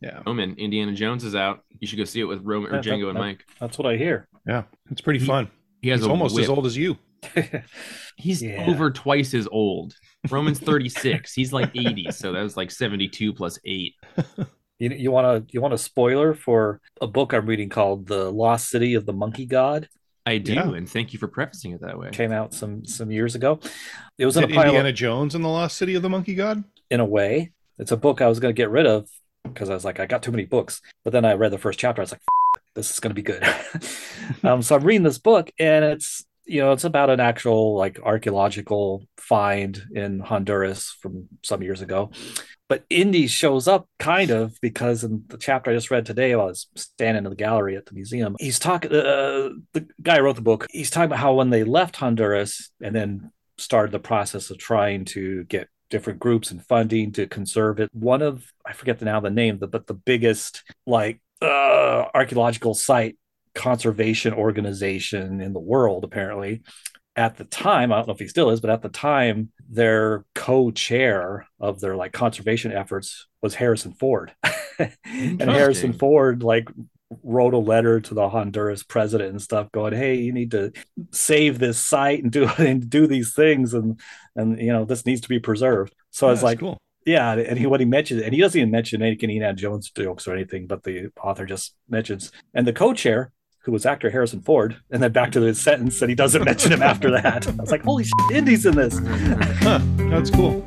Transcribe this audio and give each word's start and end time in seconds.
Yeah. 0.00 0.20
Roman, 0.26 0.54
Indiana 0.56 0.92
Jones 0.92 1.24
is 1.24 1.34
out. 1.34 1.64
You 1.80 1.86
should 1.86 1.98
go 1.98 2.04
see 2.04 2.20
it 2.20 2.24
with 2.24 2.42
Roman 2.44 2.70
or 2.70 2.76
Yeah, 2.76 2.80
that- 2.82 2.90
Django 2.90 3.08
and 3.10 3.18
Mike. 3.18 3.44
That's 3.60 3.78
what 3.78 3.86
I 3.86 3.96
hear. 3.96 4.28
Yeah. 4.46 4.64
It's 4.90 5.00
pretty 5.00 5.18
He- 5.20 5.26
fun. 5.26 5.50
He 5.82 5.88
has 5.90 6.00
He's 6.00 6.08
almost 6.08 6.34
whip. 6.34 6.44
as 6.44 6.48
old 6.50 6.66
as 6.66 6.76
you. 6.76 6.96
He's 8.16 8.42
Yeah. 8.42 8.66
over 8.68 8.90
twice 8.90 9.34
as 9.34 9.48
old. 9.50 9.94
Roman's 10.30 10.58
36. 10.60 11.32
He's 11.34 11.52
like 11.52 11.70
80, 11.74 12.10
so 12.12 12.32
that 12.32 12.42
was 12.42 12.56
like 12.56 12.70
72 12.70 13.32
plus 13.32 13.58
8. 13.64 13.94
You 14.80 14.90
you 14.90 15.10
want 15.10 15.48
to 15.48 15.52
you 15.52 15.60
want 15.60 15.74
a 15.74 15.78
spoiler 15.78 16.34
for 16.34 16.80
a 17.00 17.08
book 17.08 17.32
I'm 17.32 17.46
reading 17.46 17.68
called 17.68 18.06
The 18.06 18.30
Lost 18.30 18.68
City 18.68 18.94
of 18.94 19.06
the 19.06 19.12
Monkey 19.12 19.44
God. 19.44 19.88
I 20.24 20.38
do, 20.38 20.52
Yeah. 20.54 20.72
and 20.72 20.88
thank 20.88 21.12
you 21.12 21.18
for 21.18 21.26
prefacing 21.26 21.72
it 21.72 21.80
that 21.80 21.98
way. 21.98 22.10
Came 22.12 22.30
out 22.30 22.54
some 22.54 22.84
some 22.84 23.10
years 23.10 23.34
ago. 23.34 23.58
It 24.18 24.24
was 24.24 24.36
in 24.36 24.44
a 24.44 24.46
pile 24.46 24.66
Indiana 24.66 24.92
Jones 24.92 25.34
and 25.34 25.42
the 25.44 25.48
Lost 25.48 25.78
City 25.78 25.96
of 25.96 26.02
the 26.02 26.08
Monkey 26.08 26.36
God? 26.36 26.62
in 26.92 27.00
a 27.00 27.04
way. 27.04 27.50
It's 27.80 27.90
a 27.90 27.96
book 27.96 28.20
I 28.20 28.28
was 28.28 28.38
going 28.38 28.54
to 28.54 28.56
get 28.56 28.70
rid 28.70 28.86
of 28.86 29.08
because 29.52 29.70
I 29.70 29.74
was 29.74 29.84
like 29.84 30.00
I 30.00 30.06
got 30.06 30.22
too 30.22 30.30
many 30.30 30.44
books. 30.44 30.80
But 31.04 31.12
then 31.12 31.24
I 31.24 31.34
read 31.34 31.52
the 31.52 31.58
first 31.58 31.78
chapter. 31.78 32.00
I 32.00 32.04
was 32.04 32.12
like, 32.12 32.22
this 32.74 32.90
is 32.90 33.00
going 33.00 33.10
to 33.10 33.14
be 33.14 33.22
good. 33.22 33.42
um, 34.44 34.62
so 34.62 34.76
I'm 34.76 34.84
reading 34.84 35.02
this 35.02 35.18
book, 35.18 35.50
and 35.58 35.84
it's 35.84 36.24
you 36.46 36.60
know 36.60 36.72
it's 36.72 36.84
about 36.84 37.10
an 37.10 37.20
actual 37.20 37.76
like 37.76 38.00
archaeological 38.02 39.04
find 39.18 39.82
in 39.94 40.20
Honduras 40.20 40.96
from 41.00 41.28
some 41.42 41.62
years 41.62 41.82
ago. 41.82 42.10
But 42.68 42.84
Indy 42.90 43.26
shows 43.26 43.66
up 43.66 43.88
kind 43.98 44.30
of 44.30 44.58
because 44.60 45.02
in 45.02 45.24
the 45.28 45.38
chapter 45.38 45.70
I 45.70 45.74
just 45.74 45.90
read 45.90 46.04
today, 46.04 46.36
while 46.36 46.46
I 46.46 46.50
was 46.50 46.66
standing 46.76 47.24
in 47.24 47.30
the 47.30 47.36
gallery 47.36 47.76
at 47.76 47.86
the 47.86 47.94
museum, 47.94 48.36
he's 48.38 48.58
talking. 48.58 48.92
Uh, 48.92 49.50
the 49.72 49.86
guy 50.02 50.20
wrote 50.20 50.36
the 50.36 50.42
book. 50.42 50.66
He's 50.70 50.90
talking 50.90 51.06
about 51.06 51.18
how 51.18 51.34
when 51.34 51.50
they 51.50 51.64
left 51.64 51.96
Honduras 51.96 52.70
and 52.80 52.94
then 52.94 53.32
started 53.56 53.92
the 53.92 53.98
process 53.98 54.50
of 54.50 54.58
trying 54.58 55.04
to 55.04 55.44
get 55.44 55.68
different 55.90 56.18
groups 56.18 56.50
and 56.50 56.64
funding 56.64 57.12
to 57.12 57.26
conserve 57.26 57.80
it. 57.80 57.90
One 57.92 58.22
of 58.22 58.44
I 58.66 58.72
forget 58.72 58.98
the, 58.98 59.06
now 59.06 59.20
the 59.20 59.30
name, 59.30 59.58
but 59.58 59.86
the 59.86 59.94
biggest 59.94 60.62
like 60.86 61.20
uh, 61.40 62.04
archaeological 62.14 62.74
site 62.74 63.16
conservation 63.54 64.32
organization 64.34 65.40
in 65.40 65.52
the 65.52 65.60
world, 65.60 66.04
apparently. 66.04 66.62
At 67.16 67.36
the 67.36 67.44
time, 67.44 67.92
I 67.92 67.96
don't 67.96 68.06
know 68.06 68.14
if 68.14 68.20
he 68.20 68.28
still 68.28 68.50
is, 68.50 68.60
but 68.60 68.70
at 68.70 68.80
the 68.80 68.88
time, 68.88 69.50
their 69.68 70.24
co-chair 70.36 71.48
of 71.58 71.80
their 71.80 71.96
like 71.96 72.12
conservation 72.12 72.70
efforts 72.70 73.26
was 73.42 73.56
Harrison 73.56 73.92
Ford. 73.92 74.32
and 74.78 75.42
Harrison 75.42 75.92
Ford 75.92 76.44
like 76.44 76.68
wrote 77.22 77.54
a 77.54 77.58
letter 77.58 78.00
to 78.00 78.14
the 78.14 78.28
Honduras 78.28 78.82
president 78.82 79.30
and 79.30 79.42
stuff 79.42 79.72
going, 79.72 79.94
"Hey, 79.94 80.16
you 80.16 80.32
need 80.32 80.50
to 80.52 80.72
save 81.10 81.58
this 81.58 81.78
site 81.78 82.22
and 82.22 82.32
do 82.32 82.48
and 82.58 82.88
do 82.88 83.06
these 83.06 83.34
things 83.34 83.74
and 83.74 84.00
and 84.36 84.60
you 84.60 84.72
know, 84.72 84.84
this 84.84 85.06
needs 85.06 85.20
to 85.22 85.28
be 85.28 85.38
preserved." 85.38 85.94
So 86.10 86.26
I 86.26 86.30
was 86.30 86.42
like, 86.42 86.60
cool. 86.60 86.78
yeah, 87.06 87.32
and 87.32 87.58
he 87.58 87.66
what 87.66 87.80
he 87.80 87.86
mentioned, 87.86 88.20
and 88.20 88.34
he 88.34 88.40
doesn't 88.40 88.58
even 88.58 88.70
mention 88.70 89.02
any 89.02 89.16
Indiana 89.16 89.54
Jones 89.54 89.90
jokes 89.90 90.26
or 90.26 90.34
anything, 90.34 90.66
but 90.66 90.82
the 90.82 91.08
author 91.22 91.46
just 91.46 91.74
mentions, 91.88 92.32
and 92.54 92.66
the 92.66 92.72
co-chair, 92.72 93.32
who 93.60 93.72
was 93.72 93.86
actor 93.86 94.10
Harrison 94.10 94.40
Ford, 94.40 94.76
and 94.90 95.02
then 95.02 95.12
back 95.12 95.32
to 95.32 95.40
the 95.40 95.54
sentence 95.54 96.00
that 96.00 96.08
he 96.08 96.14
doesn't 96.14 96.44
mention 96.44 96.72
him 96.72 96.82
after 96.82 97.10
that. 97.10 97.46
I 97.46 97.50
was 97.52 97.70
like, 97.70 97.84
holy 97.84 98.04
shit, 98.30 98.36
Indy's 98.36 98.66
in 98.66 98.74
this. 98.76 98.98
Huh. 99.62 99.80
That's 100.08 100.30
cool. 100.30 100.64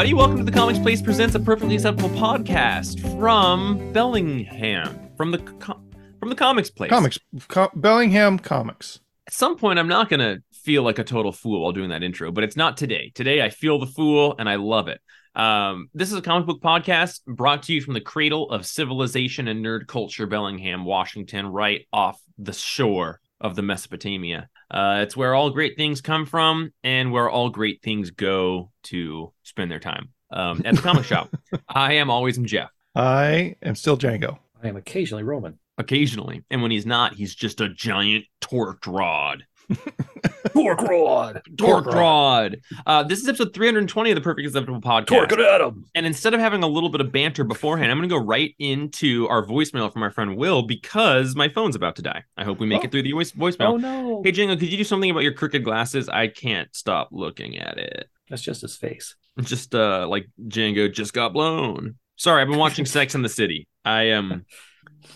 Everybody, 0.00 0.18
welcome 0.18 0.38
to 0.38 0.50
the 0.50 0.58
Comics 0.58 0.78
Place 0.78 1.02
Presents 1.02 1.34
a 1.34 1.38
Perfectly 1.38 1.74
Acceptable 1.74 2.08
podcast 2.16 3.18
from 3.18 3.92
Bellingham, 3.92 5.10
from 5.18 5.30
the 5.30 5.36
co- 5.36 5.78
from 6.18 6.30
the 6.30 6.34
Comics 6.34 6.70
Place. 6.70 6.88
Comics. 6.88 7.18
Co- 7.48 7.68
Bellingham 7.74 8.38
Comics. 8.38 9.00
At 9.26 9.34
some 9.34 9.58
point, 9.58 9.78
I'm 9.78 9.88
not 9.88 10.08
going 10.08 10.20
to 10.20 10.42
feel 10.54 10.84
like 10.84 10.98
a 10.98 11.04
total 11.04 11.32
fool 11.32 11.60
while 11.60 11.72
doing 11.72 11.90
that 11.90 12.02
intro, 12.02 12.32
but 12.32 12.44
it's 12.44 12.56
not 12.56 12.78
today. 12.78 13.12
Today, 13.14 13.42
I 13.42 13.50
feel 13.50 13.78
the 13.78 13.84
fool 13.84 14.36
and 14.38 14.48
I 14.48 14.54
love 14.54 14.88
it. 14.88 15.02
Um, 15.34 15.90
this 15.92 16.10
is 16.10 16.16
a 16.16 16.22
comic 16.22 16.46
book 16.46 16.62
podcast 16.62 17.22
brought 17.26 17.64
to 17.64 17.74
you 17.74 17.82
from 17.82 17.92
the 17.92 18.00
cradle 18.00 18.50
of 18.50 18.64
civilization 18.64 19.48
and 19.48 19.62
nerd 19.62 19.86
culture, 19.86 20.26
Bellingham, 20.26 20.86
Washington, 20.86 21.48
right 21.48 21.86
off 21.92 22.18
the 22.38 22.54
shore 22.54 23.20
of 23.40 23.56
the 23.56 23.62
Mesopotamia. 23.62 24.48
Uh, 24.70 25.00
it's 25.02 25.16
where 25.16 25.34
all 25.34 25.50
great 25.50 25.76
things 25.76 26.00
come 26.00 26.26
from 26.26 26.72
and 26.84 27.10
where 27.12 27.28
all 27.30 27.50
great 27.50 27.82
things 27.82 28.10
go 28.10 28.70
to 28.84 29.32
spend 29.42 29.70
their 29.70 29.80
time 29.80 30.10
um, 30.32 30.62
at 30.64 30.76
the 30.76 30.82
comic 30.82 31.04
shop. 31.04 31.34
I 31.68 31.94
am 31.94 32.10
always 32.10 32.38
Jeff, 32.38 32.70
I 32.94 33.56
am 33.62 33.74
still 33.74 33.96
Django. 33.96 34.38
I 34.62 34.68
am 34.68 34.76
occasionally 34.76 35.22
Roman. 35.24 35.58
occasionally. 35.78 36.44
And 36.50 36.60
when 36.62 36.70
he's 36.70 36.86
not, 36.86 37.14
he's 37.14 37.34
just 37.34 37.60
a 37.60 37.68
giant 37.68 38.26
torqued 38.40 38.86
rod. 38.86 39.44
Torque 40.52 40.82
rod. 40.82 41.42
Torque 41.56 41.86
Rod. 41.86 42.60
Uh, 42.86 43.02
this 43.02 43.20
is 43.20 43.28
episode 43.28 43.54
320 43.54 44.10
of 44.10 44.14
the 44.14 44.20
Perfect 44.20 44.46
Acceptable 44.46 44.80
Podcast. 44.80 45.06
Torque 45.06 45.32
it 45.32 45.40
at 45.40 45.60
him. 45.60 45.84
And 45.94 46.06
instead 46.06 46.34
of 46.34 46.40
having 46.40 46.62
a 46.62 46.66
little 46.68 46.88
bit 46.88 47.00
of 47.00 47.12
banter 47.12 47.44
beforehand, 47.44 47.90
I'm 47.90 47.98
going 47.98 48.08
to 48.08 48.14
go 48.18 48.22
right 48.22 48.54
into 48.58 49.28
our 49.28 49.44
voicemail 49.44 49.92
from 49.92 50.02
our 50.02 50.10
friend 50.10 50.36
Will 50.36 50.62
because 50.62 51.34
my 51.36 51.48
phone's 51.48 51.76
about 51.76 51.96
to 51.96 52.02
die. 52.02 52.24
I 52.36 52.44
hope 52.44 52.58
we 52.58 52.66
make 52.66 52.80
Oh. 52.80 52.84
it 52.84 52.90
through 52.92 53.02
the 53.02 53.12
voice- 53.12 53.32
voicemail. 53.32 53.72
Oh 53.72 53.76
no. 53.76 54.22
Hey, 54.24 54.32
Django, 54.32 54.58
could 54.58 54.70
you 54.70 54.76
do 54.78 54.84
something 54.84 55.10
about 55.10 55.22
your 55.22 55.32
crooked 55.34 55.62
glasses? 55.64 56.08
I 56.08 56.28
can't 56.28 56.74
stop 56.74 57.08
looking 57.12 57.58
at 57.58 57.78
it. 57.78 58.08
That's 58.28 58.42
just 58.42 58.62
his 58.62 58.76
face. 58.76 59.14
Just 59.40 59.74
uh, 59.74 60.06
like 60.08 60.28
Django 60.42 60.92
just 60.92 61.12
got 61.12 61.32
blown. 61.32 61.96
Sorry, 62.16 62.42
I've 62.42 62.48
been 62.48 62.58
watching 62.58 62.84
Sex 62.86 63.14
in 63.14 63.22
the 63.22 63.28
City. 63.28 63.66
I 63.84 64.04
am, 64.04 64.44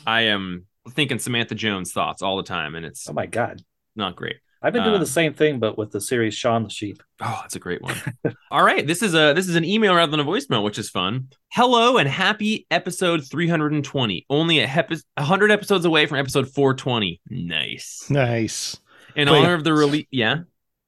I 0.07 0.23
am 0.23 0.67
thinking 0.91 1.19
Samantha 1.19 1.55
Jones 1.55 1.93
thoughts 1.93 2.23
all 2.23 2.37
the 2.37 2.43
time, 2.43 2.75
and 2.75 2.87
it's 2.87 3.09
Oh 3.09 3.13
my 3.13 3.27
god. 3.27 3.63
not 3.97 4.17
great. 4.17 4.37
I've 4.65 4.73
been 4.73 4.83
doing 4.83 4.97
Uh, 4.97 5.01
the 5.01 5.07
same 5.07 5.35
thing, 5.35 5.59
but 5.59 5.77
with 5.77 5.93
the 5.93 6.01
series 6.01 6.33
Shaun 6.35 6.63
the 6.65 6.71
Sheep. 6.71 7.03
Oh, 7.21 7.39
that's 7.43 7.55
a 7.55 7.59
great 7.59 7.83
one. 7.83 7.95
All 8.51 8.65
right, 8.65 8.87
this 8.87 9.03
is 9.03 9.15
a 9.15 9.35
this 9.35 9.47
is 9.47 9.57
an 9.57 9.65
email 9.65 9.95
rather 9.95 10.11
than 10.11 10.21
a 10.21 10.25
voicemail, 10.25 10.65
which 10.65 10.79
is 10.79 10.89
fun. 10.89 11.29
Hello 11.53 11.99
and 11.99 12.09
happy 12.09 12.67
episode 12.71 13.29
320. 13.31 14.25
Only 14.31 14.61
a 14.61 14.67
hep- 14.67 14.91
100 14.91 15.51
episodes 15.51 15.85
away 15.85 16.07
from 16.07 16.19
episode 16.19 16.49
420. 16.49 17.21
Nice. 17.29 18.07
Nice. 18.09 18.81
In 19.15 19.29
Wait. 19.29 19.39
honor 19.39 19.53
of 19.55 19.65
the 19.65 19.75
release, 19.75 20.07
yeah. 20.11 20.39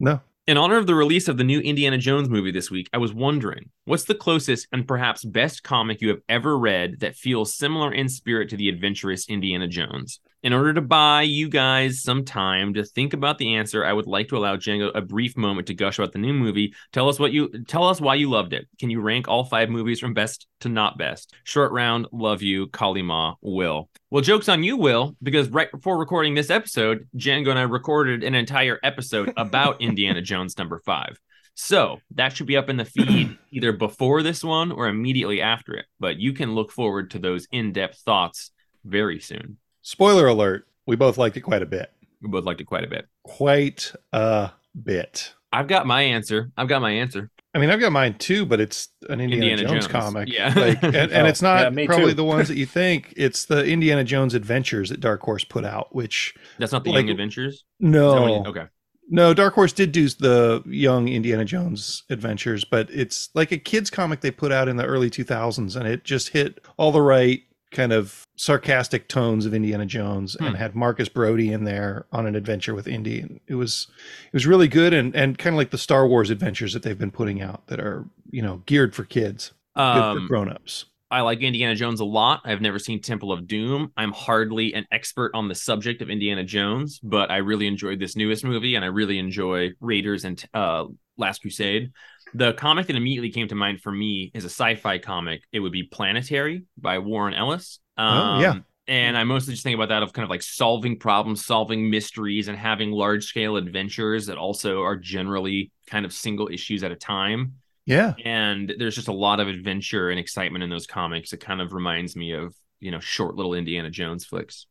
No. 0.01 0.21
In 0.47 0.57
honor 0.57 0.77
of 0.79 0.87
the 0.87 0.95
release 0.95 1.27
of 1.29 1.37
the 1.37 1.45
new 1.45 1.59
Indiana 1.61 1.99
Jones 1.99 2.29
movie 2.29 2.53
this 2.53 2.71
week, 2.71 2.89
I 2.93 2.99
was 2.99 3.13
wondering 3.13 3.69
what's 3.85 4.05
the 4.05 4.15
closest 4.15 4.69
and 4.73 4.87
perhaps 4.89 5.25
best 5.25 5.65
comic 5.65 6.01
you 6.01 6.09
have 6.09 6.21
ever 6.29 6.57
read 6.57 7.01
that 7.01 7.17
feels 7.17 7.53
similar 7.55 7.93
in 7.93 8.09
spirit 8.09 8.49
to 8.51 8.57
the 8.57 8.69
adventurous 8.69 9.29
Indiana 9.29 9.67
Jones? 9.69 10.21
In 10.43 10.53
order 10.53 10.75
to 10.75 10.81
buy 10.81 11.23
you 11.23 11.49
guys 11.49 12.03
some 12.03 12.25
time 12.25 12.75
to 12.75 12.85
think 12.85 13.15
about 13.15 13.39
the 13.39 13.57
answer, 13.57 13.85
I 13.85 13.93
would 13.93 14.07
like 14.07 14.29
to 14.29 14.37
allow 14.37 14.57
Django 14.57 14.91
a 14.95 15.01
brief 15.01 15.37
moment 15.37 15.67
to 15.69 15.75
gush 15.75 15.99
about 15.99 16.13
the 16.13 16.19
new 16.19 16.35
movie. 16.35 16.75
Tell 16.93 17.09
us 17.09 17.19
what 17.19 17.33
you 17.33 17.65
tell 17.65 17.85
us 17.85 18.01
why 18.01 18.15
you 18.17 18.31
loved 18.31 18.53
it. 18.53 18.69
Can 18.79 18.91
you 18.91 19.01
rank 19.01 19.29
all 19.29 19.45
five 19.45 19.71
movies 19.71 19.99
from 19.99 20.15
best 20.15 20.47
to 20.61 20.69
not 20.69 20.99
best? 20.99 21.35
Short 21.45 21.73
round, 21.73 22.07
love 22.13 22.43
you, 22.43 22.69
Kalima, 22.69 23.37
Will. 23.41 23.89
Well, 24.11 24.23
joke's 24.23 24.49
on 24.49 24.63
you, 24.63 24.77
Will, 24.77 25.17
because 25.23 25.49
right 25.49 25.71
before 25.71 25.99
recording 25.99 26.35
this 26.35 26.51
episode, 26.51 27.09
Django 27.17 27.49
and 27.49 27.59
I 27.59 27.63
recorded 27.63 28.23
an 28.23 28.35
entire 28.35 28.79
episode 28.83 29.33
about 29.37 29.81
Indiana 29.81 30.21
Jones 30.21 30.59
number 30.59 30.79
five. 30.85 31.19
So 31.55 32.01
that 32.15 32.37
should 32.37 32.47
be 32.47 32.59
up 32.59 32.69
in 32.69 32.77
the 32.77 32.85
feed 32.85 33.37
either 33.51 33.73
before 33.73 34.23
this 34.23 34.45
one 34.45 34.71
or 34.71 34.87
immediately 34.87 35.41
after 35.41 35.75
it. 35.75 35.87
But 35.99 36.19
you 36.19 36.35
can 36.35 36.55
look 36.55 36.71
forward 36.71 37.13
to 37.13 37.19
those 37.19 37.49
in 37.51 37.73
depth 37.73 37.99
thoughts 38.01 38.51
very 38.85 39.19
soon. 39.19 39.57
Spoiler 39.91 40.27
alert. 40.27 40.67
We 40.85 40.97
both 40.97 41.17
liked 41.17 41.37
it 41.37 41.43
quite 41.43 41.63
a 41.63 41.67
bit. 41.67 41.93
We 42.21 42.29
both 42.29 42.45
liked 42.45 42.61
it 42.61 42.65
quite 42.65 42.83
a 42.83 42.89
bit. 42.89 43.07
Quite 43.23 43.93
a 44.13 44.51
bit. 44.83 45.33
I've 45.53 45.69
got 45.69 45.87
my 45.87 46.03
answer. 46.03 46.51
I've 46.57 46.67
got 46.67 46.83
my 46.83 46.91
answer. 46.91 47.31
I 47.55 47.61
mean, 47.61 47.71
I've 47.71 47.79
got 47.79 47.93
mine 47.93 48.19
too, 48.19 48.45
but 48.47 48.59
it's 48.59 48.89
an 49.09 49.21
Indiana, 49.21 49.47
Indiana 49.53 49.63
Jones, 49.69 49.87
Jones. 49.87 49.93
comic. 49.93 50.29
Yeah. 50.29 50.53
Like, 50.57 50.83
and, 50.83 51.13
and 51.13 51.27
it's 51.29 51.41
not 51.41 51.73
yeah, 51.73 51.87
probably 51.87 52.07
too. 52.09 52.15
the 52.15 52.25
ones 52.25 52.49
that 52.49 52.57
you 52.57 52.67
think. 52.81 53.15
It's 53.17 53.45
the 53.45 53.65
Indiana 53.65 54.03
Jones 54.03 54.35
Adventures 54.35 54.89
that 54.91 54.99
Dark 54.99 55.21
Horse 55.23 55.45
put 55.45 55.65
out, 55.65 55.95
which 55.95 56.35
That's 56.59 56.73
not 56.73 56.83
the 56.83 56.91
Like- 56.91 57.03
Young 57.05 57.11
Adventures. 57.11 57.63
No, 57.79 58.27
you- 58.27 58.45
okay. 58.51 58.65
no, 59.09 59.35
Dark 59.35 59.55
Horse 59.55 59.73
did 59.73 59.93
do 59.93 60.09
the 60.09 60.65
young 60.67 61.07
Indiana 61.07 61.45
Jones 61.45 62.03
adventures, 62.11 62.65
but 62.65 62.91
it's 62.91 63.31
like 63.35 63.53
a 63.53 63.59
kids 63.59 63.89
comic 63.89 64.21
they 64.21 64.33
put 64.33 64.51
out 64.51 64.67
in 64.67 64.79
the 64.79 64.85
early 64.85 65.11
2000s, 65.11 65.77
and 65.77 65.87
it 65.87 66.03
just 66.03 66.31
hit 66.31 66.59
all 66.77 66.91
the 66.91 67.01
right 67.01 67.43
kind 67.77 67.93
of 67.93 68.25
sarcastic 68.37 69.07
tones 69.09 69.47
of 69.47 69.55
Indiana 69.55 69.87
Jones, 69.87 70.37
Hmm. 70.39 70.47
and 70.47 70.57
had 70.57 70.75
Marcus 70.75 71.09
Brody 71.09 71.53
in 71.53 71.65
there 71.65 72.07
on 72.13 72.27
an 72.27 72.35
adventure 72.35 72.75
with 72.75 72.89
Indy, 72.89 73.21
and 73.21 73.41
it 73.47 73.55
was 73.55 73.87
it 74.27 74.33
was 74.33 74.47
really 74.47 74.69
good, 74.69 74.93
and 74.95 75.15
and 75.15 75.39
kind 75.39 75.55
of 75.55 75.59
like 75.59 75.71
the 75.71 75.79
Star 75.79 76.07
Wars 76.09 76.31
adventures 76.31 76.73
that 76.73 76.83
they've 76.83 76.99
been 76.99 77.11
putting 77.11 77.41
out 77.43 77.67
that 77.69 77.79
are 77.81 78.05
you 78.31 78.43
know 78.43 78.63
geared 78.67 78.95
for 78.95 79.05
kids, 79.05 79.53
good 79.77 79.83
for 79.83 80.19
Um, 80.19 80.27
grown 80.27 80.49
ups. 80.51 80.87
I 81.09 81.21
like 81.21 81.41
Indiana 81.41 81.77
Jones 81.77 82.01
a 82.01 82.05
lot. 82.05 82.41
I've 82.45 82.61
never 82.61 82.81
seen 82.81 83.01
Temple 83.01 83.31
of 83.31 83.47
Doom. 83.47 83.93
I'm 83.97 84.11
hardly 84.11 84.75
an 84.75 84.87
expert 84.91 85.31
on 85.35 85.47
the 85.47 85.55
subject 85.55 86.03
of 86.03 86.11
Indiana 86.11 86.43
Jones, 86.43 86.99
but 87.01 87.31
I 87.31 87.37
really 87.37 87.69
enjoyed 87.69 88.01
this 88.01 88.17
newest 88.17 88.45
movie 88.45 88.75
and 88.75 88.85
I 88.85 88.89
really 88.89 89.19
enjoy 89.21 89.71
Raiders 89.81 90.25
and 90.25 90.45
uh, 90.53 90.87
Last 91.17 91.43
Crusade. 91.43 91.93
The 92.35 92.53
comic 92.55 92.87
that 92.89 92.97
immediately 92.97 93.31
came 93.31 93.49
to 93.49 93.55
mind 93.55 93.81
for 93.81 93.93
me 93.93 94.31
is 94.35 94.45
a 94.45 94.49
sci-fi 94.51 94.99
comic. 94.99 95.43
It 95.53 95.61
would 95.61 95.73
be 95.73 95.85
Planetary 95.85 96.65
by 96.77 96.99
Warren 96.99 97.35
Ellis. 97.35 97.79
Um, 97.97 98.07
Oh, 98.39 98.41
yeah. 98.41 98.59
And 98.89 99.17
I 99.17 99.25
mostly 99.25 99.53
just 99.55 99.65
think 99.65 99.75
about 99.75 99.89
that 99.89 100.05
of 100.05 100.13
kind 100.13 100.23
of 100.25 100.31
like 100.31 100.43
solving 100.43 100.99
problems, 100.99 101.45
solving 101.45 101.91
mysteries, 101.91 102.47
and 102.47 102.57
having 102.57 102.93
large 102.93 103.25
scale 103.25 103.57
adventures 103.57 104.27
that 104.27 104.39
also 104.39 104.83
are 104.83 104.95
generally 104.97 105.73
kind 105.89 106.05
of 106.05 106.13
single 106.13 106.49
issues 106.49 106.85
at 106.85 106.93
a 106.93 106.97
time 106.97 107.55
Yeah. 107.85 108.15
and 108.25 108.73
there's 108.79 108.95
just 108.95 109.09
a 109.09 109.13
lot 109.13 109.41
of 109.41 109.49
adventure 109.49 110.11
and 110.11 110.21
excitement 110.21 110.63
in 110.63 110.71
those 110.71 110.87
comics. 110.87 111.33
It 111.33 111.41
kind 111.41 111.61
of 111.61 111.73
reminds 111.73 112.15
me 112.15 112.33
of 112.33 112.55
you 112.79 112.91
know 112.93 113.01
short 113.01 113.35
little 113.35 113.55
Indiana 113.55 113.91
Jones 113.91 114.25
flicks. 114.25 114.67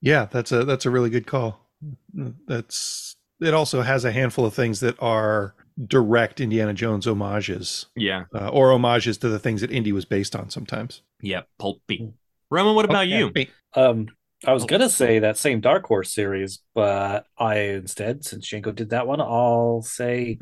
Yeah, 0.00 0.26
that's 0.30 0.52
a 0.52 0.64
that's 0.64 0.86
a 0.86 0.90
really 0.90 1.10
good 1.10 1.26
call. 1.26 1.68
That's 2.14 3.14
it. 3.40 3.54
Also 3.54 3.82
has 3.82 4.04
a 4.04 4.12
handful 4.12 4.44
of 4.44 4.54
things 4.54 4.80
that 4.80 4.96
are 5.02 5.54
direct 5.86 6.40
Indiana 6.40 6.74
Jones 6.74 7.06
homages, 7.06 7.86
Yeah, 7.96 8.24
uh, 8.34 8.48
or 8.48 8.70
homages 8.70 9.18
to 9.18 9.28
the 9.28 9.38
things 9.38 9.60
that 9.60 9.70
Indy 9.70 9.92
was 9.92 10.04
based 10.04 10.34
on. 10.34 10.50
Sometimes. 10.50 11.02
yeah, 11.22 11.42
pulpy. 11.58 12.12
Roman, 12.50 12.74
what 12.74 12.84
about 12.84 13.08
you? 13.08 13.32
Um, 13.74 14.08
I 14.46 14.52
was 14.52 14.62
Oh. 14.62 14.66
gonna 14.66 14.88
say 14.88 15.18
that 15.18 15.36
same 15.36 15.60
Dark 15.60 15.84
Horse 15.86 16.12
series, 16.12 16.60
but 16.74 17.26
I 17.38 17.58
instead, 17.58 18.24
since 18.24 18.48
Django 18.48 18.74
did 18.74 18.90
that 18.90 19.06
one, 19.06 19.20
I'll 19.20 19.82
say 19.82 20.38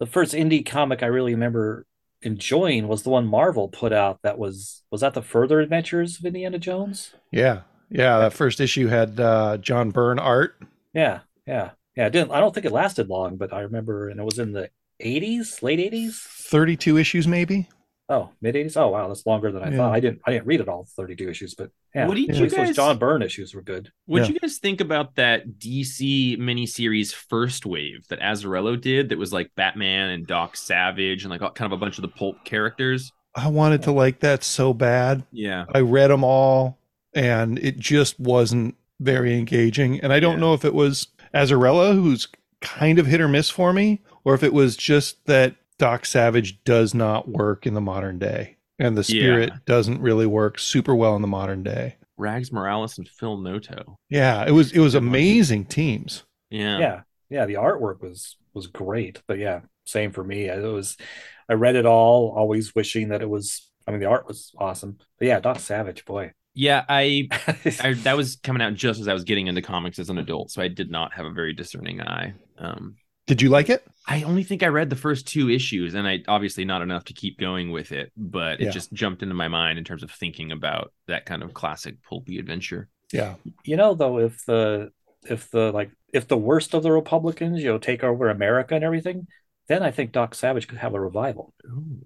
the 0.00 0.06
first 0.06 0.34
indie 0.34 0.64
comic 0.66 1.02
I 1.02 1.06
really 1.06 1.34
remember 1.34 1.86
enjoying 2.22 2.88
was 2.88 3.04
the 3.04 3.10
one 3.10 3.26
Marvel 3.26 3.68
put 3.68 3.92
out. 3.92 4.18
That 4.22 4.38
was 4.38 4.82
was 4.90 5.00
that 5.02 5.14
the 5.14 5.22
Further 5.22 5.60
Adventures 5.60 6.18
of 6.18 6.24
Indiana 6.24 6.58
Jones? 6.58 7.14
Yeah, 7.30 7.60
yeah. 7.90 8.18
That 8.18 8.32
first 8.32 8.60
issue 8.60 8.88
had 8.88 9.18
uh, 9.20 9.56
John 9.58 9.90
Byrne 9.90 10.18
art. 10.18 10.60
Yeah, 10.92 11.20
yeah, 11.46 11.70
yeah. 11.98 12.06
I 12.06 12.08
didn't. 12.08 12.30
I 12.30 12.40
don't 12.40 12.54
think 12.54 12.64
it 12.66 12.72
lasted 12.72 13.08
long, 13.10 13.36
but 13.36 13.52
I 13.52 13.60
remember, 13.60 14.08
and 14.08 14.18
it 14.18 14.24
was 14.24 14.38
in 14.38 14.52
the 14.52 14.70
'80s, 15.04 15.62
late 15.62 15.78
'80s. 15.78 16.14
Thirty-two 16.14 16.96
issues, 16.96 17.26
maybe. 17.28 17.68
Oh, 18.10 18.30
mid 18.40 18.54
'80s. 18.54 18.74
Oh, 18.78 18.88
wow, 18.88 19.06
that's 19.08 19.26
longer 19.26 19.52
than 19.52 19.62
I 19.62 19.70
Yeah. 19.70 19.76
thought. 19.76 19.92
I 19.94 20.00
didn't. 20.00 20.20
I 20.26 20.30
didn't 20.32 20.46
read 20.46 20.60
it 20.60 20.68
all 20.68 20.86
32 20.96 21.28
issues, 21.28 21.54
but 21.54 21.70
yeah. 21.94 22.06
What 22.08 22.14
did 22.14 22.30
at 22.30 22.36
you 22.36 22.42
least 22.44 22.56
those 22.56 22.66
guys- 22.68 22.76
John 22.76 22.96
Byrne 22.96 23.20
issues 23.20 23.54
were 23.54 23.60
good. 23.60 23.90
What 24.06 24.20
would 24.22 24.28
Yeah. 24.28 24.32
you 24.34 24.40
guys 24.40 24.56
think 24.56 24.80
about 24.80 25.16
that 25.16 25.58
DC 25.58 26.38
miniseries 26.38 27.12
First 27.12 27.66
Wave 27.66 28.06
that 28.08 28.18
Azzarello 28.20 28.80
did? 28.80 29.10
That 29.10 29.18
was 29.18 29.34
like 29.34 29.50
Batman 29.56 30.08
and 30.08 30.26
Doc 30.26 30.56
Savage 30.56 31.22
and 31.24 31.30
like 31.30 31.40
kind 31.54 31.70
of 31.70 31.76
a 31.76 31.80
bunch 31.80 31.98
of 31.98 32.02
the 32.02 32.08
pulp 32.08 32.42
characters. 32.46 33.12
I 33.34 33.48
wanted 33.48 33.82
to 33.82 33.92
like 33.92 34.20
that 34.20 34.42
so 34.42 34.72
bad. 34.72 35.24
Yeah, 35.30 35.66
I 35.74 35.80
read 35.80 36.08
them 36.10 36.24
all, 36.24 36.78
and 37.14 37.58
it 37.58 37.78
just 37.78 38.18
wasn't 38.18 38.74
very 39.00 39.36
engaging. 39.38 40.00
And 40.00 40.14
I 40.14 40.18
don't 40.20 40.36
Yeah. 40.36 40.40
know 40.40 40.54
if 40.54 40.64
it 40.64 40.72
was 40.74 41.08
Azzarello, 41.34 41.94
who's 41.94 42.28
kind 42.60 42.98
of 42.98 43.06
hit 43.06 43.20
or 43.20 43.28
miss 43.28 43.50
for 43.50 43.72
me, 43.72 44.00
or 44.24 44.34
if 44.34 44.42
it 44.42 44.52
was 44.52 44.76
just 44.76 45.24
that 45.26 45.54
Doc 45.78 46.04
Savage 46.06 46.62
does 46.64 46.94
not 46.94 47.28
work 47.28 47.66
in 47.66 47.74
the 47.74 47.80
modern 47.80 48.18
day, 48.18 48.56
and 48.78 48.96
the 48.96 49.02
Yeah. 49.02 49.20
spirit 49.20 49.52
doesn't 49.64 50.00
really 50.00 50.26
work 50.26 50.58
super 50.58 50.94
well 50.94 51.14
in 51.16 51.22
the 51.22 51.28
modern 51.28 51.62
day. 51.62 51.96
Rags 52.16 52.50
Morales 52.50 52.98
and 52.98 53.08
Phil 53.08 53.36
Noto. 53.36 53.96
Yeah, 54.08 54.44
it 54.46 54.50
was 54.50 54.72
it 54.72 54.80
was 54.80 54.94
amazing 54.96 55.66
teams. 55.66 56.24
Yeah, 56.50 56.78
yeah 56.78 57.00
yeah 57.30 57.44
the 57.46 57.54
artwork 57.54 58.00
was 58.00 58.36
was 58.54 58.66
great 58.66 59.20
but 59.28 59.38
yeah 59.38 59.60
same 59.84 60.10
for 60.12 60.24
me 60.24 60.46
it 60.46 60.62
was 60.62 60.96
i 61.48 61.52
read 61.52 61.76
it 61.76 61.84
all 61.84 62.32
always 62.34 62.74
wishing 62.74 63.08
that 63.10 63.20
it 63.20 63.28
was 63.28 63.70
i 63.86 63.90
mean 63.90 64.00
the 64.00 64.06
art 64.06 64.26
was 64.26 64.52
awesome 64.58 64.96
but 65.18 65.28
yeah 65.28 65.38
doc 65.38 65.58
savage 65.58 66.06
boy 66.06 66.32
yeah. 66.58 66.84
I 66.88 67.28
I, 67.80 67.94
that 68.02 68.16
was 68.16 68.36
coming 68.36 68.62
out 68.62 68.74
just 68.74 69.00
as 69.00 69.08
I 69.08 69.12
was 69.14 69.24
getting 69.24 69.46
into 69.46 69.62
comics 69.62 69.98
as 69.98 70.10
an 70.10 70.18
adult, 70.18 70.50
so 70.50 70.60
I 70.62 70.68
did 70.68 70.90
not 70.90 71.12
have 71.14 71.26
a 71.26 71.30
very 71.32 71.52
discerning 71.54 72.00
eye. 72.00 72.34
Um, 72.58 72.96
Did 73.26 73.42
you 73.42 73.48
like 73.48 73.68
it? 73.70 73.84
I 74.06 74.22
only 74.22 74.42
think 74.42 74.62
I 74.62 74.68
read 74.68 74.90
the 74.90 74.96
first 74.96 75.26
two 75.28 75.50
issues, 75.50 75.94
and 75.94 76.08
I 76.08 76.24
obviously 76.28 76.64
not 76.64 76.82
enough 76.82 77.04
to 77.04 77.12
keep 77.12 77.38
going 77.38 77.70
with 77.70 77.92
it, 77.92 78.10
but 78.16 78.60
it 78.60 78.64
Yeah. 78.64 78.70
just 78.70 78.92
jumped 78.92 79.22
into 79.22 79.34
my 79.34 79.48
mind 79.48 79.78
in 79.78 79.84
terms 79.84 80.02
of 80.02 80.10
thinking 80.10 80.50
about 80.50 80.92
that 81.06 81.26
kind 81.26 81.42
of 81.42 81.54
classic 81.54 82.02
pulpy 82.02 82.38
adventure. 82.38 82.88
Yeah, 83.12 83.36
you 83.64 83.76
know 83.76 83.94
though 83.94 84.18
if 84.18 84.44
the 84.44 84.90
if 85.24 85.50
the 85.50 85.72
like 85.72 85.90
if 86.12 86.26
the 86.28 86.36
worst 86.36 86.74
of 86.74 86.82
the 86.82 86.92
republicans 86.92 87.62
you 87.62 87.68
know 87.68 87.78
take 87.78 88.04
over 88.04 88.28
america 88.28 88.74
and 88.74 88.84
everything 88.84 89.26
then 89.66 89.82
i 89.82 89.90
think 89.90 90.12
doc 90.12 90.34
savage 90.34 90.68
could 90.68 90.78
have 90.78 90.94
a 90.94 91.00
revival 91.00 91.54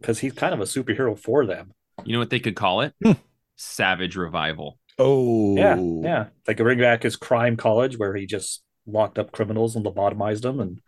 because 0.00 0.18
he's 0.20 0.32
kind 0.32 0.54
of 0.54 0.60
a 0.60 0.64
superhero 0.64 1.18
for 1.18 1.44
them 1.44 1.72
You 2.04 2.12
know 2.14 2.18
what 2.20 2.30
they 2.30 2.40
could 2.40 2.56
call 2.56 2.80
it? 2.82 2.94
Savage 3.56 4.16
Revival. 4.16 4.78
Oh, 4.98 5.56
yeah 5.56 5.76
yeah 5.76 6.26
they 6.44 6.54
could 6.54 6.64
bring 6.64 6.78
back 6.78 7.02
his 7.02 7.16
crime 7.16 7.56
college 7.56 7.96
where 7.98 8.14
he 8.14 8.26
just 8.26 8.62
locked 8.86 9.18
up 9.18 9.32
criminals 9.32 9.74
and 9.74 9.84
lobotomized 9.86 10.42
them 10.42 10.60
and 10.60 10.80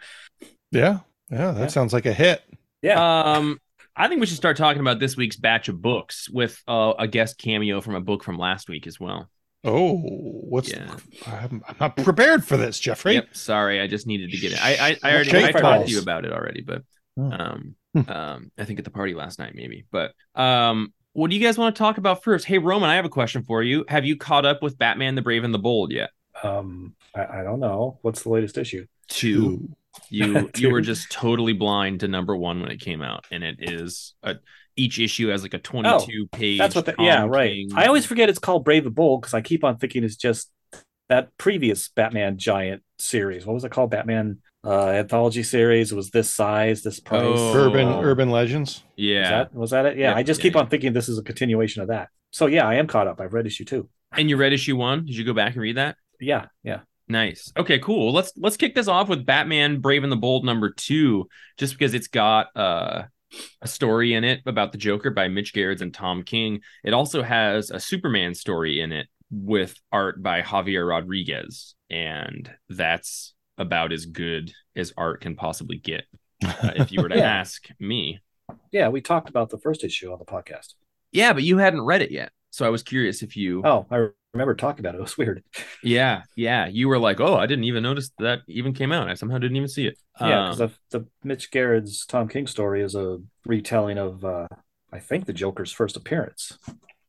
yeah, 0.70 1.00
yeah. 1.30 1.52
That 1.52 1.60
Yeah. 1.60 1.66
sounds 1.68 1.92
like 1.92 2.06
a 2.06 2.12
hit. 2.12 2.42
yeah 2.82 3.32
Um, 3.36 3.58
I 3.96 4.08
think 4.08 4.20
we 4.20 4.26
should 4.26 4.36
start 4.36 4.56
talking 4.56 4.80
about 4.80 4.98
this 4.98 5.16
week's 5.16 5.36
batch 5.36 5.68
of 5.68 5.80
books 5.80 6.28
with 6.28 6.60
uh, 6.68 6.94
a 6.98 7.06
guest 7.08 7.38
cameo 7.38 7.80
from 7.80 7.94
a 7.94 8.00
book 8.00 8.24
from 8.24 8.36
last 8.38 8.68
week 8.68 8.86
as 8.86 8.98
well. 9.00 9.30
Oh, 9.62 9.96
what's? 9.98 10.70
Yeah. 10.70 10.94
I'm, 11.26 11.62
I'm 11.66 11.76
not 11.80 11.96
prepared 11.96 12.44
for 12.44 12.56
this, 12.58 12.78
Jeffrey. 12.78 13.14
Yep. 13.14 13.34
Sorry, 13.36 13.80
I 13.80 13.86
just 13.86 14.06
needed 14.06 14.32
to 14.32 14.36
get 14.36 14.52
it. 14.52 14.62
I 14.62 14.74
I, 14.74 14.96
I 15.02 15.14
already 15.14 15.30
Okay, 15.30 15.44
I 15.44 15.52
talked 15.52 15.86
to 15.86 15.92
you 15.92 16.00
about 16.00 16.24
it 16.26 16.32
already, 16.32 16.60
but 16.60 16.82
Hmm. 17.16 17.32
um 17.32 17.74
Hmm. 17.94 18.10
um 18.10 18.50
I 18.58 18.64
think 18.64 18.80
at 18.80 18.84
the 18.84 18.90
party 18.90 19.14
last 19.14 19.38
night 19.38 19.54
maybe. 19.54 19.86
But 19.90 20.12
um 20.34 20.92
what 21.14 21.30
do 21.30 21.36
you 21.36 21.42
guys 21.42 21.56
want 21.56 21.74
to 21.74 21.78
talk 21.78 21.96
about 21.98 22.22
first? 22.22 22.44
Hey 22.44 22.58
Roman, 22.58 22.90
I 22.90 22.96
have 22.96 23.04
a 23.06 23.10
question 23.10 23.42
for 23.42 23.62
you. 23.62 23.84
Have 23.88 24.04
you 24.04 24.16
caught 24.16 24.44
up 24.44 24.62
with 24.62 24.78
Batman 24.78 25.14
the 25.14 25.22
Brave 25.22 25.42
and 25.42 25.54
the 25.54 25.58
Bold 25.58 25.90
yet? 25.90 26.10
um 26.42 26.94
I, 27.14 27.40
I 27.40 27.42
don't 27.42 27.60
know 27.60 27.98
what's 28.02 28.22
the 28.22 28.28
latest 28.28 28.58
issue 28.58 28.86
Two. 29.08 29.68
You 30.08 30.50
you 30.56 30.70
were 30.72 30.80
just 30.80 31.10
totally 31.10 31.52
blind 31.52 32.00
to 32.00 32.08
number 32.08 32.36
one 32.36 32.60
when 32.60 32.70
it 32.70 32.80
came 32.80 33.02
out, 33.02 33.24
and 33.30 33.44
it 33.44 33.56
is 33.60 34.14
a 34.22 34.36
each 34.76 34.98
issue 34.98 35.28
has 35.28 35.42
like 35.42 35.54
a 35.54 35.58
twenty-two 35.58 36.28
page. 36.32 36.58
That's 36.58 36.74
what. 36.74 36.86
The, 36.86 36.94
yeah, 36.98 37.26
right. 37.26 37.52
King- 37.52 37.70
I 37.74 37.86
always 37.86 38.06
forget 38.06 38.28
it's 38.28 38.38
called 38.38 38.64
Brave 38.64 38.86
and 38.86 38.94
Bold 38.94 39.22
because 39.22 39.34
I 39.34 39.40
keep 39.40 39.62
on 39.64 39.78
thinking 39.78 40.04
it's 40.04 40.16
just 40.16 40.50
that 41.08 41.36
previous 41.38 41.88
Batman 41.88 42.38
Giant 42.38 42.82
series. 42.98 43.46
What 43.46 43.54
was 43.54 43.64
it 43.64 43.70
called? 43.70 43.90
Batman 43.90 44.38
uh, 44.64 44.88
anthology 44.88 45.42
series. 45.42 45.92
Was 45.92 46.10
this 46.10 46.30
size, 46.30 46.82
this 46.82 47.00
price. 47.00 47.22
Oh. 47.24 47.54
Urban 47.54 47.88
Oh. 47.88 48.02
Urban 48.02 48.30
Legends. 48.30 48.76
Was 48.76 48.82
yeah, 48.96 49.30
that 49.30 49.54
was 49.54 49.70
that 49.70 49.86
it? 49.86 49.96
Yeah, 49.98 50.10
Yeah, 50.10 50.16
I 50.16 50.22
just 50.22 50.40
yeah, 50.40 50.42
keep 50.42 50.54
yeah. 50.54 50.60
on 50.60 50.68
thinking 50.68 50.92
this 50.92 51.08
is 51.08 51.18
a 51.18 51.22
continuation 51.22 51.82
of 51.82 51.88
that. 51.88 52.08
So 52.30 52.46
yeah, 52.46 52.66
I 52.66 52.74
am 52.76 52.86
caught 52.86 53.06
up. 53.06 53.20
I've 53.20 53.32
read 53.34 53.46
issue 53.46 53.64
two. 53.64 53.88
and 54.16 54.28
you 54.30 54.36
read 54.36 54.52
issue 54.52 54.76
one. 54.76 55.04
Did 55.06 55.16
you 55.16 55.24
go 55.24 55.32
back 55.34 55.52
and 55.54 55.62
read 55.62 55.76
that? 55.76 55.96
Yeah, 56.20 56.46
yeah. 56.62 56.80
Nice. 57.08 57.52
Okay, 57.56 57.78
cool. 57.80 58.12
Let's 58.12 58.32
let's 58.36 58.56
kick 58.56 58.74
this 58.74 58.88
off 58.88 59.08
with 59.08 59.26
Batman 59.26 59.80
Brave 59.80 60.02
and 60.04 60.12
the 60.12 60.16
Bold 60.16 60.44
number 60.44 60.70
2 60.70 61.28
just 61.58 61.74
because 61.74 61.92
it's 61.92 62.08
got 62.08 62.46
uh 62.56 63.02
a 63.60 63.66
story 63.68 64.14
in 64.14 64.22
it 64.24 64.40
about 64.46 64.72
the 64.72 64.78
Joker 64.78 65.10
by 65.10 65.26
Mitch 65.28 65.52
Gerads 65.52 65.82
and 65.82 65.92
Tom 65.92 66.22
King. 66.22 66.60
It 66.84 66.94
also 66.94 67.22
has 67.22 67.70
a 67.70 67.80
Superman 67.80 68.34
story 68.34 68.80
in 68.80 68.92
it 68.92 69.08
with 69.30 69.76
art 69.92 70.22
by 70.22 70.40
Javier 70.42 70.88
Rodriguez 70.88 71.74
and 71.90 72.50
that's 72.68 73.33
about 73.58 73.92
as 73.92 74.06
good 74.06 74.52
as 74.76 74.92
art 74.96 75.20
can 75.20 75.36
possibly 75.36 75.76
get 75.78 76.04
uh, 76.44 76.72
if 76.76 76.90
you 76.92 77.00
were 77.02 77.08
to 77.08 77.16
Yeah. 77.16 77.38
ask 77.40 77.66
me. 77.78 78.20
Yeah, 78.72 78.88
we 78.88 79.00
talked 79.00 79.28
about 79.28 79.50
the 79.50 79.58
first 79.58 79.84
issue 79.84 80.12
on 80.12 80.18
the 80.18 80.24
podcast. 80.24 80.74
Yeah, 81.12 81.32
but 81.32 81.44
you 81.44 81.58
hadn't 81.58 81.82
read 81.82 82.02
it 82.02 82.10
yet. 82.10 82.32
So 82.50 82.66
I 82.66 82.68
was 82.70 82.82
curious 82.82 83.22
if 83.22 83.36
you 83.36 83.62
Oh, 83.64 83.86
I 83.90 84.08
remember 84.32 84.54
talking 84.54 84.80
about 84.84 84.94
it. 84.94 84.98
It 84.98 85.02
was 85.02 85.16
weird. 85.18 85.42
Yeah, 85.82 86.22
yeah, 86.34 86.66
you 86.66 86.88
were 86.88 86.98
like, 86.98 87.20
"Oh, 87.20 87.34
I 87.36 87.44
didn't 87.46 87.64
even 87.64 87.82
notice 87.82 88.10
that 88.18 88.40
even 88.48 88.72
came 88.72 88.90
out. 88.90 89.08
I 89.10 89.14
somehow 89.14 89.36
didn't 89.38 89.56
even 89.56 89.68
see 89.68 89.86
it." 89.86 89.98
Yeah, 90.20 90.38
Um, 90.50 90.56
because 90.56 90.72
the, 90.90 90.98
the 90.98 91.06
Mitch 91.22 91.50
Gerads' 91.50 92.06
Tom 92.06 92.26
King 92.26 92.46
story 92.46 92.80
is 92.82 92.94
a 92.94 93.18
retelling 93.44 93.98
of, 93.98 94.24
uh, 94.24 94.46
I 94.92 94.98
think, 94.98 95.26
the 95.26 95.32
Joker's 95.34 95.72
first 95.72 95.96
appearance. 95.96 96.58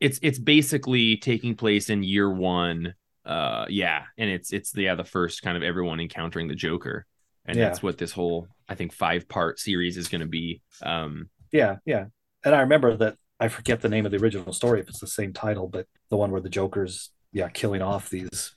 it's 0.02 0.20
it's 0.22 0.40
basically 0.40 1.16
taking 1.18 1.56
place 1.56 1.90
in 1.90 2.04
year 2.04 2.30
one 2.30 2.94
uh 3.26 3.66
yeah 3.70 4.04
and 4.18 4.30
it's 4.30 4.54
it's 4.54 4.72
the 4.72 4.84
yeah 4.84 4.96
the 4.96 5.04
first 5.04 5.42
kind 5.42 5.58
of 5.58 5.64
everyone 5.64 6.00
encountering 6.00 6.48
the 6.48 6.56
joker 6.56 7.06
and 7.46 7.58
Yeah. 7.58 7.66
that's 7.70 7.82
what 7.84 7.98
this 7.98 8.12
whole 8.12 8.48
i 8.70 8.76
think 8.76 8.94
five 8.94 9.28
part 9.28 9.60
series 9.60 9.98
is 9.98 10.08
going 10.08 10.22
to 10.22 10.28
be 10.28 10.62
um 10.84 11.30
Yeah, 11.52 11.78
yeah. 11.86 12.06
And 12.44 12.54
I 12.54 12.62
remember 12.62 12.96
that 12.98 13.16
I 13.40 13.48
forget 13.48 13.82
the 13.82 13.90
name 13.90 14.06
of 14.06 14.12
the 14.12 14.18
original 14.20 14.54
story 14.54 14.80
if 14.80 14.88
it's 14.88 15.00
the 15.00 15.08
same 15.08 15.34
title, 15.34 15.68
but 15.68 15.88
the 16.10 16.18
one 16.18 16.32
where 16.32 16.42
the 16.42 16.50
Joker's 16.50 17.10
yeah 17.34 17.50
killing 17.50 17.82
off 17.82 18.10
these 18.10 18.54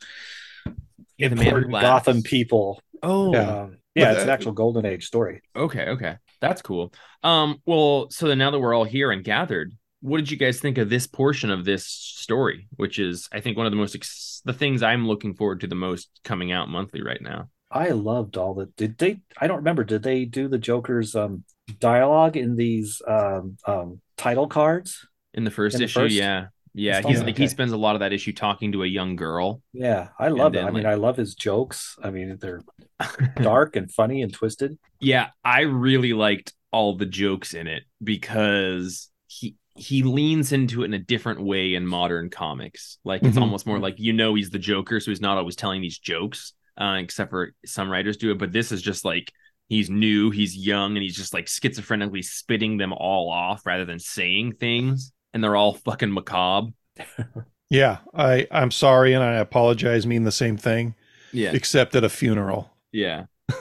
Yeah, 1.16 1.28
the 1.28 1.36
important 1.40 1.72
Gotham 1.72 2.22
people. 2.22 2.80
oh 3.02 3.32
Yeah. 3.32 3.66
Yeah, 3.94 4.12
it's 4.12 4.22
an 4.24 4.30
actual 4.30 4.52
golden 4.52 4.84
age 4.86 5.06
story. 5.06 5.40
okay 5.56 5.88
okay 5.88 6.16
that's 6.40 6.62
cool 6.62 6.92
um 7.24 7.60
well 7.66 8.08
so 8.10 8.28
then 8.28 8.38
now 8.38 8.50
that 8.52 8.60
we're 8.60 8.74
all 8.74 8.84
here 8.84 9.10
and 9.10 9.24
gathered 9.24 9.72
what 10.00 10.18
did 10.18 10.30
you 10.30 10.36
guys 10.36 10.60
think 10.60 10.78
of 10.78 10.88
this 10.88 11.06
portion 11.06 11.50
of 11.50 11.64
this 11.64 11.84
story 11.86 12.68
which 12.76 12.98
is 12.98 13.28
i 13.32 13.40
think 13.40 13.56
one 13.56 13.66
of 13.66 13.72
the 13.72 13.76
most 13.76 13.94
ex- 13.94 14.42
the 14.44 14.52
things 14.52 14.82
i'm 14.82 15.06
looking 15.06 15.34
forward 15.34 15.60
to 15.60 15.66
the 15.66 15.74
most 15.74 16.08
coming 16.24 16.52
out 16.52 16.68
monthly 16.68 17.02
right 17.02 17.22
now 17.22 17.48
I 17.70 17.90
loved 17.90 18.38
all 18.38 18.54
the. 18.54 18.64
Did 18.78 18.96
they? 18.96 19.20
I 19.38 19.46
don't 19.46 19.58
remember. 19.58 19.84
Did 19.84 20.02
they 20.02 20.24
do 20.24 20.48
the 20.48 20.56
Joker's 20.56 21.14
um, 21.14 21.44
dialogue 21.80 22.34
in 22.38 22.56
these 22.56 23.02
um, 23.06 23.58
um, 23.66 24.00
title 24.16 24.46
cards? 24.46 25.06
in 25.34 25.44
the 25.44 25.50
first 25.50 25.74
In 25.74 25.78
the 25.78 25.84
issue. 25.84 26.00
first 26.00 26.14
Yeah, 26.14 26.46
yeah. 26.74 27.00
He's 27.00 27.22
like 27.22 27.38
he 27.38 27.46
spends 27.48 27.72
a 27.72 27.76
lot 27.76 27.94
of 27.94 28.00
that 28.00 28.12
issue 28.12 28.32
talking 28.32 28.72
to 28.72 28.82
a 28.82 28.86
young 28.86 29.16
girl. 29.16 29.62
Yeah, 29.72 30.08
I 30.18 30.28
love 30.28 30.54
it. 30.54 30.64
I 30.64 30.70
mean, 30.70 30.86
I 30.86 30.94
love 30.94 31.16
his 31.16 31.34
jokes. 31.34 31.96
I 32.02 32.10
mean, 32.10 32.36
they're 32.40 32.62
dark 33.36 33.76
and 33.76 33.90
funny 33.90 34.22
and 34.22 34.32
twisted. 34.32 34.78
Yeah, 35.00 35.28
I 35.44 35.62
really 35.62 36.12
liked 36.12 36.52
all 36.72 36.96
the 36.96 37.06
jokes 37.06 37.54
in 37.54 37.66
it 37.66 37.84
because 38.02 39.10
he 39.26 39.56
he 39.78 40.02
leans 40.02 40.52
into 40.52 40.82
it 40.82 40.86
in 40.86 40.94
a 40.94 40.98
different 40.98 41.40
way 41.42 41.74
in 41.74 41.86
modern 41.86 42.30
comics. 42.30 42.98
Like 43.04 43.22
it's 43.22 43.36
Mhm. 43.36 43.42
almost 43.42 43.66
more 43.66 43.78
like 43.78 43.98
you 43.98 44.12
know 44.12 44.34
he's 44.34 44.50
the 44.50 44.58
Joker, 44.58 45.00
so 45.00 45.10
he's 45.10 45.20
not 45.20 45.38
always 45.38 45.56
telling 45.56 45.80
these 45.80 45.98
jokes. 45.98 46.54
Uh, 46.80 46.98
except 47.00 47.30
for 47.30 47.54
some 47.66 47.90
writers 47.90 48.16
do 48.16 48.30
it, 48.30 48.38
but 48.38 48.52
this 48.52 48.70
is 48.70 48.80
just 48.80 49.04
like 49.04 49.32
he's 49.68 49.90
new, 49.90 50.30
he's 50.30 50.56
young, 50.56 50.96
and 50.96 51.02
he's 51.02 51.16
just 51.16 51.34
like 51.34 51.46
schizophrenically 51.46 52.24
spitting 52.24 52.76
them 52.76 52.92
all 52.92 53.30
off 53.30 53.66
rather 53.66 53.84
than 53.84 53.98
saying 53.98 54.52
things, 54.52 55.12
and 55.34 55.42
they're 55.42 55.56
all 55.56 55.74
fucking 55.74 56.12
macabre. 56.12 56.70
Yeah, 57.70 57.98
I 58.14 58.46
I'm 58.50 58.70
sorry 58.70 59.12
and 59.12 59.22
I 59.22 59.34
apologize 59.34 60.06
mean 60.06 60.24
the 60.24 60.32
same 60.32 60.56
thing 60.56 60.94
Yeah, 61.32 61.50
except 61.52 61.94
at 61.96 62.02
a 62.02 62.08
funeral. 62.08 62.70
yeah, 62.92 63.26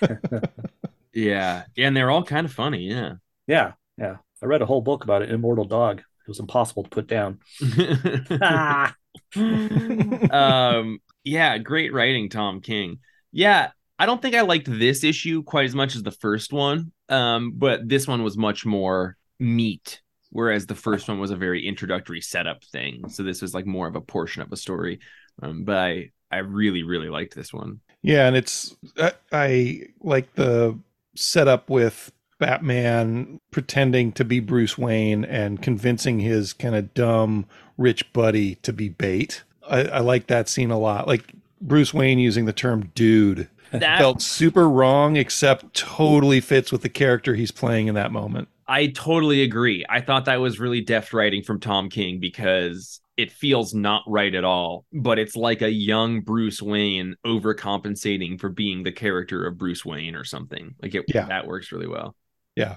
yeah, 1.12 1.64
and 1.76 1.96
they're 1.96 2.10
all 2.10 2.22
kind 2.24 2.46
of 2.46 2.52
funny. 2.52 2.88
Yeah. 2.88 3.14
Yeah, 3.46 3.72
yeah. 3.98 4.16
I 4.42 4.46
read 4.46 4.62
a 4.62 4.66
whole 4.66 4.80
book 4.80 5.04
about 5.04 5.22
it, 5.22 5.30
Immortal 5.30 5.64
Dog. 5.66 5.98
It 6.00 6.28
was 6.28 6.40
impossible 6.40 6.84
to 6.84 6.90
put 6.90 7.06
down. 7.06 7.40
Ah, 8.40 8.94
um 10.30 10.98
yeah 11.24 11.58
great 11.58 11.92
writing 11.92 12.28
tom 12.28 12.60
king 12.60 12.98
yeah 13.32 13.70
i 13.98 14.06
don't 14.06 14.22
think 14.22 14.34
i 14.34 14.40
liked 14.40 14.66
this 14.70 15.04
issue 15.04 15.42
quite 15.42 15.64
as 15.64 15.74
much 15.74 15.94
as 15.94 16.02
the 16.02 16.10
first 16.10 16.52
one 16.52 16.92
um 17.08 17.52
but 17.54 17.88
this 17.88 18.06
one 18.06 18.22
was 18.22 18.36
much 18.36 18.64
more 18.64 19.16
meat 19.38 20.00
whereas 20.30 20.66
the 20.66 20.74
first 20.74 21.08
one 21.08 21.18
was 21.18 21.30
a 21.30 21.36
very 21.36 21.66
introductory 21.66 22.20
setup 22.20 22.64
thing 22.64 23.08
so 23.08 23.22
this 23.22 23.42
was 23.42 23.54
like 23.54 23.66
more 23.66 23.88
of 23.88 23.96
a 23.96 24.00
portion 24.00 24.42
of 24.42 24.52
a 24.52 24.56
story 24.56 25.00
um 25.42 25.64
but 25.64 25.76
i 25.76 26.08
i 26.30 26.38
really 26.38 26.82
really 26.82 27.08
liked 27.08 27.34
this 27.34 27.52
one 27.52 27.80
Yeah, 28.02 28.26
and 28.26 28.36
it's 28.36 28.76
I, 28.98 29.12
I 29.32 29.82
like 30.00 30.34
the 30.34 30.78
setup 31.14 31.68
with 31.68 32.12
Batman 32.40 33.38
pretending 33.52 34.10
to 34.12 34.24
be 34.24 34.40
Bruce 34.40 34.76
Wayne 34.76 35.24
and 35.24 35.62
convincing 35.62 36.18
his 36.18 36.52
kind 36.52 36.74
of 36.74 36.92
dumb 36.94 37.46
rich 37.78 38.12
buddy 38.12 38.56
to 38.56 38.72
be 38.72 38.88
bait. 38.88 39.44
I, 39.68 39.84
I 39.84 39.98
like 40.00 40.26
that 40.26 40.48
scene 40.48 40.72
a 40.72 40.78
lot. 40.78 41.06
Like 41.06 41.32
Bruce 41.60 41.94
Wayne 41.94 42.18
using 42.18 42.46
the 42.46 42.52
term 42.52 42.90
dude 42.96 43.48
that 43.70 43.98
felt 43.98 44.20
super 44.20 44.68
wrong, 44.68 45.14
except 45.16 45.74
totally 45.74 46.40
fits 46.40 46.72
with 46.72 46.82
the 46.82 46.88
character 46.88 47.36
he's 47.36 47.52
playing 47.52 47.86
in 47.86 47.94
that 47.94 48.10
moment. 48.10 48.48
I 48.66 48.88
totally 48.88 49.42
agree. 49.42 49.84
I 49.88 50.00
thought 50.00 50.24
that 50.24 50.40
was 50.40 50.58
really 50.58 50.80
deft 50.80 51.12
writing 51.12 51.42
from 51.42 51.60
Tom 51.60 51.88
King 51.88 52.18
because 52.20 53.00
it 53.16 53.30
feels 53.32 53.74
not 53.74 54.02
right 54.06 54.34
at 54.34 54.44
all, 54.44 54.86
but 54.92 55.18
it's 55.18 55.36
like 55.36 55.60
a 55.60 55.70
young 55.70 56.20
Bruce 56.22 56.62
Wayne 56.62 57.16
overcompensating 57.26 58.40
for 58.40 58.48
being 58.48 58.82
the 58.82 58.92
character 58.92 59.46
of 59.46 59.58
Bruce 59.58 59.84
Wayne 59.84 60.14
or 60.14 60.24
something. 60.24 60.74
Like 60.80 60.94
it 60.94 61.04
Yeah. 61.08 61.26
that 61.26 61.46
works 61.46 61.70
really 61.72 61.88
well. 61.88 62.14
Yeah. 62.56 62.76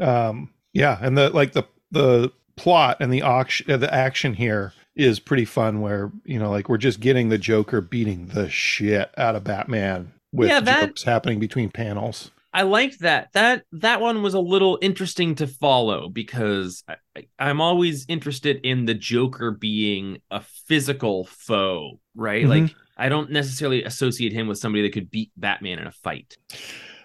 Um, 0.00 0.50
yeah, 0.72 0.98
and 1.00 1.16
the 1.16 1.30
like 1.30 1.52
the 1.52 1.64
the 1.90 2.32
plot 2.56 2.98
and 3.00 3.12
the 3.12 3.22
auction 3.22 3.70
uh, 3.70 3.76
the 3.76 3.92
action 3.92 4.34
here 4.34 4.72
is 4.94 5.18
pretty 5.18 5.44
fun 5.46 5.80
where, 5.80 6.10
you 6.24 6.38
know, 6.38 6.50
like 6.50 6.68
we're 6.68 6.76
just 6.76 7.00
getting 7.00 7.28
the 7.30 7.38
Joker 7.38 7.80
beating 7.80 8.26
the 8.28 8.48
shit 8.50 9.10
out 9.16 9.34
of 9.34 9.44
Batman 9.44 10.12
with 10.32 10.48
Yeah, 10.50 10.60
that- 10.60 10.86
jokes 10.88 11.02
happening 11.04 11.38
between 11.38 11.70
panels. 11.70 12.30
I 12.54 12.62
liked 12.62 13.00
that. 13.00 13.28
That 13.32 13.62
that 13.72 14.02
one 14.02 14.22
was 14.22 14.34
a 14.34 14.40
little 14.40 14.78
interesting 14.82 15.34
to 15.36 15.46
follow 15.46 16.10
because 16.10 16.84
I, 16.86 16.96
I'm 17.38 17.62
always 17.62 18.04
interested 18.10 18.60
in 18.62 18.84
the 18.84 18.92
Joker 18.92 19.50
being 19.52 20.18
a 20.30 20.42
physical 20.66 21.24
foe, 21.24 21.98
right? 22.14 22.44
Mhm. 22.44 22.48
Like 22.48 22.74
I 22.98 23.08
don't 23.08 23.30
necessarily 23.30 23.84
associate 23.84 24.34
him 24.34 24.48
with 24.48 24.58
somebody 24.58 24.82
that 24.82 24.92
could 24.92 25.10
beat 25.10 25.30
Batman 25.34 25.78
in 25.78 25.86
a 25.86 25.92
fight. 25.92 26.36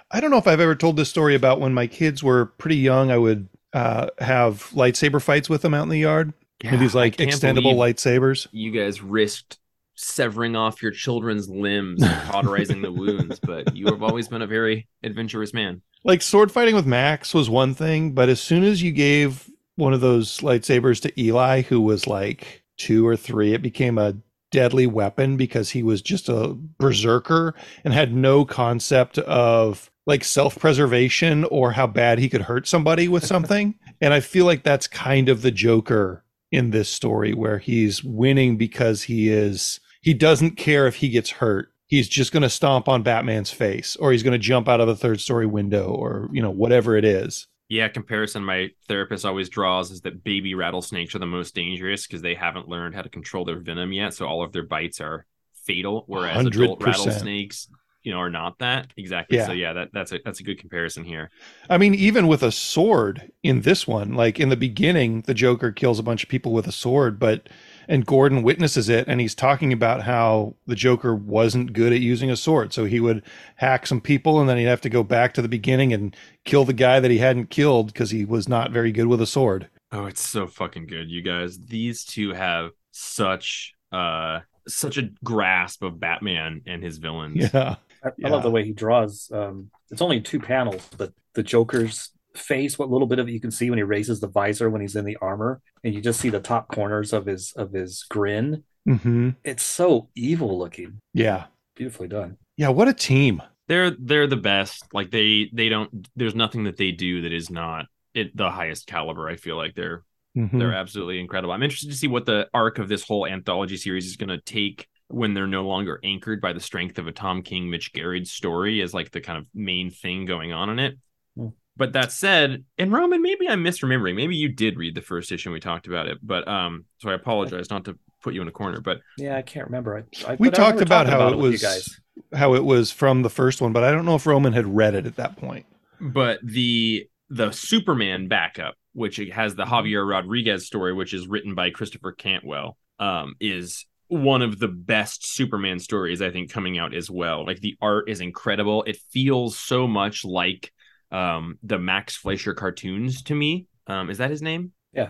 I 0.09 0.19
don't 0.19 0.31
know 0.31 0.37
if 0.37 0.47
I've 0.47 0.59
ever 0.59 0.75
told 0.75 0.95
this 0.95 1.09
story 1.09 1.35
about 1.35 1.59
when 1.59 1.73
my 1.73 1.87
kids 1.87 2.23
were 2.23 2.45
pretty 2.45 2.77
young, 2.77 3.11
I 3.11 3.17
would 3.17 3.49
uh, 3.73 4.07
have 4.19 4.69
lightsaber 4.71 5.21
fights 5.21 5.49
with 5.49 5.61
them 5.61 5.73
out 5.73 5.83
in 5.83 5.89
the 5.89 5.99
yard. 5.99 6.33
with 6.63 6.79
these 6.79 6.95
like 6.95 7.17
extendable 7.17 7.75
lightsabers. 7.75 8.47
you 8.51 8.71
guys 8.71 9.01
risked 9.01 9.59
severing 9.95 10.55
off 10.55 10.81
your 10.81 10.91
children's 10.91 11.49
limbs 11.49 12.01
and 12.01 12.21
cauterizing 12.31 12.81
the 12.81 12.91
wounds, 12.91 13.39
but 13.39 13.75
you 13.75 13.87
have 13.87 14.03
always 14.03 14.27
been 14.27 14.41
a 14.41 14.47
very 14.47 14.87
adventurous 15.03 15.53
man. 15.53 15.81
Like 16.03 16.21
sword 16.21 16.51
fighting 16.51 16.75
with 16.75 16.85
Max 16.85 17.33
was 17.33 17.49
one 17.49 17.73
thing, 17.73 18.11
but 18.11 18.29
as 18.29 18.39
soon 18.39 18.63
as 18.63 18.81
you 18.81 18.91
gave 18.91 19.49
one 19.75 19.93
of 19.93 20.01
those 20.01 20.39
lightsabers 20.39 21.01
to 21.01 21.21
Eli, 21.21 21.63
who 21.63 21.81
was 21.81 22.07
like 22.07 22.63
two 22.77 23.05
or 23.05 23.15
three, 23.17 23.53
it 23.53 23.61
became 23.61 23.97
a 23.97 24.15
deadly 24.51 24.87
weapon 24.87 25.35
because 25.35 25.71
he 25.71 25.83
was 25.83 26.01
just 26.01 26.29
a 26.29 26.55
berserker 26.79 27.53
and 27.83 27.93
had 27.93 28.13
no 28.13 28.45
concept 28.45 29.17
of 29.19 29.91
like 30.07 30.23
self-preservation 30.23 31.43
or 31.45 31.73
how 31.73 31.85
bad 31.85 32.17
he 32.17 32.29
could 32.29 32.41
hurt 32.41 32.67
somebody 32.67 33.07
with 33.07 33.25
something. 33.33 33.75
and 34.01 34.13
I 34.13 34.21
feel 34.21 34.45
like 34.45 34.63
that's 34.63 34.87
kind 34.87 35.29
of 35.29 35.43
the 35.43 35.51
Joker 35.51 36.23
in 36.51 36.71
this 36.71 36.89
story 36.89 37.33
where 37.33 37.59
he's 37.59 38.03
winning 38.03 38.57
because 38.57 39.03
he 39.03 39.29
is 39.29 39.79
he 40.01 40.13
doesn't 40.13 40.51
care 40.51 40.87
if 40.87 40.95
he 40.95 41.09
gets 41.09 41.29
hurt. 41.29 41.71
He's 41.87 42.07
just 42.07 42.31
going 42.31 42.43
to 42.43 42.49
stomp 42.49 42.87
on 42.87 43.03
Batman's 43.03 43.51
face 43.51 43.95
or 43.97 44.11
he's 44.11 44.23
going 44.23 44.31
to 44.33 44.39
jump 44.39 44.69
out 44.69 44.79
of 44.79 44.87
a 44.87 44.95
third 44.95 45.19
story 45.19 45.45
window 45.45 45.89
or 45.89 46.29
you 46.31 46.41
know 46.41 46.51
whatever 46.51 46.95
it 46.95 47.05
is. 47.05 47.47
Yeah, 47.69 47.89
comparison 47.89 48.45
my 48.45 48.69
therapist 48.87 49.25
always 49.25 49.49
draws 49.49 49.91
is 49.91 50.01
that 50.01 50.23
baby 50.23 50.55
rattlesnakes 50.55 51.13
are 51.15 51.19
the 51.19 51.25
most 51.25 51.53
dangerous 51.53 52.07
because 52.07 52.21
they 52.21 52.33
haven't 52.33 52.69
learned 52.69 52.95
how 52.95 53.01
to 53.01 53.09
control 53.09 53.43
their 53.43 53.59
venom 53.59 53.91
yet, 53.91 54.13
so 54.13 54.25
all 54.25 54.41
of 54.41 54.53
their 54.53 54.63
bites 54.63 55.01
are 55.01 55.25
fatal, 55.65 56.05
whereas 56.07 56.45
adult 56.45 56.79
100%. 56.79 56.85
rattlesnakes, 56.85 57.67
you 58.07 58.13
know, 58.13 58.19
are 58.19 58.29
not 58.29 58.57
that 58.59 58.87
exactly. 58.95 59.37
Yeah. 59.37 59.47
So 59.47 59.51
yeah, 59.51 59.73
that 59.73 59.89
that's 59.91 60.13
a 60.13 60.19
that's 60.23 60.39
a 60.39 60.43
good 60.43 60.57
comparison 60.57 61.03
here. 61.03 61.29
I 61.69 61.77
mean 61.77 61.93
even 61.93 62.27
with 62.27 62.41
a 62.41 62.53
sword 62.53 63.33
in 63.43 63.63
this 63.63 63.85
one, 63.85 64.13
like 64.13 64.39
in 64.39 64.47
the 64.47 64.55
beginning 64.55 65.23
the 65.23 65.33
Joker 65.33 65.73
kills 65.73 65.99
a 65.99 66.03
bunch 66.03 66.23
of 66.23 66.29
people 66.29 66.53
with 66.53 66.67
a 66.67 66.71
sword, 66.71 67.19
but 67.19 67.49
and 67.89 68.05
Gordon 68.05 68.43
witnesses 68.43 68.87
it 68.87 69.09
and 69.09 69.19
he's 69.19 69.35
talking 69.35 69.73
about 69.73 70.03
how 70.03 70.55
the 70.67 70.73
Joker 70.75 71.13
wasn't 71.13 71.73
good 71.73 71.91
at 71.91 71.99
using 71.99 72.31
a 72.31 72.37
sword. 72.37 72.71
So 72.71 72.85
he 72.85 73.01
would 73.01 73.23
hack 73.57 73.85
some 73.85 73.99
people 73.99 74.39
and 74.39 74.47
then 74.47 74.57
he'd 74.57 74.63
have 74.63 74.79
to 74.81 74.89
go 74.89 75.03
back 75.03 75.33
to 75.33 75.41
the 75.41 75.49
beginning 75.49 75.91
and 75.91 76.15
kill 76.45 76.63
the 76.63 76.71
guy 76.71 77.01
that 77.01 77.11
he 77.11 77.17
hadn't 77.17 77.49
killed 77.49 77.87
because 77.87 78.11
he 78.11 78.23
was 78.23 78.47
not 78.47 78.71
very 78.71 78.93
good 78.93 79.07
with 79.07 79.21
a 79.21 79.27
sword. 79.27 79.67
Oh, 79.91 80.05
it's 80.05 80.25
so 80.25 80.47
fucking 80.47 80.87
good, 80.87 81.11
you 81.11 81.21
guys. 81.21 81.59
These 81.59 82.05
two 82.05 82.31
have 82.31 82.71
such 82.91 83.73
uh 83.91 84.39
such 84.65 84.97
a 84.97 85.09
grasp 85.25 85.83
of 85.83 85.99
Batman 85.99 86.61
and 86.65 86.81
his 86.81 86.99
villains. 86.99 87.49
Yeah. 87.53 87.75
I, 88.03 88.09
I 88.25 88.29
love 88.29 88.43
the 88.43 88.51
way 88.51 88.63
he 88.63 88.73
draws. 88.73 89.29
Um, 89.33 89.69
it's 89.89 90.01
only 90.01 90.21
two 90.21 90.39
panels, 90.39 90.87
but 90.97 91.13
the 91.33 91.43
Joker's 91.43 92.11
face, 92.35 92.77
what 92.77 92.89
little 92.89 93.07
bit 93.07 93.19
of 93.19 93.27
it 93.27 93.31
you 93.31 93.39
can 93.39 93.51
see 93.51 93.69
when 93.69 93.77
he 93.79 93.83
raises 93.83 94.19
the 94.19 94.27
visor 94.27 94.69
when 94.69 94.81
he's 94.81 94.95
in 94.95 95.05
the 95.05 95.17
armor, 95.21 95.61
and 95.83 95.93
you 95.93 96.01
just 96.01 96.19
see 96.19 96.29
the 96.29 96.39
top 96.39 96.67
corners 96.69 97.13
of 97.13 97.25
his 97.25 97.53
of 97.55 97.71
his 97.71 98.05
grin. 98.09 98.63
hmm 98.85 99.29
It's 99.43 99.63
so 99.63 100.09
evil 100.15 100.57
looking, 100.57 101.01
Yeah. 101.13 101.45
beautifully 101.75 102.07
done. 102.07 102.37
Yeah. 102.57 102.69
What 102.69 102.87
a 102.87 102.93
team. 102.93 103.41
they're 103.67 103.91
they're 103.91 104.27
the 104.27 104.37
best 104.37 104.85
like 104.93 105.11
they 105.11 105.49
they 105.53 105.67
don't 105.69 106.07
there's 106.15 106.35
nothing 106.35 106.63
that 106.65 106.77
they 106.77 106.91
do 106.91 107.21
that 107.23 107.33
is 107.33 107.49
not 107.49 107.85
it 108.13 108.35
the 108.35 108.49
highest 108.49 108.87
caliber 108.87 109.27
i 109.29 109.35
feel 109.35 109.57
like 109.57 109.75
they're 109.75 110.03
Mhm. 110.37 110.57
they're 110.57 110.73
absolutely 110.73 111.19
incredible 111.19 111.51
i'm 111.53 111.61
interested 111.63 111.89
to 111.91 111.97
see 111.97 112.07
what 112.07 112.25
the 112.25 112.47
arc 112.53 112.79
of 112.79 112.87
this 112.87 113.03
whole 113.03 113.27
anthology 113.27 113.75
series 113.75 114.05
is 114.05 114.15
going 114.15 114.29
to 114.29 114.39
take 114.39 114.87
when 115.09 115.33
they're 115.33 115.47
no 115.47 115.65
longer 115.67 115.99
anchored 116.03 116.41
by 116.41 116.53
the 116.53 116.59
strength 116.59 116.97
of 116.97 117.07
a 117.07 117.11
tom 117.11 117.41
king 117.41 117.69
mitch 117.69 117.93
Gerads 117.93 118.31
story 118.31 118.81
as 118.81 118.93
like 118.93 119.11
the 119.11 119.21
kind 119.21 119.37
of 119.37 119.45
main 119.53 119.89
thing 119.89 120.25
going 120.25 120.51
on 120.53 120.69
in 120.69 120.79
it 120.79 120.97
Hmm. 121.37 121.49
but 121.75 121.93
that 121.93 122.11
said 122.11 122.63
and 122.79 122.91
roman 122.91 123.21
maybe 123.21 123.47
i'm 123.47 123.63
misremembering 123.63 124.15
maybe 124.15 124.35
you 124.35 124.49
did 124.49 124.75
read 124.77 124.95
the 124.95 125.01
first 125.01 125.31
issue 125.31 125.49
and 125.49 125.53
we 125.53 125.59
talked 125.59 125.85
about 125.87 126.07
it 126.07 126.17
but 126.23 126.47
um 126.47 126.85
so 126.97 127.09
i 127.11 127.13
apologize 127.13 127.69
not 127.69 127.85
to 127.85 127.97
put 128.23 128.33
you 128.33 128.41
in 128.41 128.47
a 128.47 128.51
corner 128.51 128.81
but 128.81 128.99
Yeah, 129.19 129.37
I 129.37 129.43
can't 129.43 129.67
remember. 129.67 129.95
I, 130.25 130.31
I, 130.31 130.35
We 130.39 130.49
but 130.49 130.59
I 130.59 130.63
talked 130.63 130.79
remember 130.79 130.83
about 130.83 131.07
how 131.07 131.27
it 131.29 131.37
was 131.37 131.61
you 131.61 131.67
guys. 131.67 131.99
how 132.33 132.55
it 132.55 132.63
was 132.65 132.91
from 132.91 133.21
the 133.21 133.29
first 133.29 133.61
one, 133.61 133.71
but 133.73 133.83
I 133.83 133.91
don't 133.91 134.05
know 134.05 134.15
if 134.15 134.25
Roman 134.25 134.53
had 134.53 134.65
read 134.65 134.95
it 134.95 135.05
at 135.05 135.17
that 135.17 135.37
point. 135.37 135.67
but 136.01 136.39
the 136.43 137.07
the 137.29 137.51
Superman 137.51 138.27
backup, 138.27 138.73
which 138.93 139.17
has 139.17 139.53
the 139.53 139.65
Javier 139.65 140.09
Rodriguez 140.09 140.65
story, 140.65 140.93
which 140.93 141.13
is 141.13 141.27
written 141.27 141.53
by 141.53 141.69
Christopher 141.69 142.11
Cantwell, 142.11 142.75
um, 142.99 143.35
is 143.39 143.85
one 144.07 144.41
of 144.41 144.59
the 144.59 144.67
best 144.67 145.27
Superman 145.27 145.79
stories 145.79 146.21
I 146.21 146.31
think 146.31 146.51
coming 146.51 146.77
out 146.77 146.93
as 146.93 147.09
well. 147.09 147.45
Like 147.45 147.59
the 147.59 147.77
art 147.81 148.09
is 148.09 148.21
incredible. 148.21 148.83
It 148.83 148.97
feels 149.11 149.57
so 149.57 149.87
much 149.87 150.23
like 150.23 150.71
um, 151.11 151.57
the 151.63 151.79
Max 151.79 152.15
Fleischer 152.15 152.53
cartoons 152.53 153.23
to 153.23 153.35
me. 153.35 153.67
Um, 153.87 154.09
is 154.09 154.17
that 154.17 154.29
his 154.29 154.41
name? 154.41 154.71
Yeah, 154.93 155.09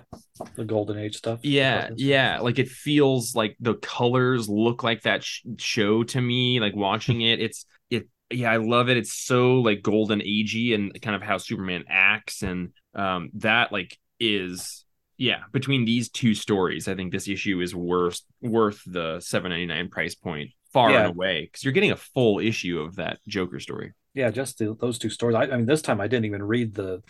the 0.56 0.66
Golden 0.66 0.98
Age 0.98 1.16
stuff. 1.16 1.40
Yeah, 1.44 1.90
yeah. 1.96 2.40
Like 2.40 2.60
it 2.60 2.68
feels 2.68 3.36
like 3.36 3.56
the 3.60 3.76
colors 3.76 4.50
look 4.50 4.84
like 4.84 5.04
that 5.04 5.24
sh- 5.24 5.44
show 5.58 6.04
to 6.04 6.20
me. 6.20 6.60
Like 6.60 6.76
watching 6.76 7.22
it, 7.22 7.40
it's 7.40 7.66
it. 7.90 8.08
Yeah, 8.30 8.52
I 8.52 8.58
love 8.58 8.90
it. 8.90 8.98
It's 8.98 9.14
so 9.14 9.62
like 9.62 9.82
golden 9.82 10.20
agey 10.20 10.76
and 10.76 11.00
kind 11.02 11.16
of 11.16 11.22
how 11.22 11.38
Superman 11.38 11.86
acts, 11.88 12.42
and 12.42 12.74
um, 12.96 13.30
that 13.36 13.72
like 13.72 13.98
is 14.20 14.84
yeah, 15.18 15.40
between 15.52 15.86
these 15.86 16.10
two 16.10 16.34
stories, 16.34 16.88
I 16.88 16.96
think 16.96 17.12
this 17.12 17.28
issue 17.28 17.60
is 17.62 17.76
worth 17.76 18.22
worth 18.42 18.82
the 18.86 19.20
seven 19.20 19.50
ninety 19.52 19.66
nine 19.66 19.90
price 19.90 20.16
point 20.16 20.52
far 20.74 20.92
Yeah. 20.92 21.06
and 21.06 21.10
away 21.16 21.46
because 21.46 21.64
you're 21.64 21.74
getting 21.74 21.92
a 21.92 21.96
full 21.96 22.40
issue 22.40 22.80
of 22.80 22.96
that 22.98 23.20
Joker 23.28 23.60
story. 23.60 23.94
Yeah, 24.14 24.32
just 24.32 24.58
the, 24.58 24.76
those 24.80 24.98
two 24.98 25.10
stories. 25.10 25.36
I, 25.36 25.44
I 25.44 25.58
mean, 25.58 25.66
this 25.68 25.82
time 25.84 26.02
I 26.02 26.08
didn't 26.08 26.26
even 26.26 26.42
read 26.44 26.74
the 26.74 27.04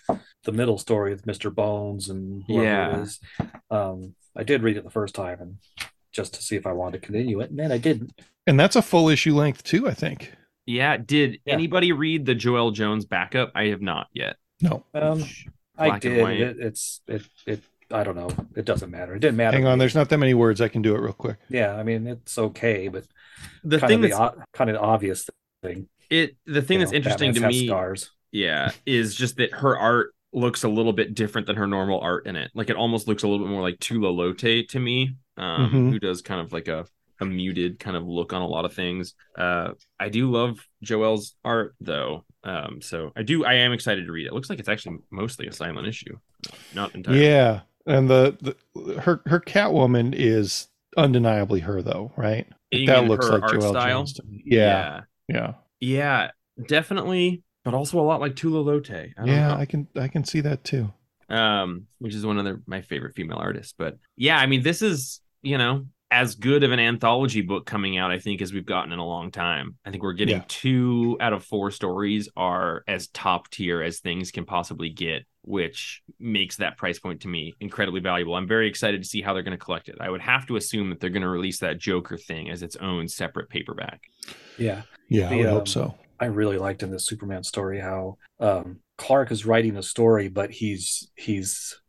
the 0.44 0.52
middle 0.52 0.78
story 0.78 1.12
with 1.12 1.26
Mister 1.26 1.50
Bones 1.50 2.10
and 2.10 2.44
Yeah. 2.48 2.98
it 2.98 3.02
is. 3.04 3.20
Um, 3.72 4.14
I 4.36 4.44
did 4.44 4.62
read 4.62 4.78
it 4.78 4.84
the 4.84 4.90
first 4.92 5.16
time, 5.16 5.40
and 5.42 5.58
just 6.12 6.34
to 6.36 6.42
see 6.42 6.56
if 6.56 6.68
I 6.68 6.74
wanted 6.74 7.02
to 7.02 7.06
continue 7.06 7.40
it, 7.42 7.50
and 7.50 7.60
then 7.60 7.72
I 7.72 7.78
didn't. 7.78 8.12
And 8.46 8.60
that's 8.60 8.76
a 8.76 8.82
full 8.82 9.10
issue 9.10 9.36
length 9.36 9.64
too, 9.64 9.88
I 9.88 9.94
think. 9.94 10.34
Yeah, 10.66 10.98
did 10.98 11.40
Yeah. 11.46 11.54
anybody 11.54 11.92
read 11.94 12.26
the 12.26 12.36
Joelle 12.36 12.74
Jones 12.74 13.06
backup? 13.06 13.52
I 13.56 13.66
have 13.68 13.82
not 13.82 14.08
yet. 14.14 14.36
No. 14.62 14.84
Um, 14.94 15.24
I 15.78 15.88
Black 15.88 16.06
and 16.06 16.16
did. 16.16 16.42
It, 16.42 16.58
it's 16.60 17.02
it 17.08 17.22
it. 17.46 17.64
I 17.92 18.04
don't 18.04 18.16
know. 18.16 18.30
It 18.56 18.66
doesn't 18.66 18.92
matter. 18.92 19.16
It 19.16 19.20
didn't 19.20 19.38
matter. 19.38 19.56
Hang 19.58 19.66
on, 19.66 19.80
there's 19.80 19.96
not 19.96 20.10
that 20.10 20.18
many 20.18 20.34
words. 20.34 20.60
I 20.62 20.68
can 20.68 20.82
do 20.82 20.96
it 20.96 21.00
real 21.00 21.14
quick. 21.14 21.38
Yeah, 21.50 21.76
I 21.76 21.84
mean 21.84 22.06
it's 22.08 22.38
okay, 22.38 22.88
but 22.90 23.06
The 23.64 23.80
kind 23.80 23.90
thing 23.90 23.98
of 24.00 24.02
the 24.04 24.08
that's 24.10 24.38
o- 24.38 24.44
kind 24.54 24.70
of 24.70 24.76
the 24.76 24.82
obvious 24.82 25.30
thing. 25.64 25.88
it 26.10 26.36
the 26.46 26.62
thing 26.62 26.80
you 26.80 26.86
that's 26.86 26.92
know, 26.92 26.98
interesting 26.98 27.34
Batman's 27.34 27.56
to 27.56 27.60
me 27.62 27.68
Scars. 27.68 28.12
yeah 28.32 28.72
is 28.86 29.16
just 29.16 29.38
that 29.38 29.52
her 29.54 29.78
art 29.78 30.14
looks 30.34 30.64
a 30.64 30.70
little 30.70 30.94
bit 30.94 31.16
different 31.16 31.48
than 31.48 31.56
her 31.56 31.68
normal 31.68 32.00
art 32.02 32.28
in 32.28 32.36
it 32.36 32.52
like 32.54 32.70
it 32.70 32.76
almost 32.76 33.08
looks 33.08 33.24
a 33.24 33.28
little 33.28 33.46
bit 33.46 33.52
more 33.52 33.62
like 33.62 33.80
Tula 33.80 34.10
Lotay 34.10 34.68
to 34.70 34.80
me 34.80 35.16
um 35.38 35.72
Mhm. 35.72 35.92
who 35.92 36.00
does 36.00 36.22
kind 36.22 36.42
of 36.42 36.52
like 36.54 36.68
a 36.68 36.86
a 37.20 37.26
muted 37.26 37.80
kind 37.80 37.98
of 37.98 38.06
look 38.08 38.32
on 38.34 38.42
a 38.44 38.48
lot 38.48 38.64
of 38.66 38.74
things 38.74 39.16
uh 39.40 39.70
i 40.00 40.08
do 40.10 40.30
love 40.30 40.60
joel's 40.84 41.34
art 41.44 41.74
though 41.82 42.24
um 42.44 42.80
so 42.82 43.12
i 43.16 43.24
do 43.24 43.44
i 43.44 43.54
am 43.56 43.72
excited 43.74 44.06
to 44.06 44.12
read 44.12 44.26
it, 44.26 44.30
it 44.30 44.34
looks 44.34 44.50
like 44.52 44.60
it's 44.60 44.70
actually 44.70 44.98
mostly 45.10 45.48
a 45.48 45.52
silent 45.52 45.88
issue 45.88 46.16
not 46.76 46.94
entirely 46.94 47.26
Yeah. 47.26 47.62
And 47.88 48.10
the, 48.10 48.38
the 48.76 49.02
her 49.02 49.22
her 49.26 49.40
Catwoman 49.40 50.14
is 50.16 50.68
undeniably 50.96 51.62
her 51.62 51.82
though, 51.82 52.12
right? 52.18 52.48
You 52.72 52.86
that 52.88 53.08
looks 53.08 53.30
like 53.30 53.44
Joelle 53.44 53.70
style? 53.72 54.00
Jones 54.00 54.14
to 54.14 54.24
me. 54.24 54.44
Yeah. 54.46 55.02
Yeah. 55.30 55.54
yeah 55.80 56.32
definitely 56.68 57.44
but 57.64 57.74
also 57.74 58.00
a 58.00 58.02
lot 58.02 58.20
like 58.22 58.36
Tula 58.36 58.64
Lotay 58.64 59.12
I 59.18 59.22
don't 59.22 59.28
Yeah, 59.28 59.50
know. 59.50 59.62
I 59.62 59.66
can 59.66 59.88
I 59.96 60.08
can 60.08 60.24
see 60.24 60.42
that 60.42 60.64
too. 60.64 60.92
um, 61.30 61.88
which 62.00 62.14
is 62.16 62.26
one 62.26 62.38
of 62.46 62.68
my 62.68 62.82
favorite 62.82 63.16
female 63.16 63.38
artists. 63.38 63.74
But 63.78 63.98
yeah, 64.16 64.38
I 64.38 64.46
mean, 64.46 64.64
this 64.64 64.82
is 64.82 65.22
you 65.42 65.58
know 65.58 65.86
as 66.10 66.36
good 66.36 66.64
of 66.64 66.72
an 66.72 66.80
anthology 66.80 67.42
book 67.42 67.66
coming 67.66 67.98
out, 67.98 68.12
I 68.12 68.20
think, 68.20 68.42
as 68.42 68.54
we've 68.54 68.66
gotten 68.66 68.94
in 68.94 69.00
a 69.00 69.06
long 69.06 69.30
time. 69.30 69.76
I 69.86 69.92
think 69.92 70.04
we're 70.04 70.14
getting 70.14 70.38
Yeah. 70.38 70.46
two 70.48 71.18
out 71.20 71.34
of 71.34 71.44
four 71.44 71.70
stories 71.70 72.30
are 72.38 72.84
as 72.88 73.08
top 73.10 73.50
tier 73.50 73.82
as 73.82 74.00
things 74.00 74.32
can 74.32 74.46
possibly 74.46 74.90
get, 74.90 75.26
which 75.42 76.02
makes 76.18 76.58
that 76.58 76.78
price 76.78 76.98
point 76.98 77.22
to 77.22 77.28
me 77.28 77.54
incredibly 77.60 78.00
valuable. 78.00 78.36
I'm 78.36 78.48
very 78.48 78.70
excited 78.70 79.04
to 79.04 79.08
see 79.08 79.22
how 79.22 79.34
they're 79.34 79.44
going 79.44 79.58
to 79.58 79.64
collect 79.64 79.90
it. 79.90 79.98
I 80.00 80.10
would 80.10 80.22
have 80.22 80.46
to 80.48 80.56
assume 80.56 80.90
that 80.92 81.02
they're 81.02 81.10
going 81.10 81.24
to 81.24 81.30
release 81.30 81.60
that 81.60 81.78
Joker 81.78 82.18
thing 82.18 82.50
as 82.50 82.64
its 82.64 82.78
own 82.78 83.10
separate 83.10 83.50
paperback. 83.50 84.02
Yeah, 84.58 84.84
Yeah, 85.10 85.30
I 85.30 85.36
would 85.36 85.46
um, 85.48 85.54
hope 85.54 85.68
so. 85.68 85.96
I 86.20 86.26
really 86.26 86.58
liked 86.58 86.84
in 86.84 86.90
the 86.90 87.00
Superman 87.00 87.44
story 87.44 87.80
how 87.80 88.18
um, 88.40 88.80
Clark 88.98 89.32
is 89.32 89.46
writing 89.46 89.74
the 89.74 89.84
story, 89.84 90.30
but 90.30 90.52
he's 90.52 91.12
he's 91.16 91.80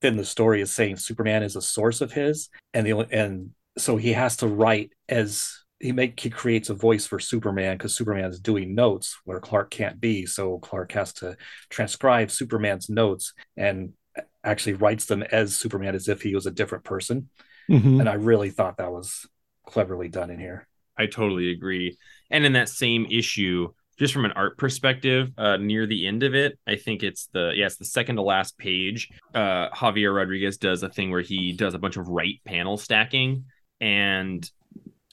within 0.00 0.16
the 0.16 0.24
story 0.24 0.60
is 0.60 0.72
saying 0.72 0.96
Superman 0.96 1.42
is 1.42 1.56
a 1.56 1.62
source 1.62 2.00
of 2.00 2.12
his, 2.12 2.48
and 2.72 2.86
the 2.86 2.92
only, 2.92 3.06
and 3.10 3.50
so 3.76 3.96
he 3.96 4.12
has 4.12 4.36
to 4.38 4.46
write 4.46 4.92
as 5.08 5.58
he 5.78 5.92
make 5.92 6.18
he 6.20 6.30
creates 6.30 6.68
a 6.70 6.74
voice 6.74 7.06
for 7.06 7.18
Superman 7.18 7.76
because 7.76 7.94
Superman 7.94 8.30
is 8.30 8.40
doing 8.40 8.74
notes 8.74 9.18
where 9.24 9.40
Clark 9.40 9.70
can't 9.70 10.00
be, 10.00 10.26
so 10.26 10.58
Clark 10.58 10.92
has 10.92 11.12
to 11.14 11.36
transcribe 11.68 12.30
Superman's 12.30 12.88
notes 12.88 13.34
and 13.56 13.92
actually 14.42 14.74
writes 14.74 15.06
them 15.06 15.22
as 15.22 15.56
Superman 15.56 15.94
as 15.94 16.08
if 16.08 16.22
he 16.22 16.34
was 16.34 16.46
a 16.46 16.50
different 16.50 16.84
person, 16.84 17.28
Mhm. 17.68 18.00
and 18.00 18.08
I 18.08 18.14
really 18.14 18.50
thought 18.50 18.78
that 18.78 18.92
was 18.92 19.26
cleverly 19.66 20.08
done 20.08 20.30
in 20.30 20.40
here. 20.40 20.66
I 20.96 21.06
totally 21.06 21.50
agree. 21.50 21.98
And 22.30 22.44
in 22.44 22.54
that 22.54 22.68
same 22.68 23.06
issue, 23.10 23.72
just 24.00 24.12
from 24.12 24.24
an 24.24 24.32
art 24.32 24.58
perspective, 24.58 25.30
uh, 25.38 25.56
near 25.58 25.86
the 25.86 26.08
end 26.08 26.24
of 26.24 26.34
it, 26.34 26.58
I 26.66 26.74
think 26.74 27.04
it's 27.04 27.28
the 27.32 27.52
yeah, 27.54 27.66
it's 27.66 27.76
the 27.76 27.84
second 27.84 28.16
to 28.16 28.22
last 28.22 28.58
page. 28.58 29.08
Uh, 29.32 29.68
Javier 29.70 30.12
Rodriguez 30.12 30.56
does 30.56 30.82
a 30.82 30.88
thing 30.88 31.12
where 31.12 31.20
he 31.20 31.52
does 31.52 31.74
a 31.74 31.78
bunch 31.78 31.96
of 31.96 32.08
right 32.08 32.40
panel 32.44 32.76
stacking. 32.76 33.44
And 33.80 34.50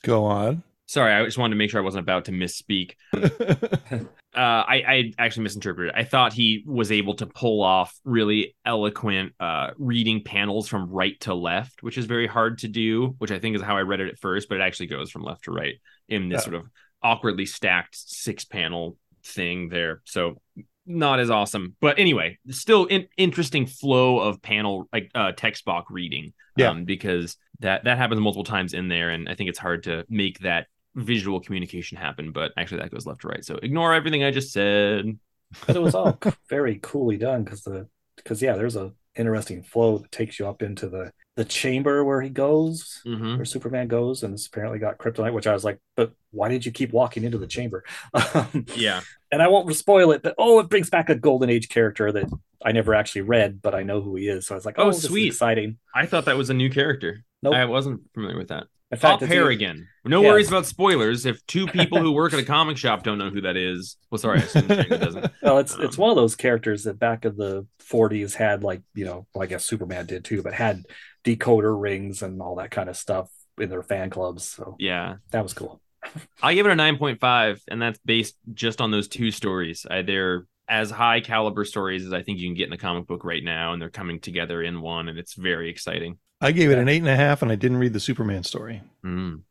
Go 0.04 0.26
on. 0.26 0.64
sorry, 0.88 1.14
I 1.14 1.24
just 1.26 1.38
wanted 1.38 1.54
to 1.54 1.58
make 1.58 1.70
sure 1.70 1.80
I 1.80 1.84
wasn't 1.84 2.04
about 2.04 2.26
to 2.26 2.32
misspeak. 2.32 2.94
Uh, 4.36 4.64
I, 4.68 4.84
I 4.88 5.14
actually 5.18 5.44
misinterpreted. 5.44 5.96
I 5.96 6.04
thought 6.04 6.32
he 6.32 6.64
was 6.68 6.92
able 6.92 7.16
to 7.16 7.26
pull 7.26 7.64
off 7.64 7.98
really 8.04 8.56
eloquent 8.66 9.34
uh, 9.40 9.72
reading 9.80 10.22
panels 10.24 10.68
from 10.68 10.92
right 10.92 11.20
to 11.22 11.34
left, 11.34 11.82
which 11.82 11.98
is 11.98 12.06
very 12.06 12.28
hard 12.28 12.60
to 12.60 12.68
do. 12.68 13.16
Which 13.18 13.32
I 13.32 13.40
think 13.40 13.56
is 13.56 13.64
how 13.64 13.78
I 13.78 13.82
read 13.82 14.00
it 14.00 14.10
at 14.10 14.20
first, 14.20 14.48
but 14.48 14.60
it 14.60 14.62
actually 14.62 14.88
goes 14.88 15.10
from 15.10 15.24
left 15.24 15.46
to 15.46 15.52
right 15.52 15.76
in 16.08 16.30
this 16.30 16.42
Oh. 16.42 16.44
sort 16.52 16.56
of 16.58 16.68
awkwardly 17.02 17.46
stacked 17.46 17.96
six 17.96 18.46
panel 18.46 18.98
thing 19.24 19.70
there. 19.70 20.02
So 20.06 20.42
not 20.86 21.20
as 21.20 21.30
awesome, 21.30 21.76
but 21.82 22.00
anyway, 22.00 22.40
still 22.50 22.86
in, 22.86 23.08
interesting 23.18 23.66
flow 23.66 24.20
of 24.20 24.42
panel 24.42 24.88
like 24.92 25.12
uh, 25.14 25.34
text 25.34 25.66
box 25.66 25.92
reading. 25.92 26.34
Yeah. 26.56 26.70
um, 26.70 26.86
because 26.86 27.38
that 27.60 27.84
that 27.84 27.98
happens 27.98 28.20
multiple 28.20 28.44
times 28.44 28.74
in 28.74 28.88
there, 28.88 29.12
and 29.12 29.30
I 29.30 29.36
think 29.36 29.50
it's 29.50 29.60
hard 29.60 29.84
to 29.84 30.06
make 30.10 30.40
that 30.40 30.68
visual 30.96 31.40
communication 31.40 31.98
happen. 31.98 32.32
But 32.32 32.52
actually, 32.58 32.82
that 32.82 32.92
goes 32.92 33.06
left 33.06 33.22
to 33.22 33.28
right. 33.28 33.46
So 33.46 33.60
ignore 33.62 33.94
everything 33.94 34.24
I 34.24 34.32
just 34.32 34.52
said. 34.52 35.18
but 35.66 35.76
it 35.76 35.82
was 35.82 35.96
all 35.96 36.20
very 36.50 36.80
coolly 36.82 37.18
done 37.18 37.44
because 37.44 37.62
the 37.64 37.88
because 38.16 38.42
yeah 38.42 38.56
there's 38.56 38.76
a 38.76 38.92
interesting 39.16 39.64
flow 39.64 40.00
that 40.00 40.12
takes 40.12 40.40
you 40.40 40.48
up 40.48 40.62
into 40.62 40.90
the 40.90 41.12
the 41.38 41.46
chamber 41.46 42.04
where 42.04 42.22
he 42.22 42.30
goes 42.30 43.02
hmm 43.06 43.36
where 43.38 43.46
superman 43.46 43.88
goes 43.88 44.24
and 44.24 44.34
it's 44.34 44.48
apparently 44.48 44.80
got 44.80 44.98
kryptonite 44.98 45.34
which 45.34 45.48
i 45.48 45.54
was 45.54 45.64
like 45.64 45.80
but 45.96 46.12
why 46.32 46.50
did 46.50 46.66
you 46.66 46.72
keep 46.72 46.92
walking 46.92 47.24
into 47.24 47.38
the 47.38 47.48
chamber 47.48 47.84
um, 48.36 48.66
Yeah, 48.76 49.02
and 49.32 49.42
i 49.42 49.48
won't 49.48 49.74
spoil 49.76 50.12
it 50.12 50.24
but 50.24 50.36
oh 50.38 50.60
it 50.60 50.70
brings 50.70 50.90
back 50.90 51.10
a 51.10 51.16
golden 51.16 51.50
age 51.50 51.70
character 51.70 52.12
that 52.12 52.26
i 52.66 52.72
never 52.72 52.94
actually 52.96 53.22
read 53.22 53.62
but 53.62 53.76
i 53.76 53.84
know 53.84 54.02
who 54.02 54.16
he 54.16 54.28
is 54.28 54.48
so 54.48 54.56
i 54.56 54.58
was 54.58 54.66
like 54.66 54.76
Oh, 54.80 54.84
oh, 54.84 54.88
this 54.88 54.98
is 55.04 55.06
sweet. 55.06 55.28
exciting 55.28 55.78
I 55.96 56.06
thought 56.06 56.26
that 56.26 56.38
was 56.38 56.50
a 56.50 56.54
new 56.54 56.70
character. 56.70 57.24
Nope. 57.42 57.56
I 57.56 57.66
wasn't 57.66 58.02
familiar 58.14 58.38
with 58.38 58.50
that. 58.50 58.66
In 58.92 58.98
Pop 59.00 59.20
fact 59.20 59.22
it's 59.24 59.34
e- 59.36 59.36
Harrigan. 59.36 59.90
No 60.06 60.22
Yeah. 60.22 60.30
worries 60.30 60.48
about 60.48 60.66
spoilers. 60.66 61.26
If 61.26 61.46
two 61.46 61.68
people 61.68 62.02
who 62.02 62.12
work 62.14 62.34
at 62.34 62.40
a 62.40 62.44
comic 62.46 62.78
shop 62.78 63.04
don't 63.04 63.18
know 63.18 63.30
who 63.30 63.42
that 63.42 63.58
is, 63.58 63.98
well, 64.10 64.20
sorry, 64.20 64.40
I 64.40 64.44
assume 64.44 64.78
doesn't. 65.00 65.28
well 65.42 65.58
it's 65.60 65.78
it's 65.78 65.98
Um, 65.98 66.02
one 66.02 66.10
of 66.10 66.16
those 66.16 66.36
characters 66.36 66.84
that 66.86 67.00
back 67.00 67.26
in 67.26 67.36
the 67.38 67.66
40s 67.80 68.34
had 68.34 68.64
like 68.64 68.82
you 68.94 69.06
know 69.06 69.28
well, 69.34 69.44
i 69.44 69.46
guess 69.48 69.66
superman 69.66 70.06
did 70.06 70.24
too 70.26 70.42
but 70.42 70.54
had 70.54 70.86
decoder 71.24 71.80
rings 71.80 72.22
and 72.22 72.42
all 72.42 72.56
that 72.56 72.72
kind 72.72 72.90
of 72.90 72.98
stuff 72.98 73.30
in 73.60 73.70
their 73.70 73.84
fan 73.84 74.10
clubs 74.10 74.44
so 74.48 74.76
Yeah, 74.80 75.16
that 75.32 75.44
was 75.44 75.54
cool 75.54 75.82
I 76.42 76.54
give 76.54 76.66
it 76.66 76.72
a 76.72 76.76
nine 76.76 76.98
point 76.98 77.20
five, 77.20 77.62
and 77.68 77.82
that's 77.82 78.00
based 78.06 78.36
just 78.54 78.82
on 78.82 78.92
those 78.92 79.08
two 79.08 79.32
stories. 79.32 79.86
I, 79.90 80.04
they're 80.04 80.46
as 80.70 80.92
high 80.92 81.22
caliber 81.22 81.66
stories 81.66 82.06
as 82.06 82.14
I 82.14 82.22
think 82.24 82.40
you 82.40 82.48
can 82.48 82.56
get 82.56 82.66
in 82.66 82.70
the 82.72 82.78
comic 82.78 83.08
book 83.08 83.24
right 83.24 83.44
now, 83.44 83.74
and 83.74 83.82
they're 83.82 83.90
coming 83.90 84.20
together 84.20 84.62
in 84.62 84.82
one, 84.82 85.10
and 85.10 85.18
it's 85.18 85.34
very 85.34 85.70
exciting. 85.70 86.18
I 86.40 86.52
gave 86.52 86.70
it 86.70 86.78
an 86.78 86.88
eight 86.88 86.98
and 87.00 87.08
a 87.08 87.16
half, 87.16 87.42
and 87.42 87.52
I 87.52 87.56
didn't 87.56 87.78
read 87.78 87.94
the 87.94 88.00
Superman 88.00 88.44
story. 88.44 88.82
Mm. 89.04 89.42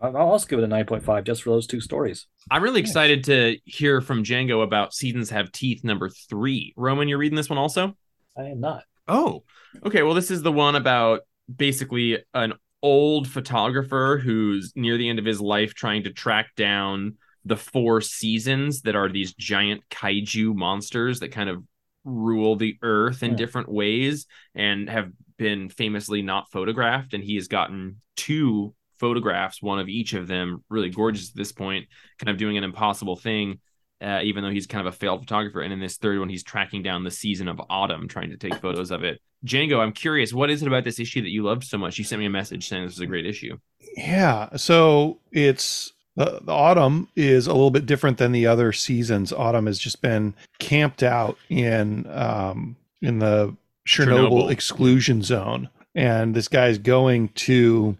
I'll 0.00 0.16
also 0.16 0.46
give 0.46 0.58
it 0.58 0.64
a 0.64 0.68
9.5 0.68 1.24
just 1.24 1.42
for 1.42 1.50
those 1.50 1.66
two 1.66 1.80
stories. 1.80 2.26
I'm 2.50 2.62
really 2.62 2.80
Nice. 2.82 2.90
excited 2.90 3.24
to 3.24 3.56
hear 3.64 4.00
from 4.00 4.22
Django 4.24 4.62
about 4.62 4.94
Seasons 4.94 5.30
Have 5.30 5.50
Teeth 5.52 5.82
number 5.84 6.08
three. 6.08 6.72
Roman, 6.76 7.08
you're 7.08 7.18
reading 7.18 7.36
this 7.36 7.50
one 7.50 7.58
also? 7.58 7.96
I 8.36 8.44
am 8.44 8.60
not. 8.60 8.84
Oh, 9.08 9.42
okay. 9.84 10.02
Well, 10.02 10.14
this 10.14 10.30
is 10.30 10.42
the 10.42 10.52
one 10.52 10.76
about 10.76 11.20
basically 11.54 12.18
an 12.34 12.54
old 12.82 13.26
photographer 13.28 14.20
who's 14.22 14.72
near 14.76 14.96
the 14.98 15.08
end 15.08 15.18
of 15.18 15.24
his 15.24 15.40
life 15.40 15.74
trying 15.74 16.04
to 16.04 16.12
track 16.12 16.54
down 16.56 17.14
the 17.44 17.56
four 17.56 18.00
seasons 18.00 18.82
that 18.82 18.94
are 18.94 19.08
these 19.08 19.32
giant 19.34 19.82
kaiju 19.90 20.54
monsters 20.54 21.20
that 21.20 21.32
kind 21.32 21.48
of 21.48 21.64
rule 22.04 22.54
the 22.56 22.76
earth 22.82 23.22
in 23.22 23.30
Hmm. 23.30 23.36
different 23.36 23.68
ways 23.68 24.26
and 24.54 24.88
have 24.88 25.10
been 25.38 25.68
famously 25.68 26.22
not 26.22 26.50
photographed. 26.50 27.14
And 27.14 27.24
he 27.24 27.36
has 27.36 27.48
gotten 27.48 28.00
two 28.16 28.74
photographs, 28.98 29.62
one 29.62 29.78
of 29.78 29.88
each 29.88 30.12
of 30.12 30.26
them, 30.26 30.62
really 30.68 30.90
gorgeous 30.90 31.30
at 31.30 31.36
this 31.36 31.52
point, 31.52 31.86
kind 32.18 32.28
of 32.28 32.36
doing 32.36 32.58
an 32.58 32.64
impossible 32.64 33.16
thing. 33.16 33.60
Uh, 34.00 34.20
even 34.22 34.44
though 34.44 34.50
he's 34.50 34.68
kind 34.68 34.86
of 34.86 34.94
a 34.94 34.96
failed 34.96 35.20
photographer, 35.20 35.60
and 35.60 35.72
in 35.72 35.80
this 35.80 35.96
third 35.96 36.20
one, 36.20 36.28
he's 36.28 36.44
tracking 36.44 36.84
down 36.84 37.02
the 37.02 37.10
season 37.10 37.48
of 37.48 37.60
autumn, 37.68 38.06
trying 38.06 38.30
to 38.30 38.36
take 38.36 38.54
photos 38.62 38.92
of 38.92 39.02
it. 39.02 39.20
Django, 39.44 39.80
I'm 39.80 39.92
curious, 39.92 40.32
what 40.32 40.50
is 40.50 40.62
it 40.62 40.68
about 40.68 40.84
this 40.84 41.00
issue 41.00 41.22
that 41.22 41.30
you 41.30 41.42
loved 41.42 41.64
so 41.64 41.78
much? 41.78 41.98
You 41.98 42.04
sent 42.04 42.20
me 42.20 42.26
a 42.26 42.30
message 42.30 42.68
saying 42.68 42.84
this 42.84 42.94
is 42.94 43.00
a 43.00 43.06
great 43.06 43.26
issue. 43.26 43.58
Yeah. 43.96 44.54
So 44.56 45.18
it's 45.32 45.92
the, 46.16 46.40
the 46.42 46.52
autumn 46.52 47.08
is 47.14 47.46
a 47.46 47.52
little 47.52 47.70
bit 47.70 47.86
different 47.86 48.18
than 48.18 48.32
the 48.32 48.46
other 48.46 48.72
seasons. 48.72 49.32
Autumn 49.32 49.66
has 49.66 49.78
just 49.78 50.02
been 50.02 50.34
camped 50.58 51.02
out 51.02 51.38
in 51.48 52.06
um, 52.10 52.76
in 53.00 53.20
the 53.20 53.56
Chernobyl, 53.88 54.30
Chernobyl. 54.30 54.50
exclusion 54.50 55.22
zone, 55.22 55.68
and 55.94 56.34
this 56.34 56.48
guy's 56.48 56.78
going 56.78 57.28
to 57.30 57.96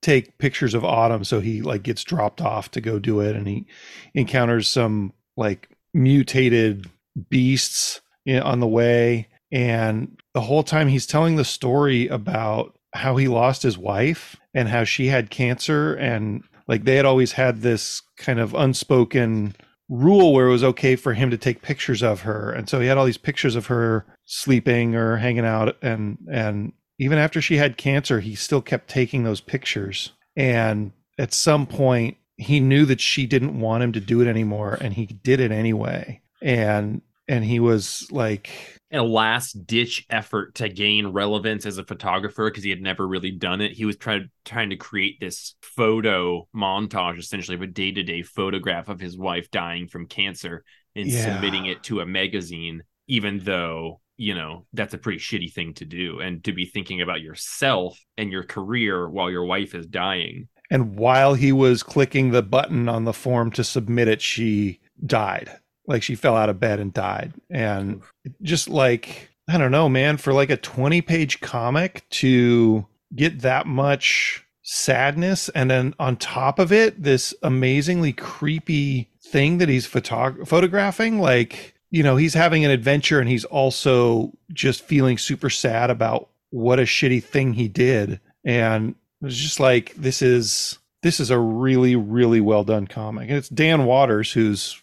take 0.00 0.38
pictures 0.38 0.74
of 0.74 0.84
autumn. 0.84 1.24
So 1.24 1.40
he 1.40 1.60
like 1.60 1.82
gets 1.82 2.04
dropped 2.04 2.40
off 2.40 2.70
to 2.72 2.80
go 2.80 2.98
do 2.98 3.20
it, 3.20 3.34
and 3.36 3.46
he 3.46 3.66
encounters 4.14 4.68
some 4.68 5.12
like 5.36 5.68
mutated 5.92 6.88
beasts 7.28 8.00
on 8.26 8.60
the 8.60 8.66
way 8.66 9.28
and 9.54 10.18
the 10.34 10.40
whole 10.40 10.64
time 10.64 10.88
he's 10.88 11.06
telling 11.06 11.36
the 11.36 11.44
story 11.44 12.08
about 12.08 12.76
how 12.92 13.16
he 13.16 13.28
lost 13.28 13.62
his 13.62 13.78
wife 13.78 14.36
and 14.52 14.68
how 14.68 14.84
she 14.84 15.06
had 15.06 15.30
cancer 15.30 15.94
and 15.94 16.42
like 16.66 16.84
they 16.84 16.96
had 16.96 17.04
always 17.04 17.32
had 17.32 17.60
this 17.60 18.02
kind 18.16 18.40
of 18.40 18.52
unspoken 18.54 19.54
rule 19.88 20.32
where 20.32 20.46
it 20.46 20.52
was 20.52 20.64
okay 20.64 20.96
for 20.96 21.14
him 21.14 21.30
to 21.30 21.36
take 21.36 21.62
pictures 21.62 22.02
of 22.02 22.22
her. 22.22 22.50
And 22.50 22.68
so 22.68 22.80
he 22.80 22.86
had 22.86 22.96
all 22.96 23.04
these 23.04 23.18
pictures 23.18 23.56
of 23.56 23.66
her 23.66 24.06
sleeping 24.24 24.94
or 24.94 25.16
hanging 25.16 25.44
out. 25.44 25.76
And 25.82 26.18
and 26.30 26.72
even 26.98 27.18
after 27.18 27.42
she 27.42 27.56
had 27.56 27.76
cancer 27.76 28.20
he 28.20 28.34
still 28.34 28.62
kept 28.62 28.88
taking 28.88 29.24
those 29.24 29.40
pictures. 29.40 30.12
And 30.36 30.92
at 31.18 31.34
some 31.34 31.66
point 31.66 32.16
he 32.36 32.60
knew 32.60 32.84
that 32.86 33.00
she 33.00 33.26
didn't 33.26 33.60
want 33.60 33.82
him 33.82 33.92
to 33.92 34.00
do 34.00 34.20
it 34.20 34.26
anymore 34.26 34.76
and 34.80 34.94
he 34.94 35.06
did 35.06 35.40
it 35.40 35.52
anyway. 35.52 36.20
And 36.42 37.02
and 37.28 37.44
he 37.44 37.60
was 37.60 38.06
like 38.10 38.80
a 38.94 39.02
last 39.02 39.66
ditch 39.66 40.06
effort 40.10 40.54
to 40.56 40.68
gain 40.68 41.08
relevance 41.08 41.66
as 41.66 41.78
a 41.78 41.84
photographer 41.84 42.50
because 42.50 42.64
he 42.64 42.70
had 42.70 42.80
never 42.82 43.06
really 43.06 43.30
done 43.30 43.60
it. 43.60 43.72
He 43.72 43.84
was 43.84 43.96
trying 43.96 44.30
trying 44.44 44.70
to 44.70 44.76
create 44.76 45.18
this 45.20 45.54
photo 45.62 46.48
montage, 46.54 47.18
essentially 47.18 47.54
of 47.56 47.62
a 47.62 47.66
day 47.66 47.92
to 47.92 48.02
day 48.02 48.22
photograph 48.22 48.88
of 48.88 49.00
his 49.00 49.16
wife 49.18 49.50
dying 49.50 49.88
from 49.88 50.06
cancer 50.06 50.64
and 50.96 51.08
Yeah. 51.08 51.24
submitting 51.24 51.66
it 51.66 51.82
to 51.84 52.00
a 52.00 52.06
magazine, 52.06 52.82
even 53.08 53.38
though 53.40 54.00
you 54.16 54.34
know 54.34 54.64
that's 54.72 54.94
a 54.94 54.98
pretty 54.98 55.18
shitty 55.18 55.52
thing 55.52 55.74
to 55.74 55.84
do 55.84 56.20
and 56.20 56.44
to 56.44 56.52
be 56.52 56.64
thinking 56.66 57.02
about 57.02 57.20
yourself 57.20 57.98
and 58.16 58.30
your 58.30 58.44
career 58.44 59.08
while 59.08 59.28
your 59.30 59.44
wife 59.44 59.74
is 59.74 59.86
dying. 59.86 60.48
and 60.70 60.96
while 60.96 61.34
he 61.34 61.50
was 61.52 61.82
clicking 61.82 62.30
the 62.30 62.42
button 62.42 62.88
on 62.88 63.04
the 63.04 63.12
form 63.12 63.50
to 63.50 63.62
submit 63.64 64.06
it 64.08 64.22
she 64.22 64.78
died 65.04 65.50
like 65.86 66.02
she 66.02 66.14
fell 66.14 66.36
out 66.36 66.48
of 66.48 66.60
bed 66.60 66.80
and 66.80 66.92
died. 66.92 67.32
And 67.50 68.02
just 68.42 68.68
like 68.68 69.30
i 69.46 69.58
don't 69.58 69.70
know 69.70 69.90
man 69.90 70.16
for 70.16 70.32
like 70.32 70.48
a 70.48 70.56
20 70.56 71.02
page 71.02 71.38
comic 71.40 72.02
to 72.08 72.86
get 73.14 73.40
that 73.40 73.66
much 73.66 74.42
sadness 74.62 75.50
and 75.50 75.70
then 75.70 75.94
on 75.98 76.16
top 76.16 76.58
of 76.58 76.72
it 76.72 77.02
this 77.02 77.34
amazingly 77.42 78.14
creepy 78.14 79.10
thing 79.22 79.58
that 79.58 79.68
he's 79.68 79.86
photog- 79.86 80.48
photographing 80.48 81.20
like 81.20 81.74
you 81.90 82.02
know 82.02 82.16
he's 82.16 82.32
having 82.32 82.64
an 82.64 82.70
adventure 82.70 83.20
and 83.20 83.28
he's 83.28 83.44
also 83.44 84.32
just 84.54 84.82
feeling 84.82 85.18
super 85.18 85.50
sad 85.50 85.90
about 85.90 86.30
what 86.54 86.78
a 86.78 86.82
shitty 86.82 87.22
thing 87.22 87.52
he 87.52 87.66
did. 87.66 88.20
And 88.44 88.94
it 89.20 89.24
was 89.24 89.36
just 89.36 89.58
like 89.58 89.92
this 89.96 90.22
is 90.22 90.78
this 91.02 91.18
is 91.18 91.30
a 91.30 91.38
really 91.38 91.96
really 91.96 92.40
well 92.40 92.62
done 92.62 92.86
comic. 92.86 93.28
And 93.28 93.36
it's 93.36 93.48
dan 93.48 93.86
waters 93.86 94.32
who's 94.32 94.80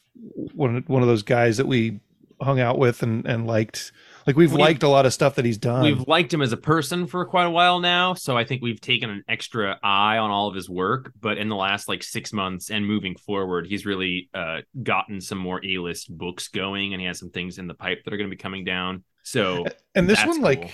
one, 0.53 0.83
one 0.87 1.01
of 1.01 1.07
those 1.07 1.23
guys 1.23 1.57
that 1.57 1.67
we 1.67 1.99
hung 2.41 2.59
out 2.59 2.77
with 2.79 3.03
and, 3.03 3.25
and 3.27 3.45
liked 3.45 3.91
like 4.27 4.35
we've 4.35 4.51
We've- 4.51 4.61
liked 4.61 4.83
a 4.83 4.87
lot 4.87 5.05
of 5.07 5.13
stuff 5.13 5.35
that 5.35 5.45
he's 5.45 5.57
done 5.57 5.83
We've 5.83 6.07
liked 6.07 6.31
him 6.33 6.41
as 6.43 6.51
a 6.53 6.57
person 6.57 7.07
for 7.07 7.25
quite 7.25 7.45
a 7.45 7.49
while 7.49 7.79
now, 7.79 8.13
so 8.13 8.37
I 8.37 8.43
think 8.45 8.61
we've 8.61 8.79
taken 8.81 9.09
an 9.09 9.23
extra 9.27 9.79
eye 9.81 10.17
on 10.17 10.29
all 10.29 10.47
of 10.47 10.53
his 10.55 10.69
work. 10.69 11.11
But 11.19 11.37
in 11.39 11.49
the 11.49 11.55
last 11.55 11.87
like 11.87 12.03
six 12.03 12.31
months 12.31 12.69
and 12.69 12.85
moving 12.85 13.15
forward, 13.15 13.65
he's 13.67 13.85
really 13.85 14.29
uh, 14.33 14.61
gotten 14.83 15.21
some 15.21 15.37
more 15.39 15.59
A-list 15.65 16.15
books 16.15 16.47
going, 16.49 16.93
and 16.93 17.01
he 17.01 17.07
has 17.07 17.17
some 17.19 17.29
things 17.31 17.57
in 17.57 17.67
the 17.67 17.73
pipe 17.73 18.03
that 18.03 18.13
are 18.13 18.17
going 18.17 18.29
to 18.29 18.35
be 18.35 18.39
coming 18.41 18.63
down. 18.63 19.03
So 19.23 19.65
and 19.95 20.07
this 20.09 20.23
one 20.25 20.41
like 20.41 20.71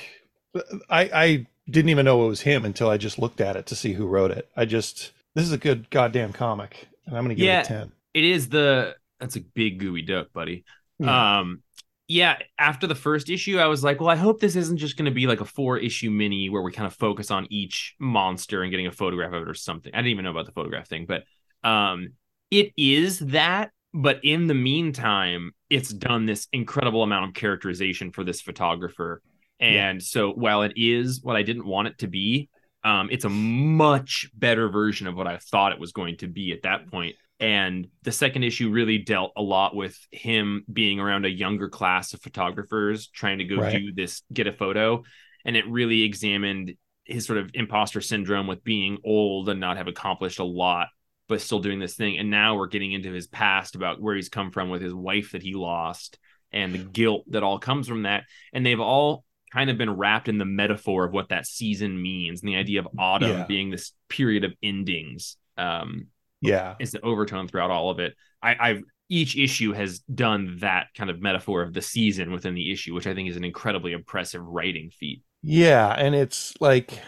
i 0.89 1.01
i 1.13 1.47
didn't 1.69 1.89
even 1.89 2.05
know 2.05 2.25
it 2.25 2.29
was 2.29 2.41
him 2.41 2.65
until 2.65 2.89
i 2.89 2.97
just 2.97 3.19
looked 3.19 3.41
at 3.41 3.55
it 3.55 3.65
to 3.67 3.75
see 3.75 3.93
who 3.93 4.07
wrote 4.07 4.31
it 4.31 4.49
i 4.55 4.63
just 4.65 5.11
this 5.35 5.43
is 5.43 5.51
a 5.51 5.57
good 5.57 5.87
goddamn 5.89 6.31
comic 6.33 6.87
and 7.05 7.15
i'm 7.15 7.23
gonna 7.25 7.35
give 7.35 7.45
Yeah. 7.45 7.59
it 7.59 7.65
a 7.65 7.67
10 7.67 7.91
it 8.13 8.23
is 8.23 8.49
the 8.49 8.95
that's 9.19 9.35
a 9.35 9.41
big 9.41 9.79
gooey 9.79 10.01
duck, 10.01 10.31
buddy. 10.33 10.63
Yeah. 10.99 11.39
Um, 11.39 11.61
yeah. 12.07 12.37
After 12.57 12.87
the 12.87 12.95
first 12.95 13.29
issue, 13.29 13.59
I 13.59 13.67
was 13.67 13.83
like, 13.83 13.99
well, 13.99 14.09
I 14.09 14.15
hope 14.15 14.39
this 14.39 14.55
isn't 14.55 14.77
just 14.77 14.97
going 14.97 15.05
to 15.05 15.11
be 15.11 15.27
like 15.27 15.41
a 15.41 15.45
four 15.45 15.77
issue 15.77 16.09
mini 16.09 16.49
where 16.49 16.61
we 16.61 16.71
kind 16.71 16.87
of 16.87 16.93
focus 16.93 17.31
on 17.31 17.47
each 17.49 17.95
monster 17.99 18.61
and 18.61 18.71
getting 18.71 18.87
a 18.87 18.91
photograph 18.91 19.33
of 19.33 19.43
it 19.43 19.49
or 19.49 19.53
something. 19.53 19.93
I 19.93 19.97
didn't 19.97 20.11
even 20.11 20.25
know 20.25 20.31
about 20.31 20.45
the 20.45 20.53
photograph 20.53 20.87
thing, 20.87 21.05
but 21.05 21.23
um, 21.67 22.13
it 22.51 22.71
is 22.77 23.19
that. 23.19 23.71
But 23.93 24.19
in 24.23 24.47
the 24.47 24.53
meantime, 24.53 25.53
it's 25.69 25.89
done 25.89 26.25
this 26.25 26.47
incredible 26.53 27.03
amount 27.03 27.29
of 27.29 27.33
characterization 27.33 28.11
for 28.11 28.23
this 28.23 28.41
photographer. 28.41 29.21
And 29.59 30.03
so 30.03 30.31
while 30.31 30.61
it 30.61 30.73
is 30.75 31.23
what 31.23 31.35
I 31.35 31.41
didn't 31.41 31.65
want 31.65 31.87
it 31.87 31.97
to 31.99 32.07
be, 32.07 32.49
um, 32.83 33.09
it's 33.11 33.25
a 33.25 33.29
much 33.29 34.29
better 34.35 34.69
version 34.69 35.07
of 35.07 35.15
what 35.15 35.25
I 35.25 35.37
thought 35.37 35.71
it 35.71 35.79
was 35.79 35.93
going 35.93 36.17
to 36.17 36.27
be 36.27 36.51
at 36.51 36.61
that 36.61 36.91
point. 36.91 37.15
And 37.39 37.87
the 38.01 38.11
second 38.11 38.43
issue 38.43 38.71
really 38.71 38.97
dealt 38.97 39.31
a 39.37 39.41
lot 39.41 39.75
with 39.75 39.95
him 40.11 40.65
being 40.71 40.99
around 40.99 41.25
a 41.25 41.29
younger 41.29 41.69
class 41.69 42.13
of 42.13 42.21
photographers 42.21 43.07
trying 43.07 43.37
to 43.37 43.43
go 43.43 43.57
Right. 43.57 43.77
do 43.77 43.93
this, 43.93 44.23
get 44.33 44.47
a 44.47 44.53
photo. 44.53 45.03
And 45.45 45.55
it 45.55 45.67
really 45.67 46.01
examined 46.03 46.73
his 47.05 47.25
sort 47.25 47.37
of 47.39 47.51
imposter 47.53 48.01
syndrome 48.01 48.47
with 48.47 48.63
being 48.63 48.97
old 49.05 49.49
and 49.49 49.59
not 49.59 49.77
have 49.77 49.87
accomplished 49.87 50.39
a 50.39 50.43
lot, 50.43 50.87
but 51.29 51.39
still 51.39 51.59
doing 51.59 51.79
this 51.79 51.95
thing. 51.95 52.17
And 52.17 52.31
now 52.31 52.55
we're 52.55 52.67
getting 52.67 52.91
into 52.91 53.11
his 53.13 53.27
past 53.27 53.75
about 53.75 54.01
where 54.01 54.15
he's 54.15 54.29
come 54.29 54.51
from 54.51 54.69
with 54.69 54.81
his 54.81 54.93
wife 54.93 55.31
that 55.33 55.43
he 55.43 55.53
lost 55.53 56.17
and 56.51 56.73
the 56.73 56.79
guilt 56.79 57.23
that 57.29 57.43
all 57.43 57.59
comes 57.59 57.87
from 57.87 58.03
that. 58.03 58.23
And 58.51 58.65
they've 58.65 58.79
all 58.79 59.23
kind 59.53 59.69
of 59.69 59.77
been 59.77 59.95
wrapped 59.95 60.27
in 60.27 60.37
the 60.37 60.43
metaphor 60.45 61.05
of 61.05 61.13
what 61.13 61.29
that 61.29 61.45
season 61.45 62.01
means 62.01 62.41
and 62.41 62.49
the 62.49 62.55
idea 62.57 62.79
of 62.79 62.87
autumn 62.97 63.29
Yeah. 63.29 63.45
being 63.45 63.69
this 63.69 63.93
period 64.09 64.43
of 64.43 64.53
endings. 64.63 65.37
Um, 65.55 66.07
yeah 66.41 66.75
is 66.79 66.91
the 66.91 67.01
overtone 67.01 67.47
throughout 67.47 67.71
all 67.71 67.89
of 67.89 67.99
it. 67.99 68.15
I, 68.41 68.55
I've 68.59 68.83
each 69.09 69.37
issue 69.37 69.71
has 69.71 69.99
done 69.99 70.57
that 70.59 70.87
kind 70.95 71.09
of 71.09 71.21
metaphor 71.21 71.61
of 71.61 71.73
the 71.73 71.81
season 71.81 72.31
within 72.31 72.55
the 72.55 72.71
issue, 72.71 72.93
which 72.93 73.07
I 73.07 73.13
think 73.13 73.29
is 73.29 73.37
an 73.37 73.45
incredibly 73.45 73.93
impressive 73.93 74.43
writing 74.43 74.89
feat. 74.89 75.23
Yeah, 75.41 75.93
and 75.97 76.13
it's 76.13 76.53
like 76.59 76.99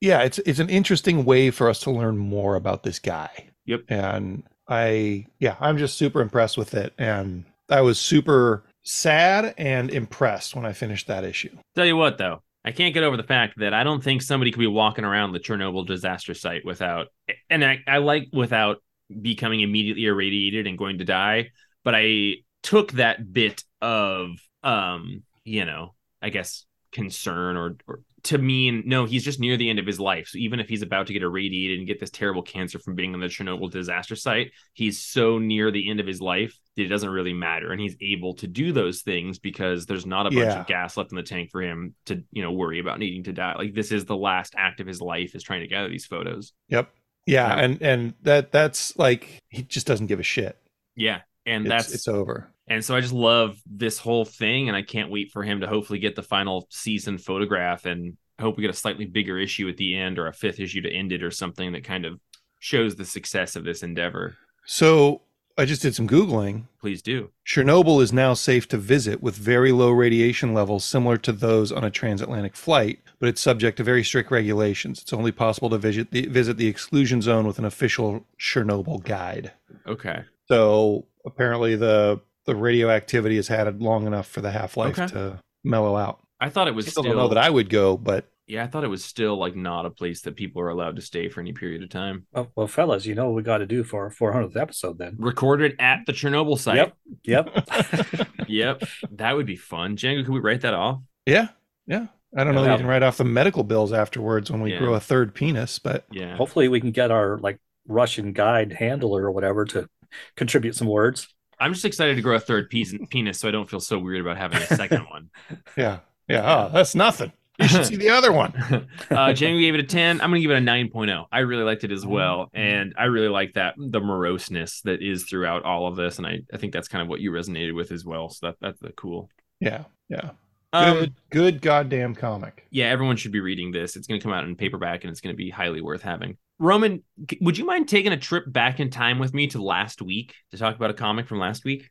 yeah, 0.00 0.22
it's 0.22 0.38
it's 0.40 0.60
an 0.60 0.70
interesting 0.70 1.24
way 1.24 1.50
for 1.50 1.68
us 1.68 1.80
to 1.80 1.90
learn 1.90 2.18
more 2.18 2.54
about 2.54 2.82
this 2.82 2.98
guy. 2.98 3.48
Yep. 3.66 3.84
And 3.88 4.44
I 4.68 5.26
yeah, 5.38 5.56
I'm 5.60 5.78
just 5.78 5.98
super 5.98 6.20
impressed 6.20 6.56
with 6.56 6.74
it 6.74 6.92
and 6.98 7.44
I 7.70 7.80
was 7.82 7.98
super 7.98 8.64
sad 8.82 9.54
and 9.58 9.90
impressed 9.90 10.56
when 10.56 10.64
I 10.64 10.72
finished 10.72 11.06
that 11.08 11.24
issue. 11.24 11.54
Tell 11.74 11.84
you 11.84 11.96
what, 11.96 12.16
though, 12.16 12.42
I 12.68 12.72
can't 12.72 12.92
get 12.92 13.02
over 13.02 13.16
the 13.16 13.22
fact 13.22 13.58
that 13.60 13.72
I 13.72 13.82
don't 13.82 14.04
think 14.04 14.20
somebody 14.20 14.50
could 14.50 14.60
be 14.60 14.66
walking 14.66 15.06
around 15.06 15.32
the 15.32 15.40
Chernobyl 15.40 15.86
disaster 15.86 16.34
site 16.34 16.66
without, 16.66 17.06
and 17.48 17.64
I, 17.64 17.78
I 17.86 17.96
like 17.96 18.28
without 18.30 18.82
becoming 19.22 19.62
immediately 19.62 20.04
irradiated 20.04 20.66
and 20.66 20.76
going 20.76 20.98
to 20.98 21.06
die. 21.06 21.48
But 21.82 21.94
I 21.94 22.34
took 22.62 22.92
that 22.92 23.32
bit 23.32 23.64
of, 23.80 24.32
um, 24.62 25.22
you 25.44 25.64
know, 25.64 25.94
I 26.20 26.28
guess 26.28 26.66
concern 26.92 27.56
or, 27.56 27.76
or 27.86 28.00
to 28.24 28.38
mean 28.38 28.82
no, 28.86 29.04
he's 29.04 29.24
just 29.24 29.38
near 29.40 29.56
the 29.56 29.70
end 29.70 29.78
of 29.78 29.86
his 29.86 30.00
life. 30.00 30.28
So 30.28 30.38
even 30.38 30.60
if 30.60 30.68
he's 30.68 30.82
about 30.82 31.06
to 31.06 31.12
get 31.12 31.22
irradiated 31.22 31.78
and 31.78 31.86
get 31.86 32.00
this 32.00 32.10
terrible 32.10 32.42
cancer 32.42 32.78
from 32.78 32.94
being 32.94 33.14
on 33.14 33.20
the 33.20 33.26
Chernobyl 33.26 33.70
disaster 33.70 34.16
site, 34.16 34.50
he's 34.72 35.00
so 35.00 35.38
near 35.38 35.70
the 35.70 35.88
end 35.88 36.00
of 36.00 36.06
his 36.06 36.20
life 36.20 36.58
that 36.76 36.82
it 36.82 36.88
doesn't 36.88 37.10
really 37.10 37.32
matter, 37.32 37.70
and 37.72 37.80
he's 37.80 37.96
able 38.00 38.34
to 38.34 38.46
do 38.46 38.72
those 38.72 39.02
things 39.02 39.38
because 39.38 39.86
there's 39.86 40.06
not 40.06 40.26
a 40.26 40.30
bunch 40.30 40.40
Yeah. 40.46 40.60
of 40.60 40.66
gas 40.66 40.96
left 40.96 41.12
in 41.12 41.16
the 41.16 41.22
tank 41.22 41.50
for 41.50 41.62
him 41.62 41.94
to 42.06 42.22
you 42.32 42.42
know 42.42 42.52
worry 42.52 42.78
about 42.80 42.98
needing 42.98 43.24
to 43.24 43.32
die. 43.32 43.54
Like 43.56 43.74
this 43.74 43.92
is 43.92 44.04
the 44.04 44.16
last 44.16 44.54
act 44.56 44.80
of 44.80 44.86
his 44.86 45.00
life 45.00 45.34
is 45.34 45.42
trying 45.42 45.60
to 45.60 45.68
gather 45.68 45.88
these 45.88 46.06
photos. 46.06 46.52
Yep. 46.68 46.90
Yeah, 47.26 47.48
Yeah. 47.56 47.62
and 47.64 47.82
and 47.82 48.14
that 48.22 48.52
that's 48.52 48.96
like 48.96 49.38
he 49.48 49.62
just 49.62 49.86
doesn't 49.86 50.06
give 50.06 50.20
a 50.20 50.24
shit. 50.24 50.58
Yeah, 50.96 51.20
and 51.46 51.66
It's, 51.66 51.70
that's 51.70 51.94
it's 51.94 52.08
over. 52.08 52.50
And 52.70 52.84
so 52.84 52.94
I 52.94 53.00
just 53.00 53.14
love 53.14 53.60
this 53.66 53.98
whole 53.98 54.24
thing, 54.24 54.68
and 54.68 54.76
I 54.76 54.82
can't 54.82 55.10
wait 55.10 55.30
for 55.30 55.42
him 55.42 55.60
to 55.60 55.66
hopefully 55.66 55.98
get 55.98 56.16
the 56.16 56.22
final 56.22 56.66
season 56.70 57.18
photograph, 57.18 57.86
and 57.86 58.16
I 58.38 58.42
hope 58.42 58.56
we 58.56 58.62
get 58.62 58.70
a 58.70 58.74
slightly 58.74 59.06
bigger 59.06 59.38
issue 59.38 59.68
at 59.68 59.76
the 59.76 59.96
end 59.96 60.18
or 60.18 60.26
a 60.26 60.32
fifth 60.32 60.60
issue 60.60 60.82
to 60.82 60.92
end 60.92 61.12
it 61.12 61.22
or 61.22 61.30
something 61.30 61.72
that 61.72 61.84
kind 61.84 62.04
of 62.04 62.20
shows 62.60 62.96
the 62.96 63.04
success 63.04 63.56
of 63.56 63.64
this 63.64 63.82
endeavor. 63.82 64.36
So 64.64 65.22
I 65.56 65.64
just 65.64 65.82
did 65.82 65.94
some 65.94 66.06
googling. 66.06 66.64
Please 66.80 67.02
do. 67.02 67.30
Chernobyl 67.44 68.00
is 68.00 68.12
now 68.12 68.34
safe 68.34 68.68
to 68.68 68.76
visit 68.76 69.20
with 69.20 69.34
very 69.34 69.72
low 69.72 69.90
radiation 69.90 70.54
levels 70.54 70.84
similar 70.84 71.16
to 71.16 71.32
those 71.32 71.72
on 71.72 71.82
a 71.82 71.90
transatlantic 71.90 72.54
flight, 72.54 73.00
but 73.18 73.28
it's 73.28 73.40
subject 73.40 73.78
to 73.78 73.82
very 73.82 74.04
strict 74.04 74.30
regulations. 74.30 75.00
It's 75.02 75.12
only 75.12 75.32
possible 75.32 75.68
to 75.70 75.78
visit 75.78 76.12
the, 76.12 76.26
visit 76.26 76.58
the 76.58 76.68
exclusion 76.68 77.20
zone 77.22 77.44
with 77.44 77.58
an 77.58 77.64
official 77.64 78.24
Chernobyl 78.38 79.02
guide. 79.02 79.50
Okay. 79.86 80.22
So 80.46 81.06
apparently 81.26 81.74
the 81.74 82.20
the 82.48 82.56
radioactivity 82.56 83.36
has 83.36 83.46
had 83.48 83.66
it 83.68 83.78
long 83.78 84.06
enough 84.06 84.26
for 84.26 84.40
the 84.40 84.50
half 84.50 84.76
life 84.76 84.98
Okay. 84.98 85.12
to 85.14 85.38
mellow 85.64 85.96
out. 85.96 86.20
I 86.40 86.48
thought 86.50 86.66
it 86.68 86.74
was 86.74 86.86
I 86.86 86.90
still 86.90 87.02
still. 87.04 87.12
don't 87.14 87.22
know 87.22 87.28
that 87.28 87.38
I 87.38 87.50
would 87.50 87.68
go, 87.68 87.96
but 87.96 88.28
yeah, 88.46 88.64
I 88.64 88.66
thought 88.66 88.82
it 88.84 88.88
was 88.88 89.04
still 89.04 89.36
like 89.36 89.54
not 89.54 89.84
a 89.86 89.90
place 89.90 90.22
that 90.22 90.34
people 90.36 90.62
are 90.62 90.70
allowed 90.70 90.96
to 90.96 91.02
stay 91.02 91.28
for 91.28 91.40
any 91.40 91.52
period 91.52 91.82
of 91.82 91.90
time. 91.90 92.26
Well, 92.32 92.50
well, 92.56 92.66
fellas, 92.66 93.04
you 93.06 93.14
know 93.14 93.26
what 93.26 93.34
we 93.34 93.42
got 93.42 93.58
to 93.58 93.66
do 93.66 93.84
for 93.84 94.04
our 94.04 94.10
400th 94.32 94.56
episode 94.56 94.98
then. 94.98 95.16
Recorded 95.18 95.76
at 95.78 96.00
the 96.06 96.12
Chernobyl 96.12 96.58
site. 96.58 96.76
Yep. 96.76 96.96
Yep. 97.24 98.28
Yep. 98.48 98.82
that 99.12 99.36
would 99.36 99.44
be 99.46 99.56
fun. 99.56 99.96
Django, 99.96 100.24
could 100.24 100.32
we 100.32 100.40
write 100.40 100.62
that 100.62 100.72
off? 100.74 101.00
yeah, 101.26 101.48
yeah. 101.86 102.06
I 102.36 102.44
don't 102.44 102.54
know 102.54 102.62
that 102.62 102.68
Yeah. 102.68 102.74
we 102.74 102.78
can 102.80 102.86
write 102.86 103.02
off 103.02 103.16
the 103.18 103.24
medical 103.24 103.62
bills 103.64 103.92
afterwards 103.92 104.50
when 104.50 104.60
we 104.62 104.72
Yeah. 104.72 104.78
grow 104.78 104.94
a 104.94 105.00
third 105.00 105.34
penis, 105.34 105.78
but 105.78 106.04
Yeah. 106.10 106.36
Hopefully, 106.36 106.68
we 106.68 106.80
can 106.80 106.90
get 106.92 107.10
our 107.10 107.38
like 107.38 107.58
Russian 107.86 108.32
guide 108.32 108.72
handler 108.72 109.24
or 109.24 109.30
whatever 109.30 109.64
to 109.66 109.88
contribute 110.36 110.74
some 110.76 110.88
words. 110.88 111.28
I'm 111.60 111.72
just 111.72 111.84
excited 111.84 112.16
to 112.16 112.22
grow 112.22 112.36
a 112.36 112.40
third 112.40 112.70
piece, 112.70 112.94
penis, 113.10 113.38
so 113.40 113.48
I 113.48 113.50
don't 113.50 113.68
feel 113.68 113.80
so 113.80 113.98
weird 113.98 114.20
about 114.20 114.36
having 114.36 114.58
a 114.58 114.66
second 114.66 115.02
one. 115.10 115.30
Yeah. 115.76 116.00
Yeah. 116.28 116.42
Oh, 116.44 116.70
that's 116.72 116.94
nothing. 116.94 117.32
You 117.58 117.66
should 117.68 117.86
see 117.86 117.96
the 117.96 118.10
other 118.10 118.30
one. 118.32 118.52
uh, 119.10 119.32
Jamie 119.32 119.60
gave 119.62 119.74
it 119.74 119.80
a 119.80 119.82
10. 119.82 120.20
I'm 120.20 120.30
going 120.30 120.40
to 120.40 120.46
give 120.46 120.50
it 120.50 120.62
a 120.62 120.64
9.0. 120.64 121.26
I 121.32 121.40
really 121.40 121.64
liked 121.64 121.82
it 121.84 121.90
as 121.90 122.06
well. 122.06 122.50
And 122.54 122.94
I 122.96 123.04
really 123.04 123.28
like 123.28 123.54
that, 123.54 123.74
the 123.76 124.00
moroseness 124.00 124.82
that 124.82 125.02
is 125.02 125.24
throughout 125.24 125.64
all 125.64 125.86
of 125.88 125.96
this. 125.96 126.18
And 126.18 126.26
I, 126.26 126.40
I 126.52 126.56
think 126.58 126.72
that's 126.72 126.86
kind 126.86 127.02
of 127.02 127.08
what 127.08 127.20
you 127.20 127.32
resonated 127.32 127.74
with 127.74 127.90
as 127.90 128.04
well. 128.04 128.28
So 128.28 128.48
that, 128.48 128.56
that's 128.60 128.78
the 128.80 128.92
cool. 128.92 129.28
Yeah. 129.58 129.84
Yeah. 130.08 130.30
Um, 130.72 130.98
Good, 130.98 131.14
good 131.30 131.62
goddamn 131.62 132.14
comic. 132.14 132.66
yeah, 132.70 132.86
everyone 132.86 133.16
should 133.16 133.32
be 133.32 133.40
reading 133.40 133.72
this. 133.72 133.96
It's 133.96 134.06
going 134.06 134.20
to 134.20 134.22
come 134.22 134.34
out 134.34 134.44
in 134.44 134.54
paperback 134.54 135.02
and 135.02 135.10
it's 135.10 135.20
going 135.22 135.32
to 135.32 135.36
be 135.36 135.48
highly 135.50 135.80
worth 135.80 136.02
having. 136.02 136.36
Roman, 136.58 137.02
would 137.40 137.56
you 137.56 137.64
mind 137.64 137.88
taking 137.88 138.12
a 138.12 138.16
trip 138.16 138.44
back 138.46 138.80
in 138.80 138.90
time 138.90 139.18
with 139.18 139.32
me 139.32 139.46
to 139.48 139.62
last 139.62 140.02
week 140.02 140.34
to 140.50 140.58
talk 140.58 140.74
about 140.74 140.90
a 140.90 140.94
comic 140.94 141.28
from 141.28 141.38
last 141.38 141.64
week? 141.64 141.88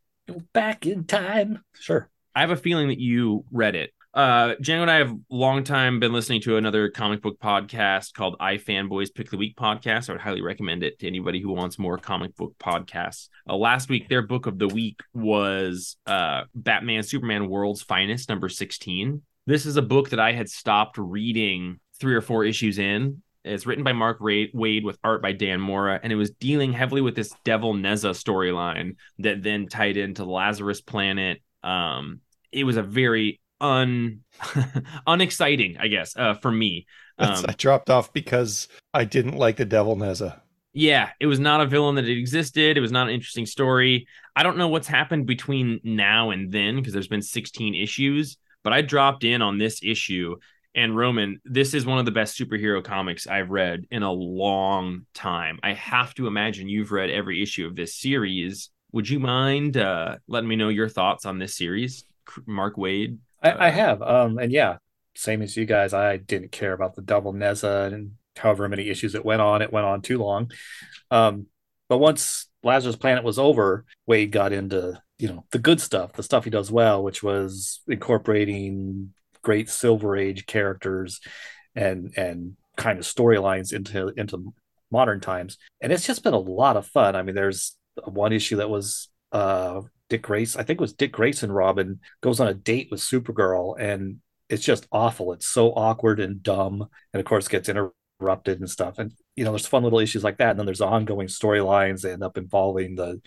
Back 0.53 0.85
in 0.85 1.05
time. 1.05 1.61
Sure. 1.79 2.09
I 2.35 2.41
have 2.41 2.51
a 2.51 2.57
feeling 2.57 2.89
that 2.89 2.99
you 2.99 3.45
read 3.51 3.75
it. 3.75 3.91
Uh, 4.13 4.55
Django 4.55 4.81
and 4.81 4.91
I 4.91 4.97
have 4.97 5.15
long 5.29 5.63
time 5.63 5.99
been 5.99 6.11
listening 6.11 6.41
to 6.41 6.57
another 6.57 6.89
comic 6.89 7.21
book 7.21 7.39
podcast 7.39 8.13
called 8.13 8.35
iFanboy's 8.39 9.11
Pick 9.11 9.29
the 9.29 9.37
Week 9.37 9.55
podcast. 9.55 10.09
I 10.09 10.13
would 10.13 10.21
highly 10.21 10.41
recommend 10.41 10.83
it 10.83 10.97
to 10.99 11.07
anybody 11.07 11.39
who 11.39 11.53
wants 11.53 11.77
more 11.77 11.97
comic 11.97 12.35
book 12.35 12.55
podcasts. 12.59 13.29
Uh, 13.47 13.55
last 13.55 13.89
week, 13.89 14.09
their 14.09 14.23
book 14.23 14.47
of 14.47 14.57
the 14.57 14.67
week 14.67 15.01
was 15.13 15.97
uh, 16.07 16.43
Batman 16.55 17.03
Superman 17.03 17.47
World's 17.47 17.83
Finest, 17.83 18.27
number 18.27 18.49
16. 18.49 19.21
This 19.45 19.65
is 19.65 19.77
a 19.77 19.81
book 19.81 20.09
that 20.09 20.19
I 20.19 20.33
had 20.33 20.49
stopped 20.49 20.97
reading 20.97 21.79
three 21.99 22.15
or 22.15 22.21
four 22.21 22.43
issues 22.43 22.79
in. 22.79 23.21
It's 23.47 23.65
written 23.65 23.83
by 23.83 23.93
Mark 23.93 24.19
Waid 24.19 24.83
with 24.83 24.97
art 25.03 25.21
by 25.21 25.31
Dan 25.31 25.59
Mora, 25.59 25.99
and 26.01 26.11
it 26.11 26.15
was 26.15 26.31
dealing 26.31 26.73
heavily 26.73 27.01
with 27.01 27.15
this 27.15 27.33
Devil 27.43 27.73
Nezha 27.73 28.11
storyline 28.11 28.95
that 29.19 29.43
then 29.43 29.67
tied 29.67 29.97
into 29.97 30.25
Lazarus 30.25 30.81
Planet. 30.81 31.41
Um, 31.63 32.21
it 32.51 32.63
was 32.63 32.77
a 32.77 32.83
very 32.83 33.39
un 33.59 34.21
unexciting, 35.07 35.77
I 35.79 35.87
guess, 35.87 36.15
uh, 36.15 36.35
for 36.35 36.51
me. 36.51 36.85
Um, 37.19 37.45
I 37.49 37.53
dropped 37.53 37.89
off 37.89 38.13
because 38.13 38.67
I 38.93 39.03
didn't 39.03 39.39
like 39.39 39.55
the 39.57 39.65
Devil 39.65 39.95
Nezha. 39.95 40.39
yeah, 40.73 41.09
it 41.19 41.25
was 41.25 41.39
not 41.39 41.61
a 41.61 41.65
villain 41.65 41.95
that 41.95 42.07
existed. 42.07 42.77
It 42.77 42.79
was 42.79 42.91
not 42.91 43.07
an 43.07 43.13
interesting 43.15 43.47
story. 43.47 44.05
I 44.35 44.43
don't 44.43 44.57
know 44.57 44.67
what's 44.67 44.87
happened 44.87 45.25
between 45.25 45.79
now 45.83 46.29
and 46.29 46.51
then 46.51 46.75
because 46.75 46.93
there's 46.93 47.07
been 47.07 47.23
16 47.23 47.73
issues, 47.73 48.37
but 48.63 48.71
I 48.71 48.81
dropped 48.83 49.23
in 49.23 49.41
on 49.41 49.57
this 49.57 49.79
issue. 49.81 50.35
And 50.77 50.95
Roman, 50.95 51.41
this 51.43 51.73
is 51.73 51.87
one 51.87 51.97
of 51.97 52.05
the 52.05 52.11
best 52.11 52.39
superhero 52.39 52.83
comics 52.83 53.25
I've 53.25 53.49
read 53.49 53.87
in 53.89 54.03
a 54.03 54.11
long 54.11 55.07
time. 55.15 55.59
I 55.63 55.73
have 55.73 56.13
to 56.13 56.27
imagine 56.27 56.69
you've 56.69 56.91
read 56.91 57.09
every 57.09 57.41
issue 57.41 57.65
of 57.65 57.75
this 57.75 57.95
series. 57.95 58.69
Would 58.91 59.09
you 59.09 59.19
mind 59.19 59.75
uh, 59.75 60.17
letting 60.27 60.47
me 60.47 60.55
know 60.55 60.69
your 60.69 60.87
thoughts 60.87 61.25
on 61.25 61.39
this 61.39 61.57
series, 61.57 62.05
Mark 62.45 62.75
Waid? 62.75 63.17
I, 63.41 63.51
Uh, 63.51 63.57
I 63.59 63.69
have. 63.69 64.03
Um, 64.03 64.37
and 64.37 64.51
yeah, 64.51 64.77
same 65.15 65.41
as 65.41 65.57
you 65.57 65.65
guys. 65.65 65.95
I 65.95 66.17
didn't 66.17 66.51
care 66.51 66.73
about 66.73 66.95
the 66.95 67.01
double 67.01 67.33
Neza 67.33 67.91
and 67.91 68.11
however 68.35 68.69
many 68.69 68.87
issues 68.87 69.15
it 69.15 69.25
went 69.25 69.41
on. 69.41 69.63
It 69.63 69.73
went 69.73 69.87
on 69.87 70.03
too 70.03 70.19
long. 70.19 70.51
Um, 71.09 71.47
but 71.89 71.97
once 71.97 72.49
Lazarus 72.61 72.97
Planet 72.97 73.23
was 73.23 73.39
over, 73.39 73.83
Wade 74.05 74.31
got 74.31 74.53
into 74.53 75.01
you 75.17 75.27
know 75.27 75.45
the 75.49 75.57
good 75.57 75.81
stuff, 75.81 76.13
the 76.13 76.21
stuff 76.21 76.43
he 76.43 76.51
does 76.51 76.69
well, 76.69 77.03
which 77.03 77.23
was 77.23 77.81
incorporating 77.87 79.13
great 79.47 79.69
Silver 79.69 80.17
Age 80.17 80.45
characters 80.45 81.21
and 81.73 82.13
and 82.17 82.57
kind 82.75 82.99
of 82.99 83.05
storylines 83.05 83.71
into 83.71 84.09
into 84.17 84.53
modern 84.91 85.21
times. 85.21 85.57
And 85.81 85.93
it's 85.93 86.05
just 86.05 86.21
been 86.21 86.33
a 86.33 86.37
lot 86.37 86.75
of 86.75 86.85
fun. 86.85 87.15
I 87.15 87.21
mean, 87.21 87.33
there's 87.33 87.77
one 88.03 88.33
issue 88.33 88.57
that 88.57 88.69
was 88.69 89.07
uh 89.31 89.81
Dick 90.09 90.23
Grace, 90.23 90.57
I 90.57 90.63
think 90.63 90.79
it 90.79 90.87
was 90.87 90.93
Dick 90.93 91.13
Grayson 91.13 91.51
Robin 91.51 92.01
goes 92.21 92.41
on 92.41 92.49
a 92.49 92.53
date 92.53 92.89
with 92.91 92.99
Supergirl 92.99 93.79
and 93.79 94.19
it's 94.49 94.65
just 94.65 94.85
awful. 94.91 95.31
It's 95.31 95.47
so 95.47 95.71
awkward 95.71 96.19
and 96.19 96.43
dumb. 96.43 96.85
And 97.13 97.19
of 97.21 97.25
course 97.25 97.47
gets 97.47 97.69
interrupted 97.69 98.59
and 98.59 98.69
stuff. 98.69 98.99
And 98.99 99.13
you 99.37 99.45
know, 99.45 99.51
there's 99.51 99.65
fun 99.65 99.83
little 99.83 99.99
issues 99.99 100.25
like 100.25 100.39
that. 100.39 100.51
And 100.51 100.59
then 100.59 100.65
there's 100.65 100.81
ongoing 100.81 101.27
storylines 101.27 102.01
that 102.01 102.11
end 102.11 102.23
up 102.23 102.37
involving 102.37 102.95
the 102.95 103.21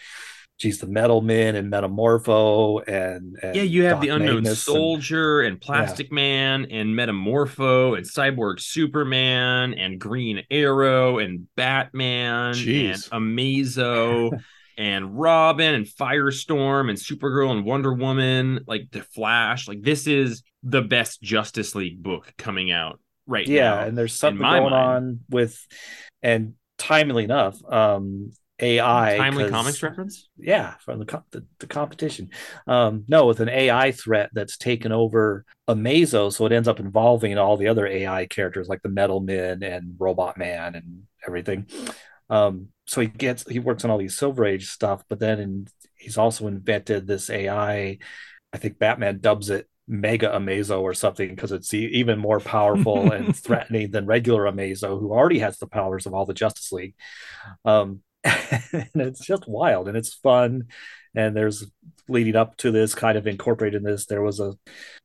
geez, 0.61 0.79
the 0.79 0.87
Metal 0.87 1.21
Men 1.23 1.57
and 1.57 1.73
Metamorpho 1.73 2.87
and, 2.87 3.37
and 3.43 3.57
Yeah, 3.57 3.63
you 3.63 3.85
have 3.85 3.97
Doc 3.97 4.03
the 4.03 4.09
unknown 4.11 4.35
Magnus 4.43 4.63
soldier 4.63 5.41
and, 5.41 5.61
Plastic 5.61 6.13
Man 6.13 6.67
and 6.71 6.91
Metamorpho 6.91 7.97
and 7.97 8.07
Cyborg 8.07 8.61
Superman 8.61 9.75
and 9.75 9.99
Green 9.99 10.45
Arrow 10.51 11.19
and 11.19 11.49
Batman 11.57 12.55
Jeez. 12.55 13.11
and 13.11 13.25
Amazo 13.25 14.41
and 14.79 15.19
Robin 15.19 15.75
and 15.75 15.87
Firestorm 15.87 16.91
and 16.91 16.99
Supergirl 16.99 17.51
and 17.51 17.65
Wonder 17.65 17.93
Woman, 17.93 18.61
like 18.67 18.91
the 18.93 19.03
Flash. 19.03 19.67
Like 19.67 19.83
this 19.83 20.07
is 20.07 20.43
the 20.63 20.83
best 20.83 21.23
Justice 21.23 21.75
League 21.75 22.03
book 22.03 22.33
coming 22.37 22.71
out 22.71 23.01
right 23.27 23.47
yeah 23.47 23.71
now. 23.77 23.81
and 23.85 23.97
there's 23.97 24.13
something 24.13 24.43
going 24.43 24.63
mind. 24.65 24.75
on 24.75 25.21
with 25.31 25.67
and 26.23 26.55
timely 26.79 27.25
enough 27.25 27.57
um 27.71 28.33
ai 28.61 29.17
Timely 29.17 29.49
comics 29.51 29.83
reference. 29.83 30.29
yeah 30.39 30.75
from 30.85 30.99
the, 31.01 31.23
the 31.31 31.45
the 31.59 31.67
competition. 31.67 32.31
Um 32.67 33.05
no 33.09 33.27
with 33.27 33.41
an 33.41 33.49
ai 33.49 33.93
threat 33.93 34.31
that's 34.33 34.57
taken 34.57 34.93
over 34.93 35.45
amazo 35.69 36.33
so 36.33 36.47
it 36.47 36.53
ends 36.53 36.69
up 36.69 36.81
involving 36.81 37.37
all 37.39 37.57
the 37.57 37.69
other 37.69 37.87
ai 37.87 38.27
characters 38.27 38.69
like 38.69 38.83
the 38.83 38.89
metal 38.89 39.21
men 39.21 39.63
and 39.63 39.95
robot 39.99 40.37
man 40.39 40.75
and 40.75 41.03
everything. 41.27 41.67
Um 42.29 42.69
so 42.87 43.01
he 43.01 43.07
gets 43.07 43.49
he 43.49 43.59
works 43.59 43.85
on 43.85 43.91
all 43.91 43.99
these 43.99 44.17
silver 44.19 44.45
age 44.45 44.69
stuff 44.69 45.05
but 45.09 45.21
then 45.21 45.39
in, 45.41 45.67
he's 45.97 46.19
also 46.19 46.47
invented 46.49 47.07
this 47.07 47.31
ai 47.31 47.99
i 48.53 48.57
think 48.59 48.79
batman 48.81 49.21
dubs 49.21 49.49
it 49.49 49.69
mega 49.87 50.29
amazo 50.29 50.81
or 50.81 50.95
something 50.95 51.29
because 51.29 51.53
it's 51.53 51.73
even 51.75 52.19
more 52.19 52.41
powerful 52.41 53.13
and 53.13 53.37
threatening 53.45 53.91
than 53.91 54.07
regular 54.07 54.45
amazo 54.45 54.99
who 54.99 55.13
already 55.13 55.39
has 55.41 55.59
the 55.59 55.67
powers 55.67 56.07
of 56.07 56.15
all 56.15 56.25
the 56.27 56.35
justice 56.35 56.71
league. 56.73 56.95
Um 57.65 58.01
and 58.25 58.91
it's 58.97 59.25
just 59.25 59.49
wild 59.49 59.89
and 59.89 59.97
it's 59.97 60.15
fun 60.15 60.65
and 61.15 61.35
there's 61.35 61.65
leading 62.09 62.37
up 62.37 62.57
to 62.57 62.71
this 62.71 62.95
kind 62.95 63.17
of 63.17 63.27
incorporating 63.27 63.83
this 63.83 64.07
there 64.07 64.21
was 64.21 64.41
a 64.41 64.55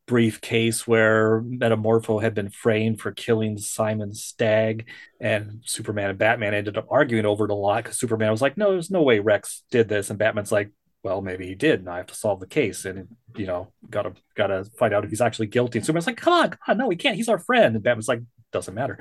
brief 0.05 0.41
case 0.41 0.85
where 0.85 1.41
metamorpho 1.41 2.21
had 2.21 2.33
been 2.33 2.49
framed 2.49 2.99
for 2.99 3.11
killing 3.11 3.57
simon 3.57 4.13
stagg 4.13 4.87
and 5.21 5.61
superman 5.65 6.09
and 6.09 6.19
batman 6.19 6.53
ended 6.53 6.77
up 6.77 6.87
arguing 6.91 7.25
over 7.25 7.45
it 7.45 7.51
a 7.51 7.55
lot 7.55 7.83
because 7.83 7.97
superman 7.97 8.31
was 8.31 8.41
like 8.41 8.57
no 8.57 8.71
there's 8.71 8.91
no 8.91 9.01
way 9.01 9.19
rex 9.19 9.63
did 9.71 9.87
this 9.87 10.09
and 10.09 10.19
batman's 10.19 10.51
like 10.51 10.71
well 11.03 11.21
maybe 11.21 11.47
he 11.47 11.55
did 11.55 11.79
and 11.79 11.89
i 11.89 11.97
have 11.97 12.07
to 12.07 12.15
solve 12.15 12.39
the 12.39 12.47
case 12.47 12.83
and 12.83 13.07
you 13.37 13.45
know 13.45 13.71
gotta 13.89 14.13
gotta 14.35 14.65
find 14.77 14.93
out 14.93 15.05
if 15.05 15.09
he's 15.09 15.21
actually 15.21 15.47
guilty 15.47 15.79
and 15.79 15.85
superman's 15.85 16.07
like 16.07 16.17
come 16.17 16.33
on 16.33 16.49
come 16.49 16.59
on 16.67 16.77
no 16.77 16.89
he 16.89 16.97
can't 16.97 17.15
he's 17.15 17.29
our 17.29 17.39
friend 17.39 17.75
and 17.75 17.83
batman's 17.83 18.09
like 18.09 18.21
doesn't 18.55 18.73
matter. 18.73 18.97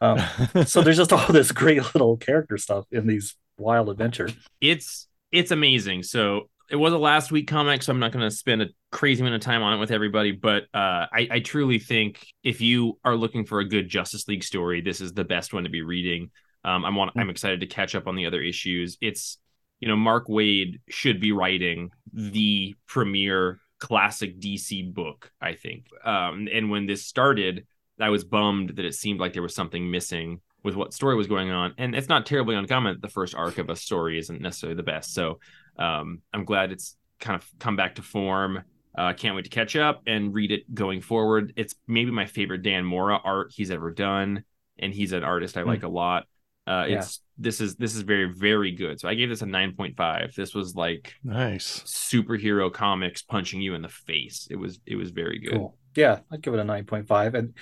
Um, 0.00 0.18
so 0.66 0.82
there's 0.82 0.98
just 0.98 1.12
all 1.12 1.26
this 1.32 1.50
great 1.50 1.82
little 1.94 2.16
character 2.18 2.58
stuff 2.58 2.84
in 2.92 3.06
these 3.06 3.34
wild 3.58 3.88
adventure 3.88 4.28
it's 4.60 5.08
it's 5.32 5.50
amazing. 5.50 6.02
So 6.02 6.48
it 6.70 6.76
was 6.76 6.92
a 6.92 6.98
last 6.98 7.30
week 7.30 7.48
comic, 7.48 7.82
so 7.82 7.92
I'm 7.92 7.98
not 7.98 8.12
going 8.12 8.28
to 8.28 8.34
spend 8.34 8.62
a 8.62 8.68
crazy 8.92 9.22
amount 9.22 9.36
of 9.36 9.40
time 9.40 9.62
on 9.62 9.74
it 9.74 9.78
with 9.78 9.90
everybody. 9.90 10.32
But 10.32 10.64
uh, 10.74 11.06
I, 11.12 11.28
I 11.30 11.40
truly 11.40 11.78
think 11.78 12.26
if 12.42 12.60
you 12.60 12.98
are 13.04 13.16
looking 13.16 13.44
for 13.44 13.60
a 13.60 13.68
good 13.68 13.88
Justice 13.88 14.28
League 14.28 14.44
story, 14.44 14.80
this 14.80 15.00
is 15.00 15.12
the 15.12 15.24
best 15.24 15.52
one 15.52 15.64
to 15.64 15.70
be 15.70 15.82
reading. 15.82 16.30
Um, 16.64 16.84
I'm 16.84 16.94
want, 16.94 17.12
I'm 17.16 17.30
excited 17.30 17.60
to 17.60 17.66
catch 17.66 17.94
up 17.94 18.06
on 18.06 18.16
the 18.16 18.26
other 18.26 18.42
issues. 18.42 18.98
It's 19.00 19.38
you 19.80 19.88
know 19.88 19.96
Mark 19.96 20.26
Waid 20.26 20.80
should 20.88 21.20
be 21.20 21.32
writing 21.32 21.90
the 22.12 22.74
premier 22.86 23.60
classic 23.78 24.40
DC 24.40 24.92
book, 24.92 25.30
I 25.40 25.54
think. 25.54 25.86
Um, 26.04 26.48
and 26.52 26.68
when 26.68 26.86
this 26.86 27.06
started, 27.06 27.66
I 28.00 28.10
was 28.10 28.24
bummed 28.24 28.70
that 28.76 28.84
it 28.84 28.94
seemed 28.94 29.20
like 29.20 29.32
there 29.32 29.42
was 29.42 29.54
something 29.54 29.90
missing 29.90 30.40
with 30.62 30.74
what 30.74 30.92
story 30.92 31.14
was 31.16 31.26
going 31.26 31.50
on. 31.50 31.74
And 31.78 31.94
it's 31.94 32.08
not 32.08 32.26
terribly 32.26 32.56
uncommon 32.56 32.94
that 32.94 33.02
the 33.02 33.12
first 33.12 33.34
arc 33.34 33.58
of 33.58 33.70
a 33.70 33.76
story 33.76 34.18
isn't 34.18 34.40
necessarily 34.40 34.76
the 34.76 34.82
best. 34.82 35.14
So 35.14 35.38
um, 35.78 36.20
I'm 36.32 36.44
glad 36.44 36.72
it's 36.72 36.96
kind 37.20 37.40
of 37.40 37.48
come 37.58 37.76
back 37.76 37.94
to 37.96 38.02
form. 38.02 38.62
Uh, 38.96 39.12
can't 39.12 39.36
wait 39.36 39.44
to 39.44 39.50
catch 39.50 39.76
up 39.76 40.02
and 40.06 40.34
read 40.34 40.50
it 40.50 40.74
going 40.74 41.00
forward. 41.00 41.52
It's 41.56 41.74
maybe 41.86 42.10
my 42.10 42.26
favorite 42.26 42.62
Dan 42.62 42.84
Mora 42.84 43.20
art 43.22 43.52
he's 43.54 43.70
ever 43.70 43.92
done, 43.92 44.42
and 44.78 44.92
he's 44.92 45.12
an 45.12 45.22
artist 45.22 45.56
I 45.56 45.62
like 45.62 45.84
a 45.84 45.88
lot. 45.88 46.24
Uh, 46.66 46.84
Yeah. 46.88 46.98
it's 46.98 47.20
this 47.38 47.60
is 47.60 47.76
this 47.76 47.94
is 47.94 48.02
very 48.02 48.32
very 48.32 48.72
good. 48.72 48.98
So 48.98 49.08
I 49.08 49.14
gave 49.14 49.28
this 49.28 49.42
a 49.42 49.46
nine 49.46 49.74
point 49.76 49.96
five. 49.96 50.34
This 50.34 50.52
was 50.54 50.74
like 50.74 51.14
nice. 51.22 51.80
superhero 51.84 52.72
comics 52.72 53.22
punching 53.22 53.60
you 53.60 53.74
in 53.74 53.82
the 53.82 53.88
face. 53.88 54.48
It 54.50 54.56
was 54.56 54.80
it 54.84 54.96
was 54.96 55.10
very 55.10 55.38
good. 55.38 55.52
Cool. 55.52 55.78
Yeah, 55.94 56.20
I'd 56.30 56.42
give 56.42 56.54
it 56.54 56.60
a 56.60 56.64
9.5. 56.64 57.34
And 57.34 57.54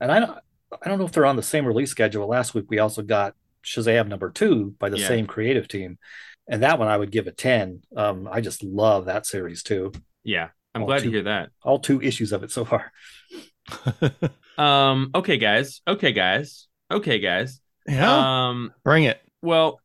and 0.00 0.10
I 0.10 0.20
don't 0.20 0.38
I 0.82 0.88
don't 0.88 0.98
know 0.98 1.04
if 1.06 1.12
they're 1.12 1.26
on 1.26 1.36
the 1.36 1.42
same 1.42 1.66
release 1.66 1.90
schedule. 1.90 2.26
Last 2.28 2.54
week 2.54 2.66
we 2.68 2.78
also 2.78 3.02
got 3.02 3.34
Shazam 3.64 4.08
number 4.08 4.30
two 4.30 4.74
by 4.78 4.88
the 4.90 4.98
Yeah. 4.98 5.08
same 5.08 5.26
creative 5.26 5.68
team. 5.68 5.98
And 6.48 6.62
that 6.62 6.78
one 6.78 6.88
I 6.88 6.96
would 6.96 7.10
give 7.10 7.26
a 7.26 7.32
10. 7.32 7.80
Um, 7.96 8.28
I 8.30 8.40
just 8.42 8.62
love 8.62 9.06
that 9.06 9.26
series 9.26 9.62
too. 9.62 9.92
Yeah, 10.24 10.48
I'm 10.74 10.82
All 10.82 10.86
glad 10.88 10.98
two- 10.98 11.04
to 11.06 11.10
hear 11.10 11.22
that. 11.24 11.48
All 11.62 11.78
two 11.78 12.02
issues 12.02 12.32
of 12.32 12.42
it 12.44 12.50
so 12.50 12.64
far. 12.64 12.92
Um, 14.56 15.10
okay, 15.14 15.36
guys. 15.36 15.80
Okay, 15.88 16.12
guys. 16.12 16.68
Okay, 16.88 17.18
guys. 17.18 17.60
yeah. 17.88 18.48
Um, 18.48 18.72
Bring 18.84 19.02
it. 19.04 19.20
well, 19.42 19.80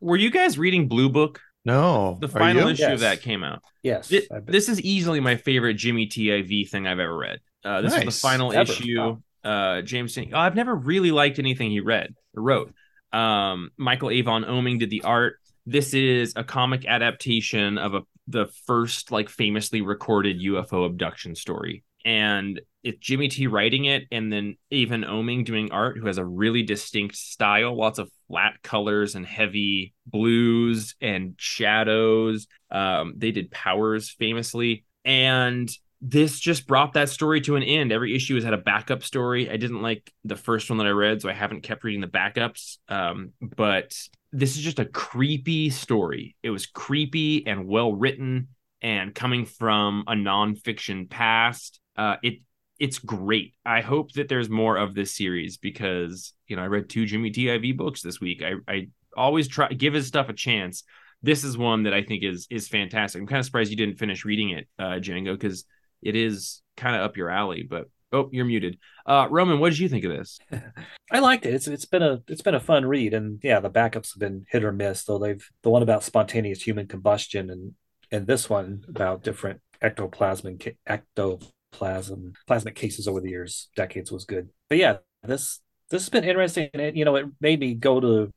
were 0.00 0.16
you 0.16 0.30
guys 0.30 0.56
reading 0.56 0.86
Blue 0.86 1.08
Book? 1.08 1.40
No. 1.64 2.16
The 2.20 2.28
final 2.28 2.68
issue 2.68 2.82
Yes. 2.82 2.92
of 2.92 3.00
that 3.00 3.22
came 3.22 3.42
out. 3.42 3.60
Yes. 3.82 4.06
Thi- 4.08 4.28
this 4.44 4.68
is 4.68 4.80
easily 4.82 5.18
my 5.18 5.34
favorite 5.36 5.74
Jimmy 5.74 6.06
TIV 6.06 6.68
thing 6.70 6.86
I've 6.86 7.00
ever 7.00 7.16
read. 7.16 7.40
Uh, 7.64 7.80
this 7.80 7.92
is 7.96 8.04
the 8.04 8.10
final 8.12 8.52
Ever. 8.52 8.70
issue. 8.70 8.98
Wow. 9.00 9.22
Uh, 9.44 9.82
James, 9.82 10.16
oh, 10.18 10.38
I've 10.38 10.54
never 10.54 10.74
really 10.74 11.10
liked 11.10 11.38
anything 11.38 11.70
he 11.70 11.80
read 11.80 12.14
or 12.36 12.42
wrote. 12.42 12.72
Um, 13.12 13.70
Michael 13.76 14.10
Avon 14.10 14.44
Oeming 14.44 14.78
did 14.78 14.90
the 14.90 15.02
art. 15.02 15.36
This 15.66 15.94
is 15.94 16.32
a 16.36 16.44
comic 16.44 16.86
adaptation 16.86 17.78
of 17.78 17.94
a 17.94 18.02
the 18.26 18.46
first 18.66 19.10
like 19.10 19.30
famously 19.30 19.80
recorded 19.80 20.40
UFO 20.40 20.84
abduction 20.86 21.34
story, 21.34 21.82
and 22.04 22.60
it's 22.82 22.98
Jimmy 22.98 23.28
T 23.28 23.46
writing 23.46 23.86
it, 23.86 24.04
and 24.12 24.32
then 24.32 24.56
Avon 24.70 25.02
Oming 25.02 25.44
doing 25.44 25.72
art, 25.72 25.98
who 25.98 26.06
has 26.06 26.18
a 26.18 26.24
really 26.24 26.62
distinct 26.62 27.16
style, 27.16 27.76
lots 27.76 27.98
of 27.98 28.10
flat 28.28 28.62
colors 28.62 29.14
and 29.14 29.26
heavy 29.26 29.94
blues 30.06 30.94
and 31.00 31.34
shadows. 31.38 32.46
Um, 32.70 33.14
they 33.16 33.30
did 33.30 33.50
Powers 33.50 34.10
famously, 34.10 34.84
and 35.04 35.70
this 36.00 36.38
just 36.38 36.66
brought 36.66 36.92
that 36.92 37.08
story 37.08 37.40
to 37.42 37.56
an 37.56 37.62
end. 37.62 37.90
Every 37.90 38.14
issue 38.14 38.36
has 38.36 38.44
had 38.44 38.54
a 38.54 38.58
backup 38.58 39.02
story. 39.02 39.50
I 39.50 39.56
didn't 39.56 39.82
like 39.82 40.12
the 40.24 40.36
first 40.36 40.70
one 40.70 40.78
that 40.78 40.86
I 40.86 40.90
read, 40.90 41.20
so 41.20 41.28
I 41.28 41.32
haven't 41.32 41.62
kept 41.62 41.82
reading 41.82 42.00
the 42.00 42.06
backups. 42.06 42.78
Um, 42.88 43.32
but 43.40 43.96
this 44.32 44.56
is 44.56 44.62
just 44.62 44.78
a 44.78 44.84
creepy 44.84 45.70
story. 45.70 46.36
It 46.42 46.50
was 46.50 46.66
creepy 46.66 47.46
and 47.46 47.66
well 47.66 47.92
written, 47.94 48.48
and 48.80 49.14
coming 49.14 49.44
from 49.44 50.04
a 50.06 50.12
nonfiction 50.12 51.10
past, 51.10 51.80
uh, 51.96 52.16
it 52.22 52.40
it's 52.78 53.00
great. 53.00 53.54
I 53.66 53.80
hope 53.80 54.12
that 54.12 54.28
there's 54.28 54.48
more 54.48 54.76
of 54.76 54.94
this 54.94 55.16
series 55.16 55.56
because 55.56 56.32
you 56.46 56.54
know 56.54 56.62
I 56.62 56.66
read 56.66 56.88
two 56.88 57.06
Jimmy 57.06 57.32
TIV 57.32 57.76
books 57.76 58.02
this 58.02 58.20
week. 58.20 58.42
I 58.42 58.72
I 58.72 58.88
always 59.16 59.48
try 59.48 59.68
give 59.68 59.94
his 59.94 60.06
stuff 60.06 60.28
a 60.28 60.32
chance. 60.34 60.84
This 61.22 61.42
is 61.42 61.58
one 61.58 61.82
that 61.82 61.94
I 61.94 62.02
think 62.04 62.22
is 62.22 62.46
is 62.50 62.68
fantastic. 62.68 63.20
I'm 63.20 63.26
kind 63.26 63.40
of 63.40 63.46
surprised 63.46 63.70
you 63.70 63.76
didn't 63.76 63.98
finish 63.98 64.24
reading 64.24 64.50
it, 64.50 64.68
uh, 64.78 65.00
Django, 65.00 65.32
because 65.32 65.64
it 66.02 66.16
is 66.16 66.62
kind 66.76 66.96
of 66.96 67.02
up 67.02 67.16
your 67.16 67.30
alley. 67.30 67.66
But 67.68 67.88
oh, 68.12 68.28
you're 68.32 68.44
muted. 68.44 68.78
Uh, 69.06 69.26
Roman, 69.30 69.58
what 69.58 69.70
did 69.70 69.78
you 69.78 69.88
think 69.88 70.04
of 70.04 70.10
this? 70.10 70.38
I 71.10 71.18
liked 71.20 71.46
it. 71.46 71.54
It's 71.54 71.68
it's 71.68 71.86
been 71.86 72.02
a 72.02 72.22
it's 72.28 72.42
been 72.42 72.54
a 72.54 72.60
fun 72.60 72.86
read, 72.86 73.14
and 73.14 73.40
yeah, 73.42 73.60
the 73.60 73.70
backups 73.70 74.14
have 74.14 74.20
been 74.20 74.46
hit 74.48 74.64
or 74.64 74.72
miss. 74.72 75.04
Though 75.04 75.18
they've 75.18 75.46
the 75.62 75.70
one 75.70 75.82
about 75.82 76.04
spontaneous 76.04 76.62
human 76.62 76.86
combustion, 76.86 77.50
and 77.50 77.74
and 78.10 78.26
this 78.26 78.48
one 78.48 78.84
about 78.88 79.22
different 79.22 79.60
ectoplasm 79.80 80.46
and 80.46 80.74
ectoplasm 80.86 82.32
plasmic 82.48 82.74
cases 82.74 83.06
over 83.06 83.20
the 83.20 83.30
years, 83.30 83.68
decades 83.76 84.10
was 84.10 84.24
good. 84.24 84.48
But 84.68 84.78
yeah, 84.78 84.98
this 85.22 85.60
this 85.90 86.02
has 86.02 86.10
been 86.10 86.24
interesting, 86.24 86.68
and 86.74 86.82
it, 86.82 86.96
you 86.96 87.04
know, 87.04 87.16
it 87.16 87.26
made 87.40 87.60
me 87.60 87.74
go 87.74 88.00
to 88.00 88.32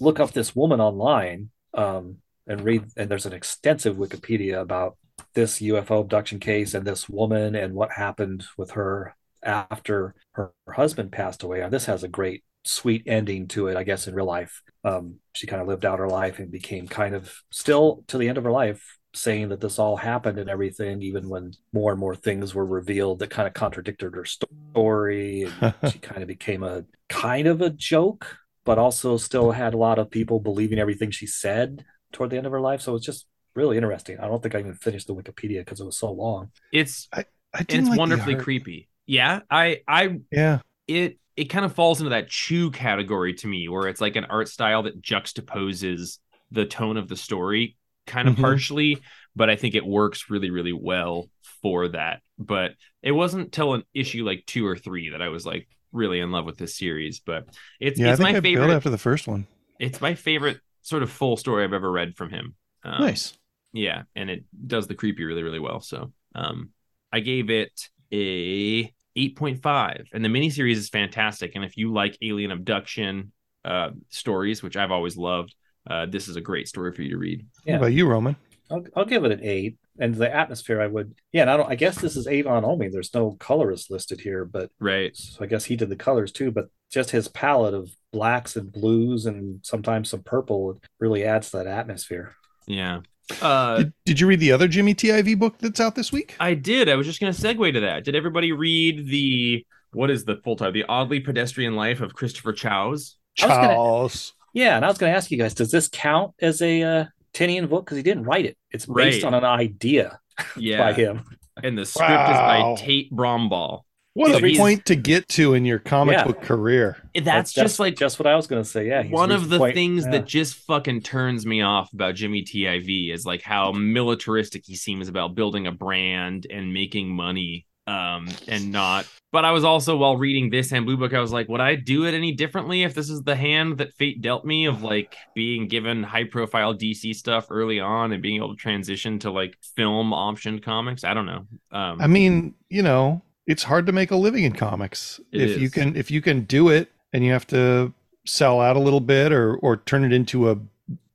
look 0.00 0.20
up 0.20 0.32
this 0.32 0.54
woman 0.54 0.80
online 0.80 1.50
um, 1.72 2.18
and 2.46 2.60
read. 2.60 2.84
And 2.96 3.10
there's 3.10 3.26
an 3.26 3.32
extensive 3.32 3.96
Wikipedia 3.96 4.60
about 4.60 4.96
this 5.34 5.60
UFO 5.60 6.00
abduction 6.00 6.40
case 6.40 6.74
and 6.74 6.86
this 6.86 7.08
woman 7.08 7.54
and 7.54 7.74
what 7.74 7.92
happened 7.92 8.44
with 8.56 8.72
her 8.72 9.14
after 9.42 10.14
her, 10.32 10.52
her 10.66 10.72
husband 10.72 11.12
passed 11.12 11.42
away. 11.42 11.60
And 11.60 11.72
this 11.72 11.86
has 11.86 12.02
a 12.02 12.08
great, 12.08 12.44
sweet 12.64 13.02
ending 13.06 13.48
to 13.48 13.68
it, 13.68 13.76
I 13.76 13.84
guess, 13.84 14.06
in 14.06 14.14
real 14.14 14.26
life. 14.26 14.62
Um, 14.84 15.16
she 15.34 15.46
kind 15.46 15.60
of 15.60 15.68
lived 15.68 15.84
out 15.84 15.98
her 15.98 16.08
life 16.08 16.38
and 16.38 16.50
became 16.50 16.88
kind 16.88 17.14
of 17.14 17.34
still 17.50 18.04
to 18.08 18.18
the 18.18 18.28
end 18.28 18.38
of 18.38 18.44
her 18.44 18.52
life 18.52 18.82
saying 19.14 19.48
that 19.50 19.60
this 19.60 19.78
all 19.78 19.96
happened 19.96 20.38
and 20.38 20.50
everything, 20.50 21.00
even 21.02 21.28
when 21.28 21.52
more 21.72 21.92
and 21.92 22.00
more 22.00 22.16
things 22.16 22.54
were 22.54 22.66
revealed 22.66 23.20
that 23.20 23.30
kind 23.30 23.46
of 23.46 23.54
contradicted 23.54 24.14
her 24.14 24.24
story. 24.24 25.48
And 25.60 25.74
she 25.92 25.98
kind 25.98 26.22
of 26.22 26.28
became 26.28 26.62
a 26.62 26.84
kind 27.08 27.46
of 27.46 27.60
a 27.60 27.70
joke, 27.70 28.38
but 28.64 28.78
also 28.78 29.16
still 29.16 29.52
had 29.52 29.74
a 29.74 29.78
lot 29.78 29.98
of 29.98 30.10
people 30.10 30.40
believing 30.40 30.78
everything 30.78 31.10
she 31.10 31.26
said 31.26 31.84
toward 32.12 32.30
the 32.30 32.36
end 32.36 32.46
of 32.46 32.52
her 32.52 32.60
life. 32.60 32.80
So 32.80 32.94
it's 32.96 33.06
just 33.06 33.26
really 33.54 33.76
interesting. 33.76 34.18
I 34.20 34.26
don't 34.26 34.42
think 34.42 34.54
I 34.54 34.60
even 34.60 34.74
finished 34.74 35.06
the 35.06 35.14
Wikipedia 35.14 35.60
because 35.60 35.80
it 35.80 35.84
was 35.84 35.98
so 35.98 36.10
long. 36.12 36.50
It's 36.72 37.08
I 37.12 37.24
and 37.68 37.68
it's 37.68 37.88
like 37.88 37.98
wonderfully 37.98 38.34
creepy. 38.36 38.88
Yeah, 39.06 39.40
I 39.50 39.80
I 39.86 40.20
Yeah. 40.30 40.60
it 40.86 41.18
it 41.36 41.46
kind 41.46 41.64
of 41.64 41.74
falls 41.74 42.00
into 42.00 42.10
that 42.10 42.28
chew 42.28 42.70
category 42.70 43.34
to 43.34 43.46
me 43.48 43.68
where 43.68 43.88
it's 43.88 44.00
like 44.00 44.16
an 44.16 44.24
art 44.26 44.48
style 44.48 44.84
that 44.84 45.02
juxtaposes 45.02 46.18
the 46.50 46.66
tone 46.66 46.96
of 46.96 47.08
the 47.08 47.16
story 47.16 47.76
kind 48.06 48.28
of 48.28 48.34
Mhm. 48.34 48.42
partially 48.42 49.02
but 49.34 49.48
i 49.50 49.56
think 49.56 49.74
it 49.74 49.84
works 49.84 50.30
really 50.30 50.50
really 50.50 50.72
well 50.74 51.30
for 51.62 51.88
that 51.88 52.20
but 52.38 52.72
it 53.02 53.12
wasn't 53.12 53.50
till 53.52 53.74
an 53.74 53.82
issue 53.94 54.24
like 54.24 54.44
two 54.46 54.66
or 54.66 54.76
three 54.76 55.10
that 55.10 55.22
i 55.22 55.28
was 55.28 55.46
like 55.46 55.66
really 55.92 56.20
in 56.20 56.30
love 56.30 56.44
with 56.44 56.58
this 56.58 56.76
series 56.76 57.20
but 57.20 57.46
it's 57.80 57.98
Yeah, 57.98 58.12
I 58.12 58.12
it's 58.12 58.18
think 58.18 58.28
my 58.28 58.34
I 58.34 58.40
bailed 58.40 58.70
favorite 58.70 58.70
after 58.70 58.90
the 58.90 58.98
first 58.98 59.26
one. 59.26 59.46
it's 59.78 60.00
my 60.00 60.14
favorite 60.14 60.60
sort 60.82 61.02
of 61.02 61.10
full 61.10 61.36
story 61.36 61.64
i've 61.64 61.72
ever 61.72 61.90
read 61.90 62.16
from 62.16 62.30
him 62.30 62.54
um, 62.84 63.00
nice. 63.00 63.34
Yeah 63.74 64.04
and 64.16 64.30
it 64.30 64.44
does 64.66 64.86
the 64.86 64.94
creepy 64.94 65.24
really 65.24 65.42
really 65.42 65.58
well 65.58 65.80
so 65.80 66.12
um 66.34 66.70
i 67.12 67.20
gave 67.20 67.50
it 67.50 67.72
a 68.12 68.84
8.5 69.16 70.06
and 70.12 70.24
the 70.24 70.28
miniseries 70.28 70.76
is 70.76 70.88
fantastic 70.88 71.52
and 71.54 71.64
if 71.64 71.76
you 71.76 71.92
like 71.92 72.16
alien 72.22 72.50
abduction 72.50 73.32
uh 73.64 73.90
stories 74.08 74.62
which 74.62 74.76
i've 74.76 74.90
always 74.90 75.16
loved 75.16 75.54
uh 75.90 76.06
this 76.06 76.28
is 76.28 76.36
a 76.36 76.40
great 76.40 76.68
story 76.68 76.92
for 76.92 77.02
you 77.02 77.10
to 77.10 77.18
read 77.18 77.46
Yeah. 77.64 77.74
What 77.74 77.78
about 77.78 77.92
you, 77.92 78.06
Roman? 78.08 78.36
I'll, 78.70 78.84
I'll 78.96 79.04
give 79.04 79.24
it 79.24 79.32
an 79.32 79.40
eight. 79.42 79.76
And 79.98 80.14
the 80.14 80.34
atmosphere, 80.34 80.80
I 80.80 80.88
would, 80.88 81.14
yeah. 81.32 81.42
And 81.42 81.50
I 81.50 81.56
don't. 81.56 81.70
I 81.70 81.76
guess 81.76 82.00
this 82.00 82.16
is 82.16 82.26
Avon 82.26 82.64
Oeming. 82.64 82.90
There's 82.90 83.14
no 83.14 83.36
colorist 83.38 83.90
listed 83.92 84.20
here, 84.20 84.44
but 84.44 84.70
right 84.80 85.14
so 85.16 85.44
I 85.44 85.46
guess 85.46 85.66
he 85.66 85.76
did 85.76 85.88
the 85.90 85.94
colors 85.96 86.32
too. 86.32 86.50
But 86.50 86.66
just 86.90 87.10
his 87.10 87.28
palette 87.28 87.74
of 87.74 87.90
blacks 88.12 88.56
and 88.56 88.72
blues 88.72 89.26
and 89.26 89.60
sometimes 89.62 90.10
some 90.10 90.22
purple 90.24 90.80
really 90.98 91.24
adds 91.24 91.50
to 91.50 91.58
that 91.58 91.66
atmosphere. 91.68 92.34
yeah 92.66 93.00
uh 93.42 93.78
Did, 93.78 93.92
did 94.04 94.20
you 94.20 94.26
read 94.26 94.40
the 94.40 94.52
other 94.52 94.68
Jimmy 94.68 94.94
TIV 94.94 95.38
book 95.38 95.56
that's 95.58 95.80
out 95.80 95.94
this 95.94 96.12
week? 96.12 96.36
i 96.40 96.52
did 96.54 96.88
i 96.88 96.94
was 96.94 97.06
just 97.06 97.20
gonna 97.20 97.32
segue 97.32 97.72
to 97.72 97.80
that 97.80 98.04
did 98.04 98.14
everybody 98.14 98.52
read 98.52 99.06
the 99.08 99.64
what 99.92 100.10
is 100.10 100.24
the 100.24 100.36
full 100.44 100.56
title 100.56 100.72
the 100.72 100.84
oddly 100.88 101.20
pedestrian 101.20 101.74
life 101.76 102.00
of 102.00 102.14
christopher 102.14 102.52
chaos 102.52 103.16
I 103.40 103.46
was 103.46 103.56
gonna- 103.56 103.68
Charles. 103.68 104.32
Yeah, 104.52 104.76
and 104.76 104.84
I 104.84 104.88
was 104.88 104.98
going 104.98 105.10
to 105.10 105.16
ask 105.16 105.32
you 105.32 105.36
guys, 105.38 105.52
does 105.52 105.72
this 105.72 105.88
count 105.88 106.32
as 106.40 106.62
a 106.62 106.80
uh, 106.84 107.04
Tynion 107.32 107.68
book? 107.68 107.84
Because 107.86 107.96
he 107.96 108.04
didn't 108.04 108.22
write 108.22 108.44
it. 108.44 108.56
It's 108.70 108.86
based 108.86 109.24
Right. 109.24 109.24
on 109.24 109.34
an 109.34 109.42
idea 109.44 110.20
by 110.56 110.92
him. 110.92 111.24
and 111.60 111.76
the 111.76 111.84
script 111.84 112.12
is 112.12 112.38
by 112.38 112.74
tate 112.78 113.10
brombal 113.12 113.80
What 114.14 114.30
So 114.30 114.36
a 114.38 114.40
he's- 114.46 114.56
point 114.58 114.84
to 114.86 114.94
get 114.94 115.28
to 115.30 115.54
in 115.54 115.64
your 115.64 115.80
comic 115.80 116.14
Yeah. 116.18 116.24
book 116.24 116.40
career. 116.40 116.96
that's, 117.20 117.52
just 117.52 117.78
like 117.80 117.96
just 117.96 118.18
what 118.18 118.26
I 118.28 118.36
was 118.36 118.46
going 118.46 118.62
to 118.62 118.68
say. 118.68 118.86
Yeah, 118.86 119.02
he's 119.02 119.12
one 119.12 119.32
of 119.32 119.48
the 119.48 119.58
point- 119.58 119.74
things 119.74 120.04
yeah. 120.04 120.12
that 120.12 120.26
just 120.26 120.54
fucking 120.54 121.02
turns 121.02 121.44
me 121.44 121.62
off 121.62 121.92
about 121.92 122.14
Jimmy 122.14 122.42
TIV 122.42 123.12
is 123.12 123.26
like 123.26 123.42
how 123.42 123.72
militaristic 123.72 124.62
he 124.66 124.76
seems 124.76 125.08
about 125.08 125.34
building 125.34 125.66
a 125.66 125.72
brand 125.72 126.46
and 126.50 126.72
making 126.72 127.08
money 127.08 127.66
um 127.86 128.26
and 128.48 128.72
not 128.72 129.06
but 129.30 129.44
I 129.44 129.50
was 129.50 129.62
also 129.62 129.94
while 129.98 130.16
reading 130.16 130.48
this 130.48 130.72
and 130.72 130.86
Blue 130.86 130.96
Book 130.96 131.12
I 131.12 131.20
was 131.20 131.32
like 131.34 131.50
would 131.50 131.60
I 131.60 131.74
do 131.74 132.06
it 132.06 132.14
any 132.14 132.32
differently 132.32 132.82
if 132.82 132.94
this 132.94 133.10
is 133.10 133.22
the 133.24 133.36
hand 133.36 133.76
that 133.76 133.92
fate 133.92 134.22
dealt 134.22 134.46
me 134.46 134.64
of 134.64 134.82
like 134.82 135.14
being 135.34 135.68
given 135.68 136.02
high 136.02 136.24
profile 136.24 136.72
DC 136.74 137.14
stuff 137.14 137.48
early 137.50 137.80
on 137.80 138.12
and 138.12 138.22
being 138.22 138.36
able 138.36 138.54
to 138.54 138.56
transition 138.56 139.18
to 139.18 139.30
like 139.30 139.58
film 139.76 140.12
optioned 140.12 140.62
comics 140.62 141.04
I 141.04 141.12
don't 141.12 141.26
know 141.26 141.46
um 141.72 142.00
I 142.00 142.06
mean, 142.06 142.54
you 142.70 142.82
know, 142.82 143.20
it's 143.46 143.62
hard 143.64 143.86
to 143.86 143.92
make 143.92 144.10
a 144.10 144.16
living 144.16 144.44
in 144.44 144.52
comics. 144.52 145.20
It 145.32 145.50
if 145.50 145.60
you 145.60 145.70
can 145.70 145.96
if 145.96 146.10
you 146.10 146.20
can 146.22 146.42
do 146.42 146.68
it 146.68 146.90
and 147.12 147.24
you 147.24 147.32
have 147.32 147.46
to 147.48 147.92
sell 148.26 148.60
out 148.60 148.76
a 148.76 148.80
little 148.80 149.00
bit 149.00 149.32
or 149.32 149.56
or 149.56 149.76
turn 149.78 150.04
it 150.04 150.12
into 150.12 150.50
a 150.50 150.58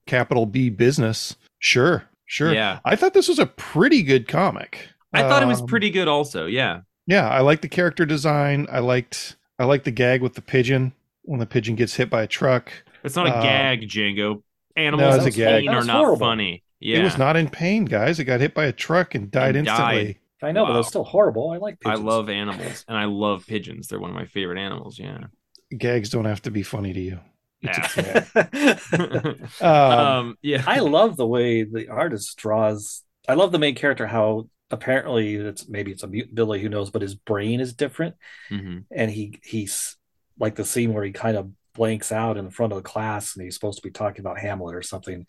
capital 0.05 0.45
B 0.45 0.69
business, 0.69 1.35
sure. 1.59 2.05
Sure. 2.31 2.53
yeah 2.53 2.77
I 2.85 2.95
thought 2.95 3.15
this 3.15 3.27
was 3.27 3.39
a 3.39 3.47
pretty 3.47 4.03
good 4.03 4.27
comic. 4.27 4.89
I 5.13 5.23
thought 5.23 5.41
it 5.41 5.47
was 5.47 5.61
Um, 5.61 5.67
pretty 5.67 5.89
good 5.89 6.07
also 6.07 6.45
yeah 6.45 6.81
Yeah, 7.07 7.27
I 7.27 7.39
liked 7.41 7.63
the 7.63 7.67
character 7.69 8.05
design. 8.05 8.67
I 8.71 8.79
liked 8.79 9.35
I 9.57 9.65
liked 9.65 9.85
the 9.85 9.91
gag 9.91 10.21
with 10.21 10.35
the 10.35 10.41
pigeon 10.43 10.93
when 11.23 11.39
the 11.39 11.47
pigeon 11.47 11.75
gets 11.75 11.95
hit 11.95 12.07
by 12.09 12.21
a 12.21 12.27
truck. 12.27 12.71
it's 13.03 13.15
not 13.15 13.25
a 13.27 13.31
uh, 13.35 13.41
gag 13.41 13.81
Django 13.89 14.35
No, 14.35 14.43
animals 14.77 15.15
it's 15.25 15.25
a 15.25 15.27
in 15.27 15.33
gag. 15.47 15.61
pain 15.65 15.69
are 15.69 15.83
not 15.83 15.97
horrible. 15.97 16.19
funny 16.19 16.63
yeah 16.79 16.99
It 16.99 17.03
was 17.03 17.17
not 17.17 17.35
in 17.35 17.49
pain, 17.49 17.85
guys. 17.85 18.19
It 18.19 18.25
got 18.25 18.39
hit 18.41 18.53
by 18.53 18.65
a 18.65 18.71
truck 18.71 19.15
and 19.15 19.31
died 19.31 19.55
And 19.55 19.67
instantly. 19.67 20.19
I 20.41 20.51
know, 20.51 20.65
but 20.65 20.73
Wow. 20.73 20.79
it's 20.79 20.87
still 20.87 21.03
horrible. 21.03 21.49
I 21.51 21.57
like 21.57 21.77
I 21.85 21.95
love 21.95 22.29
animals 22.29 22.85
and 22.87 22.97
I 22.97 23.05
love 23.05 23.45
pigeons. 23.47 23.87
They're 23.87 23.99
one 23.99 24.09
of 24.09 24.15
my 24.15 24.25
favorite 24.25 24.59
animals. 24.59 24.97
Yeah. 24.97 25.25
Gags 25.77 26.09
don't 26.09 26.25
have 26.25 26.41
to 26.43 26.51
be 26.51 26.63
funny 26.63 26.93
to 26.93 26.99
you. 26.99 27.19
Yeah. 27.61 28.25
Um, 29.61 29.69
um, 29.69 30.37
yeah. 30.41 30.63
I 30.65 30.79
love 30.79 31.17
the 31.17 31.27
way 31.27 31.63
the 31.63 31.89
artist 31.89 32.37
draws. 32.37 33.03
I 33.27 33.33
love 33.33 33.51
the 33.51 33.59
main 33.59 33.75
character. 33.75 34.07
How 34.07 34.47
apparently 34.71 35.35
it's 35.35 35.67
maybe 35.67 35.91
it's 35.91 36.03
a 36.03 36.07
mutant 36.07 36.35
Billy 36.35 36.61
who 36.61 36.69
knows, 36.69 36.89
but 36.89 37.01
his 37.01 37.15
brain 37.15 37.59
is 37.59 37.73
different, 37.73 38.15
Mhm. 38.49 38.85
and 38.91 39.11
he 39.11 39.39
he's 39.43 39.97
like 40.39 40.55
the 40.55 40.65
scene 40.65 40.93
where 40.93 41.03
he 41.03 41.11
kind 41.11 41.35
of 41.37 41.51
blanks 41.75 42.11
out 42.11 42.37
in 42.37 42.45
the 42.45 42.51
front 42.51 42.71
of 42.73 42.77
the 42.77 42.83
class, 42.89 43.35
and 43.35 43.43
he's 43.43 43.55
supposed 43.55 43.79
to 43.81 43.87
be 43.87 43.91
talking 43.91 44.21
about 44.21 44.39
Hamlet 44.39 44.75
or 44.75 44.81
something, 44.81 45.25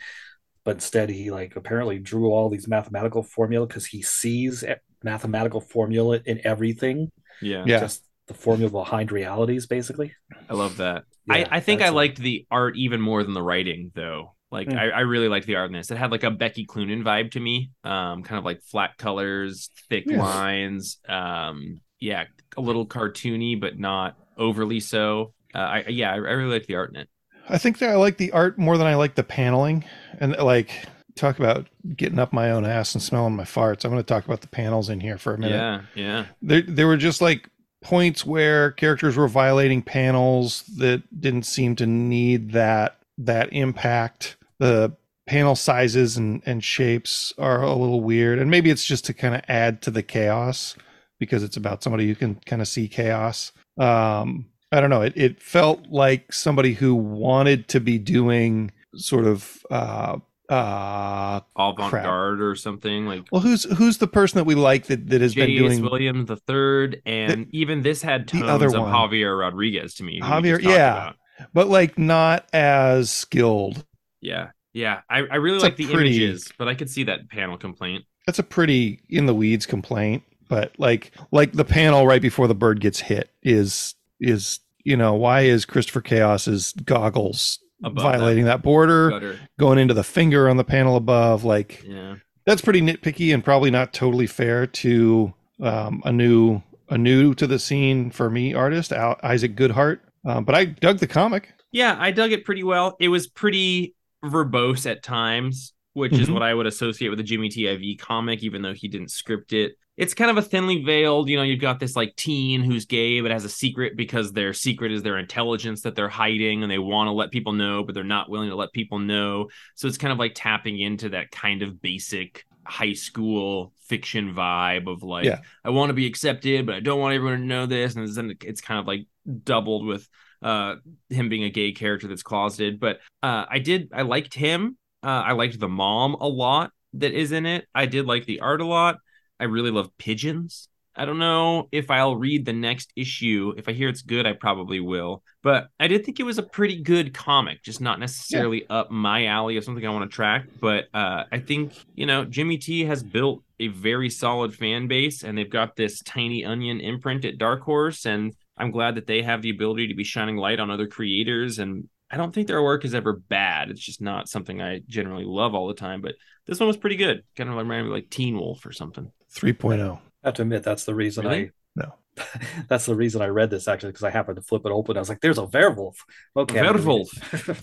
but 0.64 0.76
instead 0.76 1.08
he 1.10 1.30
like 1.30 1.56
apparently 1.56 1.98
drew 1.98 2.30
all 2.30 2.48
these 2.48 2.68
mathematical 2.68 3.22
formula 3.22 3.66
because 3.66 3.86
he 3.86 4.02
sees 4.02 4.62
mathematical 5.02 5.60
formula 5.60 6.20
in 6.26 6.40
everything, 6.44 7.10
yeah. 7.42 7.64
Yeah. 7.66 7.80
just 7.80 8.02
the 8.26 8.34
formula 8.34 8.70
behind 8.70 9.10
realities, 9.12 9.66
basically. 9.66 10.12
I 10.48 10.54
love 10.54 10.76
that. 10.78 11.04
Yeah, 11.26 11.34
I, 11.34 11.46
I 11.56 11.60
think 11.60 11.80
I 11.80 11.84
that's 11.84 11.92
a- 11.92 11.96
liked 11.96 12.18
the 12.18 12.46
art 12.50 12.76
even 12.76 13.00
more 13.00 13.22
than 13.24 13.34
the 13.34 13.42
writing, 13.42 13.90
though. 13.94 14.34
Like 14.52 14.68
Hmm. 14.70 14.78
I, 14.78 14.90
I 14.90 15.00
really 15.00 15.28
liked 15.28 15.46
the 15.46 15.56
art 15.56 15.68
in 15.70 15.72
this. 15.76 15.90
It 15.90 15.96
had 15.98 16.10
like 16.10 16.24
a 16.24 16.30
Becky 16.30 16.66
Cloonan 16.66 17.02
vibe 17.04 17.30
to 17.32 17.40
me. 17.40 17.70
Um, 17.84 18.22
kind 18.24 18.38
of 18.38 18.44
like 18.44 18.62
flat 18.62 18.96
colors, 18.98 19.70
thick 19.88 20.04
Yeah. 20.06 20.18
lines. 20.20 20.98
Um, 21.08 21.80
yeah, 22.00 22.24
a 22.56 22.60
little 22.60 22.86
cartoony, 22.86 23.60
but 23.60 23.78
not 23.78 24.16
overly 24.36 24.80
so. 24.80 25.32
Uh, 25.54 25.58
I 25.58 25.84
yeah, 25.88 26.10
I, 26.10 26.14
I 26.14 26.18
really 26.18 26.52
like 26.52 26.66
the 26.66 26.74
art 26.76 26.90
in 26.90 26.96
it. 26.96 27.08
I 27.48 27.58
think 27.58 27.78
that 27.78 27.90
I 27.90 27.96
like 27.96 28.16
the 28.16 28.32
art 28.32 28.58
more 28.58 28.76
than 28.78 28.86
I 28.86 28.94
like 28.96 29.14
the 29.14 29.22
paneling. 29.24 29.84
And 30.18 30.36
like 30.36 30.70
talk 31.14 31.38
about 31.38 31.68
getting 31.96 32.18
up 32.18 32.32
my 32.32 32.50
own 32.50 32.64
ass 32.64 32.94
and 32.94 33.02
smelling 33.02 33.36
my 33.36 33.44
farts. 33.44 33.84
I'm 33.84 33.90
going 33.90 34.02
to 34.02 34.06
talk 34.06 34.24
about 34.24 34.40
the 34.40 34.48
panels 34.48 34.88
in 34.88 35.00
here 35.00 35.18
for 35.18 35.34
a 35.34 35.38
minute. 35.38 35.56
Yeah, 35.56 35.82
yeah. 35.94 36.26
There 36.42 36.62
there 36.62 36.86
were 36.86 36.96
just 36.96 37.20
like 37.20 37.48
points 37.82 38.26
where 38.26 38.72
characters 38.72 39.16
were 39.16 39.28
violating 39.28 39.82
panels 39.82 40.64
that 40.76 41.02
didn't 41.20 41.44
seem 41.44 41.76
to 41.76 41.86
need 41.86 42.52
that 42.52 42.98
that 43.18 43.52
impact. 43.52 44.36
The 44.58 44.96
panel 45.26 45.54
sizes 45.54 46.16
and, 46.16 46.42
and 46.44 46.62
shapes 46.62 47.32
are 47.38 47.62
a 47.62 47.74
little 47.74 48.00
weird. 48.00 48.38
And 48.38 48.50
maybe 48.50 48.68
it's 48.68 48.84
just 48.84 49.04
to 49.06 49.14
kind 49.14 49.34
of 49.34 49.42
add 49.48 49.80
to 49.82 49.90
the 49.90 50.02
chaos 50.02 50.74
because 51.18 51.42
it's 51.42 51.56
about 51.56 51.82
somebody 51.82 52.08
who 52.08 52.14
can 52.14 52.34
kind 52.46 52.60
of 52.60 52.68
see 52.68 52.88
chaos. 52.88 53.52
Um, 53.78 54.46
I 54.72 54.80
don't 54.80 54.90
know. 54.90 55.02
It, 55.02 55.12
it 55.16 55.40
felt 55.40 55.86
like 55.88 56.32
somebody 56.32 56.74
who 56.74 56.94
wanted 56.94 57.68
to 57.68 57.80
be 57.80 57.98
doing 57.98 58.72
sort 58.96 59.24
of 59.24 59.64
uh 59.70 60.18
uh 60.50 61.40
Avant 61.56 61.90
garde 61.92 62.40
or 62.42 62.54
something 62.56 63.06
like 63.06 63.24
well 63.30 63.40
who's 63.40 63.64
who's 63.76 63.98
the 63.98 64.06
person 64.08 64.38
that 64.38 64.44
we 64.44 64.54
like 64.54 64.86
that, 64.86 65.08
that 65.08 65.20
has 65.20 65.34
been 65.34 65.48
J.S. 65.48 65.58
doing 65.60 65.82
Williams 65.82 66.26
the 66.28 66.36
third, 66.36 67.00
and 67.06 67.46
even 67.52 67.82
this 67.82 68.02
had 68.02 68.26
the 68.26 68.32
tones 68.40 68.44
other 68.50 68.66
of 68.66 68.74
one. 68.74 68.92
Javier 68.92 69.38
Rodriguez 69.38 69.94
to 69.94 70.02
me. 70.04 70.20
Javier- 70.20 70.60
yeah. 70.60 70.92
about. 71.08 71.16
but 71.52 71.68
like 71.68 71.98
not 71.98 72.48
as 72.52 73.10
skilled. 73.10 73.84
yeah, 74.20 74.50
yeah. 74.72 75.00
I, 75.08 75.18
I 75.30 75.36
really 75.36 75.56
It's 75.56 75.64
like 75.64 75.76
the 75.76 75.86
pretty- 75.86 76.16
images, 76.16 76.50
but 76.58 76.68
I 76.68 76.74
could 76.74 76.90
see 76.90 77.04
that 77.04 77.28
panel 77.30 77.56
complaint. 77.56 78.04
That's 78.26 78.38
a 78.38 78.42
pretty 78.44 79.00
in 79.08 79.26
the 79.26 79.34
weeds 79.34 79.66
complaint, 79.66 80.22
but 80.48 80.74
like 80.78 81.12
like 81.30 81.52
the 81.52 81.64
panel 81.64 82.06
right 82.06 82.20
before 82.22 82.46
the 82.48 82.54
bird 82.54 82.80
gets 82.80 83.00
hit 83.00 83.30
is 83.42 83.94
is 84.20 84.60
you 84.84 84.96
know 84.96 85.14
why 85.14 85.42
is 85.42 85.64
Christopher 85.64 86.00
Chaos's 86.02 86.72
goggles 86.84 87.58
violating 87.82 88.44
that, 88.44 88.62
border 88.62 89.10
Gutter. 89.10 89.40
going 89.58 89.78
into 89.78 89.94
the 89.94 90.04
finger 90.04 90.48
on 90.48 90.56
the 90.56 90.64
panel 90.64 90.96
above 90.96 91.44
like 91.44 91.82
Yeah, 91.86 92.16
that's 92.46 92.60
pretty 92.62 92.80
nitpicky 92.82 93.32
and 93.34 93.42
probably 93.44 93.70
not 93.70 93.92
totally 93.92 94.26
fair 94.26 94.66
to 94.66 95.32
um, 95.62 96.02
a 96.04 96.12
new 96.12 96.62
a 96.88 96.98
new 96.98 97.34
to 97.36 97.46
the 97.46 97.58
scene 97.58 98.10
for 98.10 98.28
me 98.30 98.52
artist 98.54 98.92
Isaac 98.92 99.54
Goodhart. 99.56 100.00
Um, 100.26 100.44
but 100.44 100.54
I 100.54 100.64
dug 100.66 100.98
the 100.98 101.06
comic. 101.06 101.48
yeah. 101.72 101.96
I 101.98 102.10
dug 102.10 102.32
it 102.32 102.44
pretty 102.44 102.64
well. 102.64 102.96
It 103.00 103.08
was 103.08 103.26
pretty 103.28 103.94
verbose 104.24 104.84
at 104.90 105.02
times, 105.02 105.72
which 105.94 106.12
is 106.12 106.28
Mhm. 106.28 106.34
what 106.34 106.42
I 106.42 106.52
would 106.52 106.66
associate 106.66 107.08
with 107.08 107.20
a 107.20 107.22
Jimmy 107.22 107.48
TIV 107.48 107.96
comic, 107.98 108.42
even 108.42 108.60
though 108.62 108.74
he 108.74 108.88
didn't 108.88 109.10
script 109.10 109.52
it. 109.54 109.72
It's 110.00 110.14
kind 110.14 110.30
of 110.30 110.38
a 110.38 110.42
thinly 110.42 110.82
veiled, 110.82 111.28
you 111.28 111.36
know, 111.36 111.42
you've 111.42 111.60
got 111.60 111.78
this 111.78 111.94
like 111.94 112.16
teen 112.16 112.62
who's 112.62 112.86
gay 112.86 113.20
but 113.20 113.30
has 113.30 113.44
a 113.44 113.50
secret 113.50 113.96
because 113.96 114.32
their 114.32 114.54
secret 114.54 114.92
is 114.92 115.02
their 115.02 115.18
intelligence 115.18 115.82
that 115.82 115.94
they're 115.94 116.08
hiding 116.08 116.62
and 116.62 116.72
they 116.72 116.78
want 116.78 117.08
to 117.08 117.12
let 117.12 117.30
people 117.30 117.52
know, 117.52 117.84
but 117.84 117.94
they're 117.94 118.02
not 118.02 118.30
willing 118.30 118.48
to 118.48 118.56
let 118.56 118.72
people 118.72 118.98
know. 118.98 119.48
So 119.74 119.88
it's 119.88 119.98
kind 119.98 120.10
of 120.10 120.18
like 120.18 120.32
tapping 120.34 120.80
into 120.80 121.10
that 121.10 121.30
kind 121.30 121.60
of 121.60 121.82
basic 121.82 122.46
high 122.64 122.94
school 122.94 123.74
fiction 123.88 124.34
vibe 124.34 124.86
of 124.90 125.02
like, 125.02 125.26
Yeah. 125.26 125.40
I 125.64 125.70
want 125.70 125.90
to 125.90 125.94
be 125.94 126.06
accepted, 126.06 126.64
but 126.64 126.76
I 126.76 126.80
don't 126.80 126.98
want 127.00 127.14
everyone 127.14 127.40
to 127.40 127.44
know 127.44 127.66
this. 127.66 127.94
And 127.94 128.08
then 128.08 128.36
it's 128.42 128.62
kind 128.62 128.80
of 128.80 128.86
like 128.86 129.06
doubled 129.44 129.84
with 129.86 130.08
uh 130.42 130.76
him 131.10 131.28
being 131.28 131.44
a 131.44 131.50
gay 131.50 131.72
character 131.72 132.08
that's 132.08 132.22
closeted. 132.22 132.80
But 132.80 133.00
uh 133.22 133.44
I 133.50 133.58
did 133.58 133.90
I 133.92 134.02
liked 134.02 134.32
him. 134.32 134.78
Uh 135.02 135.08
I 135.08 135.32
liked 135.32 135.60
the 135.60 135.68
mom 135.68 136.14
a 136.14 136.26
lot 136.26 136.72
that 136.94 137.12
is 137.12 137.32
in 137.32 137.44
it. 137.44 137.66
I 137.74 137.84
did 137.84 138.06
like 138.06 138.24
the 138.24 138.40
art 138.40 138.62
a 138.62 138.66
lot. 138.66 138.96
I 139.40 139.44
really 139.44 139.70
love 139.70 139.90
pigeons. 139.98 140.68
I 140.94 141.04
don't 141.04 141.18
know 141.18 141.68
if 141.72 141.90
I'll 141.90 142.16
read 142.16 142.44
the 142.44 142.52
next 142.52 142.92
issue. 142.96 143.54
If 143.56 143.68
I 143.68 143.72
hear 143.72 143.88
it's 143.88 144.02
good, 144.02 144.26
I 144.26 144.32
probably 144.32 144.80
will. 144.80 145.22
But 145.42 145.68
I 145.78 145.86
did 145.88 146.04
think 146.04 146.20
it 146.20 146.24
was 146.24 146.38
a 146.38 146.42
pretty 146.42 146.82
good 146.82 147.14
comic, 147.14 147.62
just 147.62 147.80
not 147.80 148.00
necessarily 148.00 148.66
up 148.68 148.90
my 148.90 149.26
alley 149.26 149.56
of 149.56 149.64
something 149.64 149.86
I 149.86 149.90
want 149.90 150.10
to 150.10 150.14
track. 150.14 150.46
But 150.60 150.88
uh, 150.92 151.24
I 151.30 151.38
think, 151.38 151.72
you 151.94 152.06
know, 152.06 152.24
Jimmy 152.24 152.58
T 152.58 152.84
has 152.84 153.02
built 153.02 153.42
a 153.60 153.68
very 153.68 154.10
solid 154.10 154.54
fan 154.54 154.88
base 154.88 155.22
and 155.22 155.38
they've 155.38 155.48
got 155.48 155.76
this 155.76 156.02
tiny 156.02 156.44
onion 156.44 156.80
imprint 156.80 157.24
at 157.24 157.38
Dark 157.38 157.62
Horse. 157.62 158.04
And 158.04 158.34
I'm 158.58 158.72
glad 158.72 158.96
that 158.96 159.06
they 159.06 159.22
have 159.22 159.42
the 159.42 159.50
ability 159.50 159.88
to 159.88 159.94
be 159.94 160.04
shining 160.04 160.36
light 160.36 160.60
on 160.60 160.70
other 160.70 160.88
creators. 160.88 161.60
And 161.60 161.88
I 162.10 162.16
don't 162.16 162.34
think 162.34 162.48
their 162.48 162.62
work 162.62 162.84
is 162.84 162.94
ever 162.94 163.14
bad. 163.14 163.70
It's 163.70 163.80
just 163.80 164.02
not 164.02 164.28
something 164.28 164.60
I 164.60 164.80
generally 164.88 165.24
love 165.24 165.54
all 165.54 165.68
the 165.68 165.74
time. 165.74 166.00
But 166.00 166.16
this 166.46 166.58
one 166.58 166.66
was 166.66 166.76
pretty 166.76 166.96
good. 166.96 167.22
Kind 167.36 167.48
of 167.48 167.56
reminded 167.56 167.84
me 167.84 167.94
like 167.94 168.10
Teen 168.10 168.36
Wolf 168.36 168.66
or 168.66 168.72
something. 168.72 169.10
3.0. 169.34 169.98
I 170.22 170.26
have 170.26 170.34
to 170.34 170.42
admit 170.42 170.62
that's 170.62 170.84
the 170.84 170.94
reason 170.94 171.24
Really? 171.26 171.46
I 171.46 171.50
No. 171.76 171.94
that's 172.68 172.86
the 172.86 172.94
reason 172.94 173.22
I 173.22 173.26
read 173.26 173.50
this 173.50 173.68
actually 173.68 173.92
because 173.92 174.04
I 174.04 174.10
happened 174.10 174.36
to 174.36 174.42
flip 174.42 174.66
it 174.66 174.72
open. 174.72 174.96
I 174.96 175.00
was 175.00 175.08
like, 175.08 175.20
"There's 175.20 175.38
a 175.38 175.44
werewolf." 175.44 176.04
Okay, 176.36 176.58
I'm 176.58 176.66
gonna 176.66 176.78
read 176.78 177.08
it. 177.48 177.56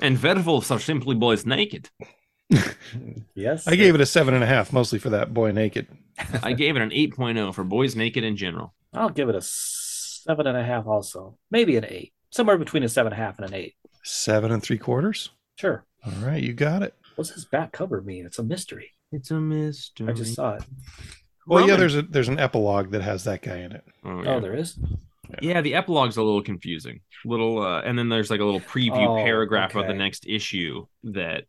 And 0.00 0.20
werewolves 0.20 0.70
are 0.70 0.80
simply 0.80 1.14
boys 1.14 1.46
naked. 1.46 1.88
yes, 3.34 3.66
I 3.66 3.76
gave 3.76 3.94
it 3.94 4.00
a 4.00 4.06
seven 4.06 4.34
and 4.34 4.42
a 4.44 4.46
half, 4.46 4.72
mostly 4.72 4.98
for 4.98 5.10
that 5.10 5.32
boy 5.32 5.52
naked. 5.52 5.86
I 6.42 6.52
gave 6.54 6.76
it 6.76 6.82
an 6.82 6.90
8.0 6.90 7.54
for 7.54 7.64
boys 7.64 7.96
naked 7.96 8.24
in 8.24 8.36
general. 8.36 8.74
I'll 8.92 9.08
give 9.08 9.28
it 9.28 9.34
a 9.34 9.40
seven 9.40 10.46
and 10.46 10.56
a 10.56 10.64
half. 10.64 10.86
Also, 10.86 11.38
maybe 11.50 11.76
an 11.76 11.86
eight, 11.88 12.12
somewhere 12.30 12.58
between 12.58 12.82
a 12.82 12.88
seven 12.88 13.12
and 13.12 13.20
a 13.20 13.24
half 13.24 13.38
and 13.38 13.48
an 13.48 13.54
eight. 13.54 13.74
Seven 14.02 14.50
and 14.52 14.62
three 14.62 14.78
quarters. 14.78 15.30
Sure. 15.56 15.84
All 16.04 16.26
right, 16.26 16.42
you 16.42 16.52
got 16.52 16.82
it. 16.82 16.94
What's 17.16 17.30
this 17.30 17.44
back 17.44 17.72
cover 17.72 18.02
mean? 18.02 18.26
It's 18.26 18.38
a 18.38 18.42
mystery. 18.42 18.90
It's 19.14 19.30
a 19.30 19.40
mystery. 19.40 20.08
I 20.08 20.12
just 20.12 20.34
saw 20.34 20.54
it. 20.54 20.64
Well, 21.46 21.60
yeah, 21.60 21.72
Roman- 21.74 21.80
there's 21.80 21.96
a 21.96 22.02
there's 22.02 22.28
an 22.28 22.38
epilogue 22.38 22.90
that 22.92 23.02
has 23.02 23.24
that 23.24 23.42
guy 23.42 23.58
in 23.58 23.72
it. 23.72 23.84
Oh, 24.04 24.22
yeah. 24.22 24.34
Oh, 24.34 24.40
there 24.40 24.54
is. 24.54 24.78
Yeah, 25.40 25.60
the 25.62 25.74
epilogue's 25.74 26.16
a 26.16 26.22
little 26.22 26.42
confusing. 26.42 27.00
Little, 27.24 27.60
uh, 27.62 27.80
and 27.82 27.98
then 27.98 28.08
there's 28.08 28.30
like 28.30 28.40
a 28.40 28.44
little 28.44 28.60
preview 28.60 29.08
Oh, 29.08 29.24
paragraph 29.24 29.74
of 29.74 29.86
the 29.86 29.94
next 29.94 30.26
issue 30.28 30.86
that 31.04 31.44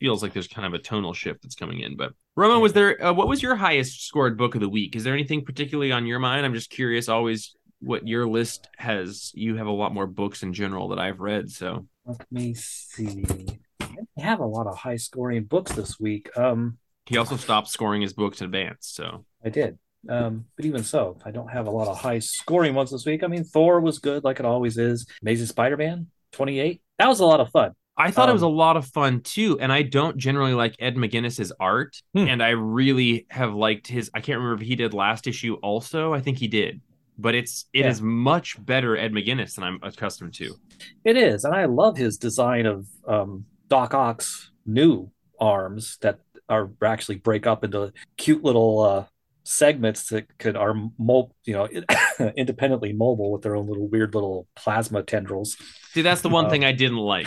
feels 0.00 0.22
like 0.22 0.32
there's 0.32 0.48
kind 0.48 0.66
of 0.66 0.74
a 0.74 0.78
tonal 0.82 1.12
shift 1.12 1.42
that's 1.42 1.54
coming 1.54 1.80
in. 1.80 1.96
But 1.96 2.14
Roman, 2.36 2.60
was 2.60 2.72
there? 2.72 3.02
Uh, 3.04 3.12
what 3.12 3.28
was 3.28 3.42
your 3.42 3.54
highest 3.54 4.06
scored 4.06 4.36
book 4.38 4.54
of 4.54 4.60
the 4.60 4.68
week? 4.68 4.96
Is 4.96 5.04
there 5.04 5.14
anything 5.14 5.44
particularly 5.44 5.92
on 5.92 6.06
your 6.06 6.18
mind? 6.18 6.44
I'm 6.44 6.54
just 6.54 6.70
curious. 6.70 7.08
Always, 7.08 7.54
what 7.80 8.06
your 8.08 8.26
list 8.26 8.68
has? 8.76 9.30
You 9.34 9.56
have 9.56 9.66
a 9.66 9.72
lot 9.72 9.92
more 9.94 10.06
books 10.06 10.42
in 10.42 10.52
general 10.52 10.88
that 10.88 10.98
I've 10.98 11.20
read. 11.20 11.50
So 11.50 11.86
Let 12.06 12.26
me 12.32 12.54
see. 12.54 13.24
I 13.80 14.20
have 14.20 14.40
a 14.40 14.46
lot 14.46 14.66
of 14.66 14.76
high 14.76 14.96
scoring 14.96 15.44
books 15.44 15.72
this 15.72 16.00
week. 16.00 16.28
Um, 16.36 16.78
he 17.06 17.16
also 17.18 17.36
stopped 17.36 17.68
scoring 17.68 18.02
his 18.02 18.12
books 18.12 18.40
in 18.40 18.46
advance. 18.46 18.88
So 18.88 19.24
I 19.44 19.48
did. 19.48 19.78
Um, 20.08 20.46
but 20.56 20.64
even 20.64 20.82
so, 20.82 21.18
I 21.24 21.30
don't 21.30 21.48
have 21.48 21.66
a 21.66 21.70
lot 21.70 21.86
of 21.88 21.96
high 21.98 22.18
scoring 22.18 22.74
ones 22.74 22.90
this 22.90 23.06
week. 23.06 23.22
I 23.22 23.28
mean, 23.28 23.44
Thor 23.44 23.80
was 23.80 23.98
good, 24.00 24.24
like 24.24 24.40
it 24.40 24.46
always 24.46 24.76
is. 24.76 25.06
Amazing 25.22 25.46
Spider 25.46 25.76
Man 25.76 26.08
28. 26.32 26.82
That 26.98 27.08
was 27.08 27.20
a 27.20 27.26
lot 27.26 27.40
of 27.40 27.50
fun. 27.50 27.72
I 27.96 28.10
thought 28.10 28.28
it 28.28 28.32
was 28.32 28.42
a 28.42 28.46
Um, 28.46 28.54
lot 28.54 28.76
of 28.76 28.86
fun 28.86 29.20
too, 29.20 29.60
and 29.60 29.70
I 29.70 29.82
don't 29.82 30.16
generally 30.16 30.54
like 30.54 30.74
Ed 30.80 30.96
McGuinness's 30.96 31.52
art, 31.60 32.00
Hmm. 32.14 32.26
and 32.26 32.42
I 32.42 32.50
really 32.50 33.26
have 33.30 33.54
liked 33.54 33.86
his. 33.86 34.10
I 34.14 34.20
can't 34.20 34.38
remember 34.38 34.60
if 34.62 34.66
he 34.66 34.74
did 34.76 34.94
last 34.94 35.26
issue 35.26 35.54
also. 35.62 36.12
I 36.14 36.20
think 36.20 36.38
he 36.38 36.48
did, 36.48 36.80
but 37.18 37.34
it's 37.34 37.66
it 37.74 37.84
is 37.86 38.00
Yeah. 38.00 38.06
much 38.06 38.56
better 38.64 38.96
Ed 38.96 39.12
McGuinness 39.12 39.54
than 39.56 39.64
I'm 39.64 39.78
accustomed 39.82 40.32
to. 40.34 40.54
It 41.04 41.16
is. 41.18 41.44
And 41.44 41.54
I 41.54 41.66
love 41.66 41.96
his 41.98 42.16
design 42.16 42.64
of 42.66 42.86
um, 43.06 43.44
Doc 43.68 43.92
Ock's 43.94 44.50
new 44.66 45.10
arms 45.38 45.98
that 46.00 46.18
are 46.48 46.70
actually 46.82 47.16
break 47.16 47.46
up 47.46 47.64
into 47.64 47.92
cute 48.16 48.42
little 48.44 48.80
uh, 48.80 49.04
segments 49.44 50.08
that 50.08 50.26
could 50.38 50.56
are 50.56 50.74
mo- 50.98 51.30
you 51.44 51.52
know 51.54 51.68
independently 52.36 52.92
mobile 52.92 53.32
with 53.32 53.42
their 53.42 53.56
own 53.56 53.66
little 53.66 53.88
weird 53.88 54.14
little 54.14 54.46
plasma 54.54 55.02
tendrils. 55.02 55.56
See, 55.92 56.02
that's 56.02 56.20
the 56.20 56.28
one 56.28 56.46
Uh, 56.46 56.50
thing 56.50 56.64
I 56.64 56.72
didn't 56.72 56.98
like. 56.98 57.26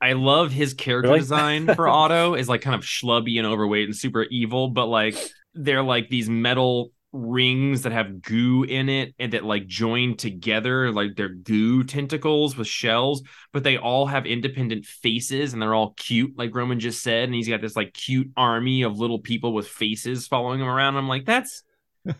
I 0.00 0.12
love 0.12 0.52
his 0.52 0.74
character 0.74 1.08
Really? 1.08 1.20
design 1.20 1.66
for 1.74 1.88
Otto 1.88 2.34
is 2.34 2.48
like 2.48 2.60
kind 2.60 2.74
of 2.74 2.82
schlubby 2.82 3.38
and 3.38 3.46
overweight 3.46 3.84
and 3.86 3.96
super 3.96 4.24
evil, 4.24 4.68
but 4.68 4.86
like 4.86 5.16
they're 5.54 5.82
like 5.82 6.08
these 6.10 6.28
metal 6.28 6.90
rings 7.14 7.82
that 7.82 7.92
have 7.92 8.20
goo 8.22 8.64
in 8.64 8.88
it 8.88 9.14
and 9.20 9.32
that 9.32 9.44
like 9.44 9.66
join 9.68 10.16
together 10.16 10.90
like 10.92 11.14
they're 11.16 11.28
goo 11.28 11.84
tentacles 11.84 12.56
with 12.56 12.66
shells 12.66 13.22
but 13.52 13.62
they 13.62 13.76
all 13.78 14.06
have 14.06 14.26
independent 14.26 14.84
faces 14.84 15.52
and 15.52 15.62
they're 15.62 15.74
all 15.74 15.94
cute 15.96 16.36
like 16.36 16.54
roman 16.54 16.80
just 16.80 17.02
said 17.02 17.24
and 17.24 17.34
he's 17.34 17.48
got 17.48 17.60
this 17.60 17.76
like 17.76 17.92
cute 17.94 18.30
army 18.36 18.82
of 18.82 18.98
little 18.98 19.20
people 19.20 19.52
with 19.54 19.68
faces 19.68 20.26
following 20.26 20.60
him 20.60 20.66
around 20.68 20.96
i'm 20.96 21.08
like 21.08 21.24
that's 21.24 21.62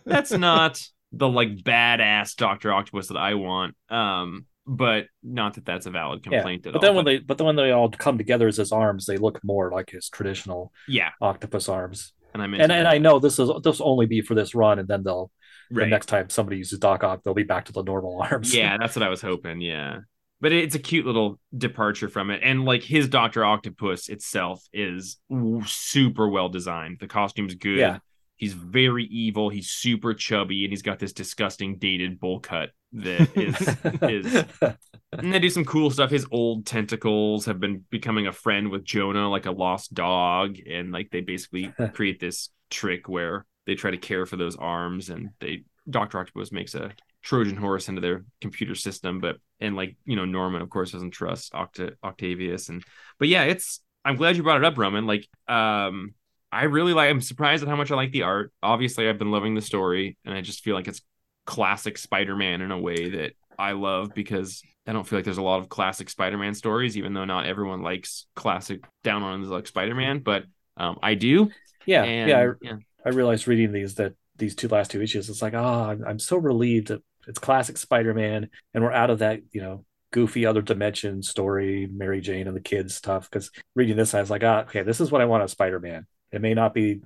that's 0.07 0.35
not 0.37 0.83
the 1.13 1.29
like 1.29 1.57
badass 1.57 2.37
Doctor 2.37 2.73
Octopus 2.73 3.09
that 3.09 3.17
I 3.17 3.35
want. 3.35 3.77
Um, 3.89 4.47
but 4.67 5.07
not 5.23 5.55
that 5.55 5.65
that's 5.65 5.87
a 5.87 5.91
valid 5.91 6.23
Yeah, 6.31 6.47
complaint 6.47 6.67
at 6.67 6.75
but 6.75 6.81
all. 6.81 6.81
then 6.81 6.95
when 6.95 7.05
they 7.05 7.19
but 7.19 7.39
then 7.39 7.47
when 7.47 7.57
they 7.57 7.71
all 7.71 7.91
come 7.91 8.19
together 8.19 8.49
as 8.49 8.57
his 8.57 8.73
arms, 8.73 9.07
they 9.07 9.19
look 9.19 9.43
more 9.45 9.71
like 9.71 9.91
his 9.91 10.09
traditional 10.09 10.73
yeah, 10.87 11.11
octopus 11.21 11.69
arms. 11.69 12.14
And 12.35 12.43
I 12.43 12.47
And 12.47 12.73
and. 12.73 12.87
I 12.89 12.99
know 12.99 13.19
this 13.19 13.39
is 13.39 13.51
this 13.63 13.79
will 13.79 13.89
only 13.89 14.07
be 14.07 14.21
for 14.21 14.35
this 14.35 14.55
run, 14.55 14.79
and 14.79 14.89
then 14.89 15.03
they'll 15.03 15.31
the 15.71 15.81
right. 15.81 15.89
next 15.89 16.07
time 16.07 16.29
somebody 16.29 16.59
uses 16.59 16.79
Doc 16.79 17.03
Ock, 17.05 17.23
they'll 17.23 17.35
be 17.35 17.43
back 17.43 17.67
to 17.67 17.73
the 17.73 17.83
normal 17.83 18.21
arms. 18.31 18.55
yeah, 18.55 18.77
that's 18.79 18.97
what 18.97 19.03
I 19.03 19.09
was 19.09 19.23
hoping. 19.23 19.61
Yeah, 19.61 20.01
but 20.41 20.53
it's 20.53 20.75
a 20.75 20.81
cute 20.81 21.07
little 21.07 21.41
departure 21.57 22.09
from 22.09 22.31
it. 22.31 22.41
And 22.45 22.65
like 22.65 22.83
his 22.83 23.09
Doctor 23.09 23.45
Octopus 23.45 24.09
itself 24.09 24.63
is 24.73 25.17
super 25.65 26.29
well 26.29 26.49
designed. 26.49 26.99
The 27.01 27.07
costume's 27.07 27.55
good. 27.55 27.79
Yeah. 27.79 27.99
He's 28.37 28.53
very 28.53 29.05
evil. 29.05 29.49
He's 29.49 29.71
super 29.71 30.13
chubby, 30.13 30.65
and 30.65 30.73
he's 30.73 30.83
got 30.83 30.99
this 30.99 31.13
disgusting 31.13 31.79
dated 31.79 32.19
bowl 32.19 32.41
cut 32.41 32.71
that 32.93 33.37
is 33.37 33.77
is. 34.11 34.75
And 35.19 35.33
they 35.33 35.39
do 35.39 35.51
some 35.51 35.65
cool 35.65 35.91
stuff. 35.91 36.11
His 36.11 36.27
old 36.31 36.67
tentacles 36.67 37.47
have 37.47 37.61
been 37.61 37.85
becoming 37.91 38.27
a 38.27 38.33
friend 38.33 38.71
with 38.71 38.85
Jonah, 38.85 39.29
like 39.29 39.47
a 39.47 39.51
lost 39.51 39.95
dog, 39.95 40.59
and 40.69 40.93
like 40.93 41.11
they 41.11 41.21
basically 41.21 41.73
create 41.95 42.21
this 42.21 42.51
trick 42.71 43.09
where 43.09 43.47
they 43.67 43.75
try 43.75 43.91
to 43.91 43.97
care 43.97 44.27
for 44.27 44.37
those 44.37 44.57
arms, 44.57 45.11
and 45.11 45.31
they 45.41 45.65
Doctor 45.89 46.19
Octopus 46.19 46.53
makes 46.53 46.75
a 46.75 46.93
Trojan 47.23 47.57
horse 47.57 47.89
into 47.89 48.01
their 48.01 48.25
computer 48.41 48.75
system, 48.75 49.21
but 49.21 49.37
and 49.61 49.77
like 49.77 49.97
you 50.05 50.17
know 50.17 50.25
Norman 50.25 50.63
of 50.63 50.71
course 50.71 50.93
doesn't 50.93 51.13
trust 51.13 51.53
Octa- 51.53 51.97
Octavius, 52.03 52.69
and 52.69 52.83
but 53.19 53.29
yeah, 53.29 53.45
it's 53.45 53.81
I'm 54.05 54.17
glad 54.17 54.37
you 54.37 54.43
brought 54.43 54.59
it 54.59 54.65
up, 54.65 54.77
Roman. 54.77 55.07
Like 55.07 55.29
um 55.49 56.15
I 56.55 56.65
really 56.65 56.93
like. 56.93 57.11
I'm 57.11 57.21
surprised 57.21 57.65
at 57.65 57.69
how 57.69 57.75
much 57.75 57.91
I 57.91 57.97
like 57.97 58.13
the 58.13 58.23
art. 58.23 58.53
Obviously, 58.63 59.09
I've 59.09 59.19
been 59.19 59.33
loving 59.33 59.57
the 59.57 59.61
story, 59.61 60.17
and 60.25 60.33
I 60.33 60.41
just 60.41 60.63
feel 60.63 60.77
like 60.77 60.87
it's 60.87 61.01
classic 61.47 61.99
Spider-Man 61.99 62.61
in 62.61 62.71
a 62.71 62.79
way 62.79 63.11
that 63.11 63.33
I 63.59 63.73
love 63.73 64.15
because 64.15 64.63
I 64.87 64.93
don't 64.93 65.07
feel 65.07 65.19
like 65.19 65.25
there's 65.25 65.39
a 65.39 65.43
lot 65.43 65.61
of 65.61 65.69
classic 65.69 66.11
Spider-Man 66.11 66.55
stories, 66.55 66.97
even 66.97 67.15
though 67.15 67.25
not 67.25 67.47
everyone 67.47 67.83
likes 67.83 68.27
classic 68.37 68.85
down 69.03 69.23
on 69.23 69.49
like 69.49 69.67
Spider-Man, 69.67 70.21
but 70.21 70.45
um, 70.77 70.99
I 71.03 71.15
do. 71.15 71.51
Yeah, 71.87 72.03
And, 72.03 72.31
yeah, 72.31 72.39
I, 72.39 72.53
yeah, 72.63 72.77
I 73.05 73.09
realized 73.11 73.47
reading 73.49 73.73
these 73.73 73.95
that 73.97 74.15
these 74.37 74.55
two 74.55 74.69
last 74.69 74.91
two 74.91 75.01
issues, 75.03 75.29
it's 75.31 75.43
like, 75.43 75.55
ah, 75.55 75.91
I'm, 75.91 76.05
I'm 76.05 76.19
so 76.19 76.37
relieved 76.37 76.89
that 76.89 77.03
it's 77.27 77.39
classic 77.39 77.79
Spider-Man, 77.79 78.51
and 78.75 78.85
we're 78.85 78.93
out 78.93 79.11
of 79.11 79.21
that, 79.21 79.41
you 79.53 79.63
know, 79.63 79.85
goofy 80.11 80.47
other 80.47 80.63
dimension 80.63 81.23
story, 81.23 81.89
Mary 81.91 82.21
Jane 82.21 82.47
and 82.47 82.57
the 82.57 82.61
kids 82.61 82.95
stuff. 82.95 83.29
Because 83.31 83.51
reading 83.75 83.97
this, 83.97 84.15
I 84.15 84.21
was 84.21 84.31
like, 84.31 84.45
ah, 84.45 84.61
okay, 84.63 84.83
this 84.83 85.01
is 85.01 85.11
what 85.11 85.21
I 85.21 85.27
want 85.27 85.43
of 85.43 85.51
Spider-Man. 85.51 86.07
It 86.33 86.41
may 86.41 86.55
not 86.55 86.75
be 86.75 87.01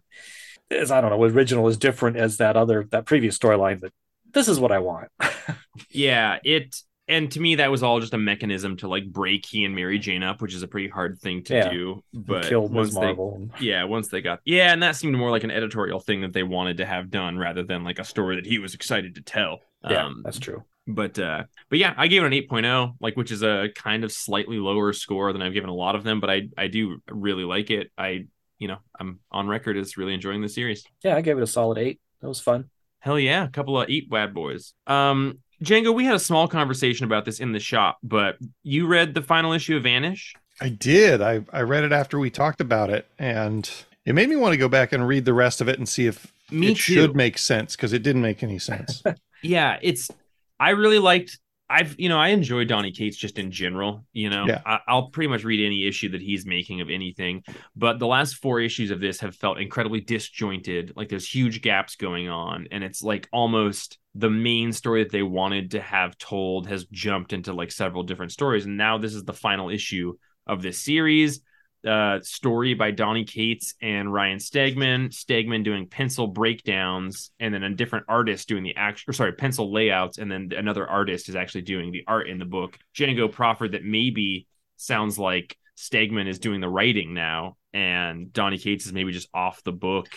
as 0.71 0.91
I 0.91 1.01
don't 1.01 1.11
know, 1.11 1.25
original 1.25 1.69
as 1.69 1.77
different 1.77 2.17
as 2.17 2.39
that 2.39 2.57
other 2.57 2.87
that 2.91 3.07
previous 3.07 3.39
storyline, 3.39 3.81
but 3.81 3.93
this 4.33 4.49
is 4.49 4.61
what 4.61 4.73
I 4.73 4.79
want. 4.81 5.09
yeah. 5.91 6.39
It 6.45 6.77
and 7.09 7.31
to 7.33 7.41
me 7.41 7.55
that 7.57 7.71
was 7.71 7.83
all 7.83 8.01
just 8.01 8.15
a 8.15 8.19
mechanism 8.19 8.77
to 8.79 8.89
like 8.89 9.07
break 9.11 9.47
he 9.47 9.65
and 9.65 9.75
Mary 9.75 9.99
Jane 9.99 10.23
up, 10.23 10.41
which 10.43 10.55
is 10.55 10.63
a 10.63 10.69
pretty 10.69 10.89
hard 10.89 11.19
thing 11.21 11.43
to 11.45 11.55
Yeah. 11.55 11.69
do. 11.71 12.03
But 12.13 12.47
Killed 12.47 12.73
once 12.73 12.89
Ms. 12.89 12.95
they 12.97 13.01
Marvel. 13.01 13.51
yeah 13.61 13.85
once 13.85 14.09
they 14.09 14.21
got 14.21 14.41
yeah 14.45 14.73
and 14.73 14.83
that 14.83 14.97
seemed 14.97 15.17
more 15.17 15.31
like 15.31 15.45
an 15.45 15.51
editorial 15.51 16.01
thing 16.01 16.21
that 16.23 16.33
they 16.33 16.43
wanted 16.43 16.77
to 16.79 16.87
have 16.87 17.11
done 17.11 17.39
rather 17.39 17.63
than 17.63 17.85
like 17.85 17.99
a 17.99 18.05
story 18.05 18.37
that 18.37 18.47
he 18.47 18.59
was 18.59 18.75
excited 18.75 19.15
to 19.17 19.23
tell 19.23 19.61
Yeah, 19.89 20.07
um 20.07 20.23
that's 20.25 20.39
true. 20.39 20.65
but 20.87 21.19
uh 21.19 21.45
but 21.71 21.79
yeah 21.79 21.95
i 21.97 22.07
gave 22.09 22.23
it 22.23 22.27
an 22.27 22.33
8.0 22.33 22.95
like 23.01 23.17
which 23.17 23.31
is 23.33 23.43
a 23.43 23.69
kind 23.75 24.05
of 24.05 24.13
slightly 24.13 24.59
lower 24.59 24.93
score 24.93 25.33
than 25.33 25.43
i've 25.43 25.53
given 25.55 25.71
a 25.71 25.75
lot 25.75 25.95
of 25.95 26.05
them 26.05 26.21
but 26.21 26.31
i 26.31 26.49
i 26.57 26.67
do 26.69 27.01
really 27.11 27.45
like 27.45 27.71
it 27.71 27.91
i 27.99 28.27
you 28.59 28.69
know 28.69 28.79
i'm 28.99 29.21
on 29.31 29.47
record 29.49 29.77
as 29.77 29.97
really 29.97 30.15
enjoying 30.15 30.41
the 30.43 30.49
series 30.49 30.85
Yeah, 31.05 31.17
I 31.17 31.21
gave 31.21 31.37
it 31.39 31.43
a 31.43 31.47
solid 31.47 31.79
eight. 31.79 32.01
That 32.21 32.29
was 32.29 32.41
fun. 32.41 32.71
hell 33.01 33.19
yeah 33.19 33.45
a 33.45 33.49
couple 33.49 33.81
of 33.81 33.89
eight 33.89 34.11
bad 34.11 34.35
boys 34.35 34.75
um 34.87 35.39
django 35.63 35.95
we 35.95 36.05
had 36.05 36.15
a 36.15 36.19
small 36.21 36.47
conversation 36.49 37.05
about 37.05 37.25
this 37.25 37.41
in 37.41 37.53
the 37.53 37.61
shop 37.61 37.99
but 38.03 38.37
you 38.63 38.87
read 38.87 39.15
the 39.15 39.23
final 39.23 39.53
issue 39.53 39.77
of 39.77 39.83
vanish 39.83 40.35
I 40.61 40.71
did. 40.71 41.23
I, 41.23 41.45
I 41.53 41.61
read 41.61 41.85
it 41.85 41.93
after 41.93 42.19
we 42.19 42.31
talked 42.31 42.61
about 42.61 42.91
it, 42.91 43.07
and 43.17 43.71
it 44.05 44.17
made 44.17 44.29
me 44.29 44.35
want 44.35 44.55
to 44.55 44.57
go 44.57 44.69
back 44.69 44.93
and 44.93 45.07
read 45.07 45.25
the 45.25 45.33
rest 45.33 45.61
of 45.61 45.69
it 45.69 45.79
and 45.79 45.89
see 45.89 46.07
if 46.07 46.33
Me 46.51 46.73
it 46.73 46.75
too. 46.75 46.95
should 46.95 47.15
make 47.15 47.39
sense 47.39 47.77
because 47.77 47.93
it 47.93 48.03
didn't 48.03 48.23
make 48.23 48.43
any 48.43 48.59
sense. 48.59 49.01
yeah 49.43 49.79
it's 49.83 50.11
i 50.59 50.71
really 50.71 50.99
liked 50.99 51.39
i've 51.71 51.99
you 51.99 52.09
know 52.09 52.19
i 52.19 52.29
enjoy 52.29 52.65
donnie 52.65 52.93
cates 52.93 53.17
just 53.17 53.39
in 53.39 53.51
general 53.51 54.05
you 54.13 54.31
know 54.31 54.47
Yeah. 54.47 54.63
I, 54.65 54.81
i'll 54.89 55.11
pretty 55.11 55.29
much 55.29 55.45
read 55.45 55.65
any 55.65 55.87
issue 55.87 56.11
that 56.11 56.21
he's 56.23 56.47
making 56.47 56.81
of 56.81 56.89
anything 56.91 57.43
but 57.77 57.99
the 57.99 58.07
last 58.07 58.37
four 58.37 58.61
issues 58.61 58.91
of 58.91 59.01
this 59.01 59.21
have 59.21 59.35
felt 59.37 59.59
incredibly 59.59 60.01
disjointed 60.01 60.93
like 60.97 61.09
there's 61.09 61.29
huge 61.33 61.61
gaps 61.63 61.97
going 61.97 62.29
on 62.29 62.69
and 62.71 62.83
it's 62.83 63.03
like 63.03 63.29
almost 63.33 63.99
the 64.15 64.31
main 64.31 64.73
story 64.73 65.03
that 65.05 65.13
they 65.13 65.23
wanted 65.23 65.73
to 65.73 65.81
have 65.81 66.17
told 66.19 66.67
has 66.67 66.87
jumped 66.87 67.33
into 67.33 67.53
like 67.53 67.71
several 67.71 68.03
different 68.03 68.33
stories 68.33 68.65
and 68.65 68.77
now 68.77 68.99
this 68.99 69.15
is 69.15 69.25
the 69.25 69.33
final 69.33 69.69
issue 69.69 70.15
of 70.47 70.63
this 70.63 70.83
series 70.83 71.41
uh, 71.87 72.21
story 72.23 72.75
by 72.75 72.91
Donnie 72.91 73.25
Cates 73.25 73.75
and 73.81 74.13
Ryan 74.13 74.39
Stegman. 74.39 75.09
Stegman 75.11 75.65
doing 75.65 75.87
pencil 75.87 76.27
breakdowns, 76.27 77.31
and 77.39 77.55
then 77.55 77.63
a 77.63 77.75
different 77.75 78.07
artist 78.09 78.49
doing 78.49 78.65
the 78.65 78.77
actual, 78.77 79.13
sorry, 79.13 79.33
pencil 79.33 79.73
layouts, 79.73 80.19
and 80.19 80.31
then 80.31 80.51
another 80.57 80.87
artist 80.87 81.29
is 81.29 81.37
actually 81.37 81.63
doing 81.63 81.93
the 81.93 82.05
art 82.07 82.29
in 82.29 82.39
the 82.39 82.45
book. 82.45 82.79
Django 82.97 83.31
proffered 83.31 83.73
that 83.73 83.85
maybe 83.85 84.47
sounds 84.77 85.19
like 85.19 85.57
Stegman 85.77 86.27
is 86.29 86.39
doing 86.39 86.61
the 86.61 86.69
writing 86.69 87.15
now, 87.15 87.57
and 87.73 88.33
Donnie 88.33 88.59
Cates 88.59 88.87
is 88.87 88.93
maybe 88.93 89.13
just 89.13 89.29
off 89.33 89.63
the 89.63 89.73
book 89.73 90.09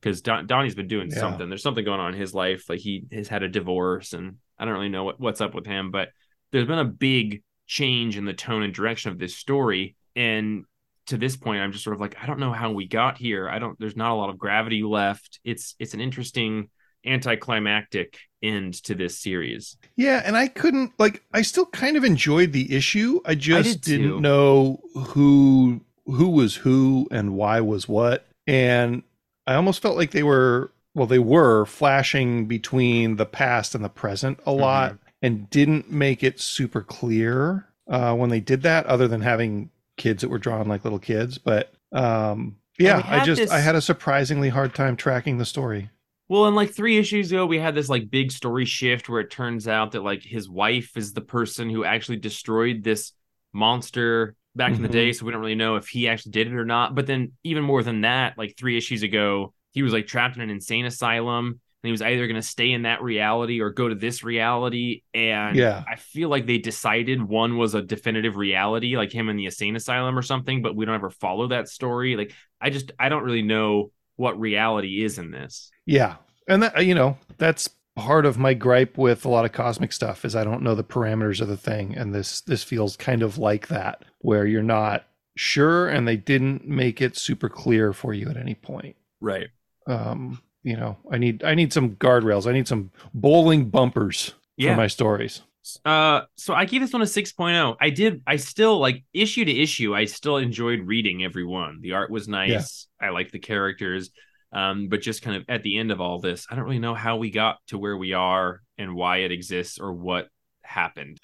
because 0.00 0.20
Don- 0.20 0.46
Donnie's 0.46 0.74
been 0.74 0.88
doing 0.88 1.10
Yeah. 1.10 1.18
something. 1.18 1.48
There's 1.48 1.62
something 1.62 1.84
going 1.84 2.00
on 2.00 2.14
in 2.14 2.20
his 2.20 2.34
life, 2.34 2.68
like 2.68 2.80
he 2.80 3.04
has 3.12 3.28
had 3.28 3.42
a 3.42 3.48
divorce, 3.48 4.12
and 4.12 4.36
I 4.58 4.64
don't 4.64 4.74
really 4.74 4.90
know 4.90 5.04
what, 5.04 5.18
what's 5.18 5.40
up 5.40 5.54
with 5.54 5.66
him, 5.66 5.90
but 5.90 6.10
there's 6.52 6.66
been 6.66 6.78
a 6.78 6.84
big 6.84 7.42
change 7.66 8.16
in 8.16 8.24
the 8.26 8.32
tone 8.34 8.62
and 8.62 8.72
direction 8.74 9.10
of 9.10 9.18
this 9.18 9.34
story, 9.34 9.96
and 10.14 10.64
to 11.06 11.16
this 11.16 11.36
point 11.36 11.60
i'm 11.60 11.72
just 11.72 11.84
sort 11.84 11.94
of 11.94 12.00
like 12.00 12.16
i 12.22 12.26
don't 12.26 12.40
know 12.40 12.52
how 12.52 12.70
we 12.70 12.86
got 12.86 13.18
here 13.18 13.48
i 13.48 13.58
don't 13.58 13.78
there's 13.78 13.96
not 13.96 14.12
a 14.12 14.14
lot 14.14 14.30
of 14.30 14.38
gravity 14.38 14.82
left 14.82 15.40
it's 15.44 15.74
it's 15.78 15.94
an 15.94 16.00
interesting 16.00 16.68
anticlimactic 17.04 18.18
end 18.42 18.74
to 18.74 18.94
this 18.94 19.18
series 19.18 19.76
yeah, 19.96 20.22
and 20.24 20.36
I 20.36 20.48
couldn't 20.48 20.92
like. 20.98 21.22
I 21.32 21.40
still 21.40 21.66
kind 21.66 21.96
of 21.96 22.04
enjoyed 22.04 22.52
the 22.52 22.74
issue. 22.74 23.20
I 23.24 23.34
just 23.34 23.80
did 23.80 23.98
didn't 23.98 24.08
too. 24.08 24.20
know 24.20 24.80
who 24.94 25.80
who 26.04 26.28
was 26.28 26.54
who 26.54 27.08
and 27.10 27.34
why 27.34 27.60
was 27.62 27.88
what, 27.88 28.26
and 28.46 29.02
I 29.46 29.54
almost 29.54 29.80
felt 29.80 29.96
like 29.96 30.10
they 30.10 30.22
were 30.22 30.70
well, 30.94 31.06
they 31.06 31.18
were 31.18 31.64
flashing 31.64 32.46
between 32.46 33.16
the 33.16 33.24
past 33.24 33.74
and 33.74 33.82
the 33.82 33.88
present 33.88 34.38
a 34.44 34.52
lot, 34.52 34.98
and 35.22 35.48
didn't 35.48 35.90
make 35.90 36.22
it 36.22 36.40
super 36.40 36.82
clear 36.82 37.66
uh, 37.88 38.14
when 38.14 38.28
they 38.28 38.40
did 38.40 38.62
that, 38.62 38.84
other 38.84 39.08
than 39.08 39.22
having 39.22 39.70
kids 39.96 40.22
that 40.22 40.28
were 40.28 40.38
drawn 40.38 40.68
like 40.68 40.84
little 40.84 40.98
kids. 40.98 41.38
But 41.38 41.72
um, 41.92 42.56
yeah, 42.78 43.02
I 43.06 43.24
just 43.24 43.40
this- 43.42 43.50
I 43.50 43.58
had 43.60 43.74
a 43.74 43.80
surprisingly 43.80 44.48
hard 44.48 44.74
time 44.74 44.96
tracking 44.96 45.38
the 45.38 45.44
story. 45.46 45.90
well 46.28 46.46
and 46.46 46.56
like 46.56 46.72
three 46.74 46.98
issues 46.98 47.30
ago 47.30 47.46
we 47.46 47.58
had 47.58 47.74
this 47.74 47.88
like 47.88 48.10
big 48.10 48.32
story 48.32 48.64
shift 48.64 49.08
where 49.08 49.20
it 49.20 49.30
turns 49.30 49.68
out 49.68 49.92
that 49.92 50.02
like 50.02 50.22
his 50.22 50.48
wife 50.48 50.96
is 50.96 51.12
the 51.12 51.20
person 51.20 51.70
who 51.70 51.84
actually 51.84 52.16
destroyed 52.18 52.82
this 52.82 53.12
monster 53.52 54.34
back 54.54 54.72
in 54.74 54.82
the 54.82 54.88
Mhm. 54.88 54.92
day 54.92 55.12
so 55.12 55.24
we 55.24 55.32
don't 55.32 55.40
really 55.40 55.54
know 55.54 55.76
if 55.76 55.88
he 55.88 56.08
actually 56.08 56.32
did 56.32 56.46
it 56.48 56.54
or 56.54 56.64
not 56.64 56.94
but 56.94 57.06
then 57.06 57.32
even 57.44 57.62
more 57.62 57.82
than 57.82 58.00
that 58.02 58.36
like 58.38 58.56
three 58.56 58.76
issues 58.76 59.02
ago 59.02 59.52
he 59.72 59.82
was 59.82 59.92
like 59.92 60.06
trapped 60.06 60.36
in 60.36 60.42
an 60.42 60.50
insane 60.50 60.86
asylum 60.86 61.60
he 61.86 61.92
was 61.92 62.02
either 62.02 62.26
going 62.26 62.40
to 62.40 62.46
stay 62.46 62.72
in 62.72 62.82
that 62.82 63.02
reality 63.02 63.60
or 63.60 63.70
go 63.70 63.88
to 63.88 63.94
this 63.94 64.22
reality 64.24 65.02
and 65.14 65.56
Yeah. 65.56 65.82
i 65.90 65.96
feel 65.96 66.28
like 66.28 66.46
they 66.46 66.58
decided 66.58 67.22
one 67.22 67.56
was 67.58 67.74
a 67.74 67.82
definitive 67.82 68.36
reality 68.36 68.96
like 68.96 69.12
him 69.12 69.28
in 69.28 69.36
the 69.36 69.46
insane 69.46 69.76
asylum 69.76 70.18
or 70.18 70.22
something 70.22 70.62
but 70.62 70.74
we 70.76 70.84
don't 70.84 70.94
ever 70.94 71.10
follow 71.10 71.48
that 71.48 71.68
story 71.68 72.16
like 72.16 72.32
i 72.60 72.70
just 72.70 72.92
i 72.98 73.08
don't 73.08 73.22
really 73.24 73.42
know 73.42 73.90
what 74.16 74.38
reality 74.40 75.04
is 75.04 75.18
in 75.18 75.30
this 75.30 75.70
Yeah. 75.84 76.16
And 76.48 76.62
that 76.62 76.86
you 76.86 76.94
know, 76.94 77.18
that's 77.38 77.68
part 77.96 78.24
of 78.26 78.38
my 78.38 78.54
gripe 78.54 78.96
with 78.96 79.24
a 79.24 79.28
lot 79.28 79.44
of 79.44 79.52
cosmic 79.52 79.92
stuff 79.92 80.24
is 80.24 80.36
I 80.36 80.44
don't 80.44 80.62
know 80.62 80.74
the 80.74 80.84
parameters 80.84 81.40
of 81.40 81.48
the 81.48 81.56
thing 81.56 81.94
and 81.96 82.14
this 82.14 82.40
this 82.42 82.62
feels 82.62 82.96
kind 82.96 83.22
of 83.22 83.36
like 83.38 83.68
that 83.68 84.04
where 84.20 84.46
you're 84.46 84.62
not 84.62 85.04
sure 85.36 85.88
and 85.88 86.06
they 86.06 86.16
didn't 86.16 86.66
make 86.66 87.00
it 87.02 87.16
super 87.16 87.48
clear 87.48 87.92
for 87.92 88.14
you 88.14 88.28
at 88.30 88.36
any 88.36 88.54
point. 88.54 88.96
right 89.20 89.48
Um, 89.86 90.40
you 90.66 90.76
know, 90.76 90.96
I 91.10 91.16
need 91.16 91.44
I 91.44 91.54
need 91.54 91.72
some 91.72 91.90
guardrails. 91.96 92.46
I 92.46 92.52
need 92.52 92.66
some 92.66 92.90
bowling 93.14 93.70
bumpers 93.70 94.34
yeah 94.56 94.72
for 94.72 94.76
my 94.76 94.88
stories. 94.88 95.42
Uh, 95.84 96.22
so 96.36 96.54
I 96.54 96.64
gave 96.64 96.80
this 96.80 96.92
one 96.92 97.02
a 97.02 97.06
6.0. 97.06 97.76
I 97.80 97.90
did, 97.90 98.22
I 98.24 98.36
still 98.36 98.78
like 98.78 99.02
issue 99.12 99.44
to 99.44 99.50
issue, 99.50 99.96
I 99.96 100.04
still 100.04 100.36
enjoyed 100.36 100.80
reading 100.80 101.24
every 101.24 101.44
one. 101.44 101.80
The 101.80 101.94
art 101.94 102.08
was 102.08 102.28
nice. 102.28 102.86
I 103.00 103.08
like 103.08 103.32
the 103.32 103.40
characters. 103.40 104.10
Um, 104.52 104.88
but 104.88 105.00
just 105.00 105.22
kind 105.22 105.36
of 105.36 105.44
at 105.48 105.64
the 105.64 105.76
end 105.76 105.90
of 105.90 106.00
all 106.00 106.20
this, 106.20 106.46
I 106.48 106.54
don't 106.54 106.64
really 106.64 106.78
know 106.78 106.94
how 106.94 107.16
we 107.16 107.30
got 107.30 107.56
to 107.68 107.78
where 107.78 107.96
we 107.96 108.12
are 108.12 108.62
and 108.78 108.94
why 108.94 109.18
it 109.18 109.32
exists 109.32 109.78
or 109.78 109.92
what 109.92 110.28
happened. 110.62 111.18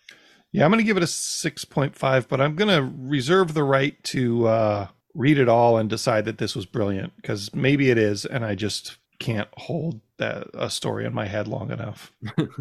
Yeah, 0.51 0.64
I'm 0.64 0.72
going 0.72 0.78
to 0.78 0.84
give 0.84 0.97
it 0.97 1.05
a 1.05 1.07
6.5, 1.07 2.28
but 2.28 2.40
I'm 2.40 2.57
going 2.57 2.68
to 2.68 2.93
reserve 2.99 3.55
the 3.55 3.62
right 3.62 4.03
to 4.05 4.49
uh, 4.49 4.88
read 5.14 5.38
it 5.38 5.49
all 5.49 5.78
and 5.78 5.88
decide 5.88 6.24
that 6.24 6.38
this 6.38 6.57
was 6.57 6.66
brilliant 6.66 7.14
because 7.16 7.55
maybe 7.55 7.90
it 7.90 7.97
is, 7.97 8.26
and 8.26 8.45
I 8.45 8.57
just 8.57 8.99
can't 9.22 9.48
hold 9.56 10.00
that 10.18 10.48
a 10.54 10.68
story 10.68 11.04
in 11.06 11.14
my 11.14 11.26
head 11.26 11.48
long 11.48 11.70
enough. 11.70 12.12
I 12.38 12.46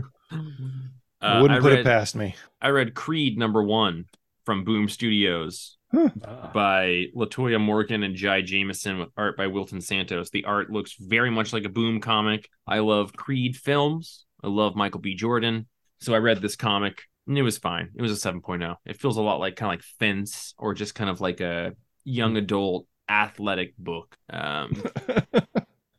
Uh, 1.21 1.39
wouldn't 1.39 1.59
I 1.59 1.61
put 1.61 1.71
read, 1.71 1.79
it 1.81 1.85
past 1.85 2.15
me. 2.15 2.35
I 2.59 2.69
read 2.69 2.95
Creed 2.95 3.37
number 3.37 3.61
one 3.61 4.05
from 4.45 4.63
Boom 4.63 4.89
Studios 4.89 5.77
Ah. 5.93 6.49
by 6.53 7.05
Latoya 7.15 7.59
Morgan 7.59 8.01
and 8.01 8.15
Jai 8.15 8.41
Jamison 8.41 8.97
with 8.97 9.09
art 9.17 9.37
by 9.37 9.45
Wilton 9.47 9.81
Santos. 9.81 10.29
The 10.31 10.45
art 10.45 10.71
looks 10.71 10.95
very 10.99 11.29
much 11.29 11.53
like 11.53 11.65
a 11.65 11.69
Boom 11.69 11.99
comic. 11.99 12.49
I 12.65 12.79
love 12.79 13.13
Creed 13.13 13.55
films. 13.55 14.25
I 14.43 14.47
love 14.47 14.75
Michael 14.75 15.01
B. 15.01 15.13
Jordan. 15.13 15.67
So 15.99 16.15
I 16.15 16.17
read 16.17 16.41
this 16.41 16.55
comic 16.55 17.03
and 17.27 17.37
It 17.37 17.43
was 17.43 17.59
fine. 17.59 17.89
It 17.95 18.01
was 18.01 18.11
a 18.13 18.29
7.0. 18.29 18.77
It 18.85 18.99
feels 18.99 19.17
a 19.17 19.21
lot 19.21 19.39
like 19.39 19.55
kind 19.57 19.67
of 19.71 19.73
like 19.73 19.83
Fence 19.99 20.55
or 20.57 20.73
just 20.73 20.95
kind 20.95 21.09
of 21.09 21.21
like 21.21 21.39
a 21.39 21.73
young 22.03 22.35
adult 22.37 22.87
athletic 23.07 23.77
book. 23.77 24.17
Um, 24.29 24.81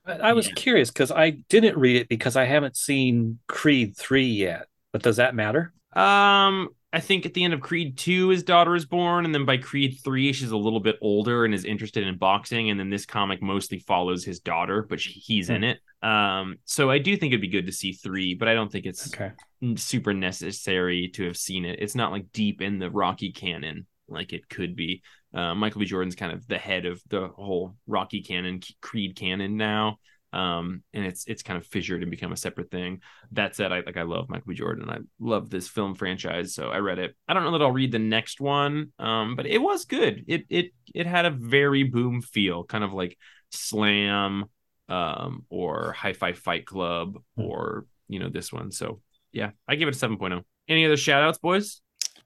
I, 0.07 0.12
I 0.12 0.32
was 0.32 0.48
Yeah. 0.48 0.55
curious 0.55 0.90
because 0.90 1.11
I 1.11 1.30
didn't 1.30 1.76
read 1.78 1.96
it 1.96 2.09
because 2.09 2.36
I 2.36 2.44
haven't 2.44 2.76
seen 2.76 3.38
Creed 3.48 3.96
3 3.96 4.26
yet. 4.26 4.66
But 4.92 5.03
does 5.03 5.16
that 5.16 5.34
matter? 5.34 5.72
um, 5.94 6.68
I 6.94 7.00
think 7.00 7.24
at 7.24 7.32
the 7.34 7.44
end 7.44 7.55
of 7.55 7.61
Creed 7.62 7.96
2, 7.96 8.28
his 8.28 8.42
daughter 8.42 8.74
is 8.74 8.84
born, 8.84 9.24
and 9.24 9.34
then 9.34 9.46
by 9.46 9.57
Creed 9.57 9.98
3, 10.05 10.32
she's 10.34 10.50
a 10.50 10.57
little 10.57 10.80
bit 10.80 10.98
older 11.00 11.44
and 11.46 11.55
is 11.55 11.64
interested 11.64 12.07
in 12.07 12.18
boxing. 12.18 12.68
And 12.70 12.78
then 12.78 12.90
this 12.90 13.07
comic 13.07 13.40
mostly 13.42 13.78
follows 13.78 14.24
his 14.24 14.40
daughter, 14.40 14.82
but 14.82 15.00
she, 15.00 15.12
he's 15.12 15.48
in 15.48 15.64
it. 15.64 15.80
Um, 16.03 16.59
so 16.66 16.90
I 16.90 16.98
do 16.98 17.16
think 17.16 17.32
it'd 17.32 17.40
be 17.40 17.48
good 17.48 17.66
to 17.66 17.72
see 17.72 17.92
three, 17.92 18.34
but 18.34 18.48
I 18.48 18.55
don't 18.55 18.70
think 18.70 18.84
it's 18.86 19.14
Okay. 19.14 19.32
super 19.76 20.12
necessary 20.12 21.09
to 21.14 21.24
have 21.24 21.36
seen 21.36 21.64
it. 21.64 21.78
It's 21.80 21.94
not 21.94 22.12
like 22.12 22.32
deep 22.32 22.61
in 22.61 22.78
the 22.78 22.90
Rocky 22.90 23.32
canon 23.32 23.86
like 24.12 24.32
it 24.32 24.48
could 24.48 24.76
be. 24.76 25.02
Uh, 25.34 25.54
Michael 25.54 25.80
B. 25.80 25.86
Jordan's 25.86 26.14
kind 26.14 26.32
of 26.32 26.46
the 26.46 26.58
head 26.58 26.86
of 26.86 27.02
the 27.08 27.28
whole 27.28 27.74
Rocky 27.86 28.22
canon, 28.22 28.60
Creed 28.80 29.16
canon 29.16 29.56
now, 29.56 29.98
um, 30.32 30.82
and 30.92 31.04
it's 31.04 31.24
it's 31.26 31.42
kind 31.42 31.58
of 31.58 31.66
fissured 31.66 32.02
and 32.02 32.10
become 32.10 32.32
a 32.32 32.36
separate 32.36 32.70
thing. 32.70 33.00
That 33.32 33.54
said, 33.54 33.72
I 33.72 33.80
like 33.80 33.96
I 33.96 34.02
love 34.02 34.28
Michael 34.28 34.48
B. 34.48 34.54
Jordan. 34.54 34.88
I 34.88 34.98
love 35.18 35.50
this 35.50 35.68
film 35.68 35.94
franchise, 35.94 36.54
so 36.54 36.68
I 36.68 36.78
read 36.78 36.98
it. 36.98 37.14
I 37.28 37.34
don't 37.34 37.44
know 37.44 37.52
that 37.52 37.62
I'll 37.62 37.72
read 37.72 37.92
the 37.92 37.98
next 37.98 38.40
one, 38.40 38.92
um, 38.98 39.36
but 39.36 39.46
it 39.46 39.58
was 39.58 39.84
good. 39.84 40.24
It 40.28 40.44
it 40.48 40.72
it 40.94 41.06
had 41.06 41.26
a 41.26 41.30
very 41.30 41.84
boom 41.84 42.22
feel, 42.22 42.64
kind 42.64 42.84
of 42.84 42.92
like 42.92 43.16
Slam, 43.50 44.46
um, 44.88 45.46
or 45.50 45.92
High 45.92 46.14
Five 46.14 46.38
Fight 46.38 46.66
Club, 46.66 47.18
or 47.36 47.86
you 48.08 48.18
know 48.18 48.28
this 48.28 48.52
one. 48.52 48.70
So 48.70 49.00
yeah, 49.32 49.50
I 49.66 49.76
give 49.76 49.88
it 49.88 49.96
a 49.96 49.98
7.0. 49.98 50.42
Any 50.68 50.84
other 50.86 50.96
shout 50.96 51.22
outs, 51.22 51.38
boys? 51.38 51.80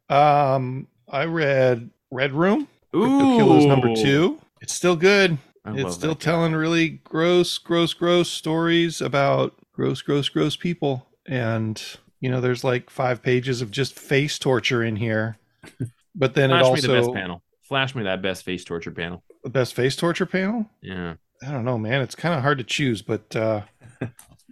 Um, 0.08 0.88
I 1.08 1.24
read 1.24 1.90
Red 2.10 2.32
Room. 2.32 2.68
Ooh, 2.94 3.36
Killer's 3.36 3.66
number 3.66 3.94
two. 3.94 4.40
It's 4.60 4.72
still 4.72 4.96
good. 4.96 5.38
I 5.64 5.70
love 5.70 5.78
it's 5.80 5.94
still 5.94 6.10
that 6.10 6.20
guy. 6.20 6.24
telling 6.24 6.52
really 6.54 6.88
gross, 7.04 7.58
gross, 7.58 7.92
gross 7.92 8.30
stories 8.30 9.00
about 9.00 9.54
gross, 9.72 10.00
gross, 10.02 10.28
gross 10.28 10.56
people. 10.56 11.06
And 11.26 11.82
you 12.20 12.30
know, 12.30 12.40
there's 12.40 12.64
like 12.64 12.88
five 12.90 13.22
pages 13.22 13.60
of 13.60 13.70
just 13.70 13.98
face 13.98 14.38
torture 14.38 14.82
in 14.82 14.96
here. 14.96 15.38
But 16.18 16.32
then 16.32 16.48
Flash 16.48 16.62
it 16.62 16.64
also. 16.64 16.74
me 16.74 16.80
the 16.94 17.00
best 17.00 17.12
panel. 17.12 17.42
Flash 17.60 17.94
me 17.94 18.02
that 18.04 18.22
best 18.22 18.42
face 18.42 18.64
torture 18.64 18.90
panel. 18.90 19.22
the 19.44 19.50
best 19.50 19.74
face 19.74 19.94
torture 19.96 20.24
panel. 20.24 20.64
Yeah. 20.80 21.16
I 21.46 21.50
don't 21.52 21.66
know, 21.66 21.76
man. 21.76 22.00
It's 22.00 22.14
kind 22.14 22.34
of 22.34 22.40
hard 22.40 22.56
to 22.56 22.64
choose, 22.64 23.02
but 23.02 23.36
uh 23.36 23.60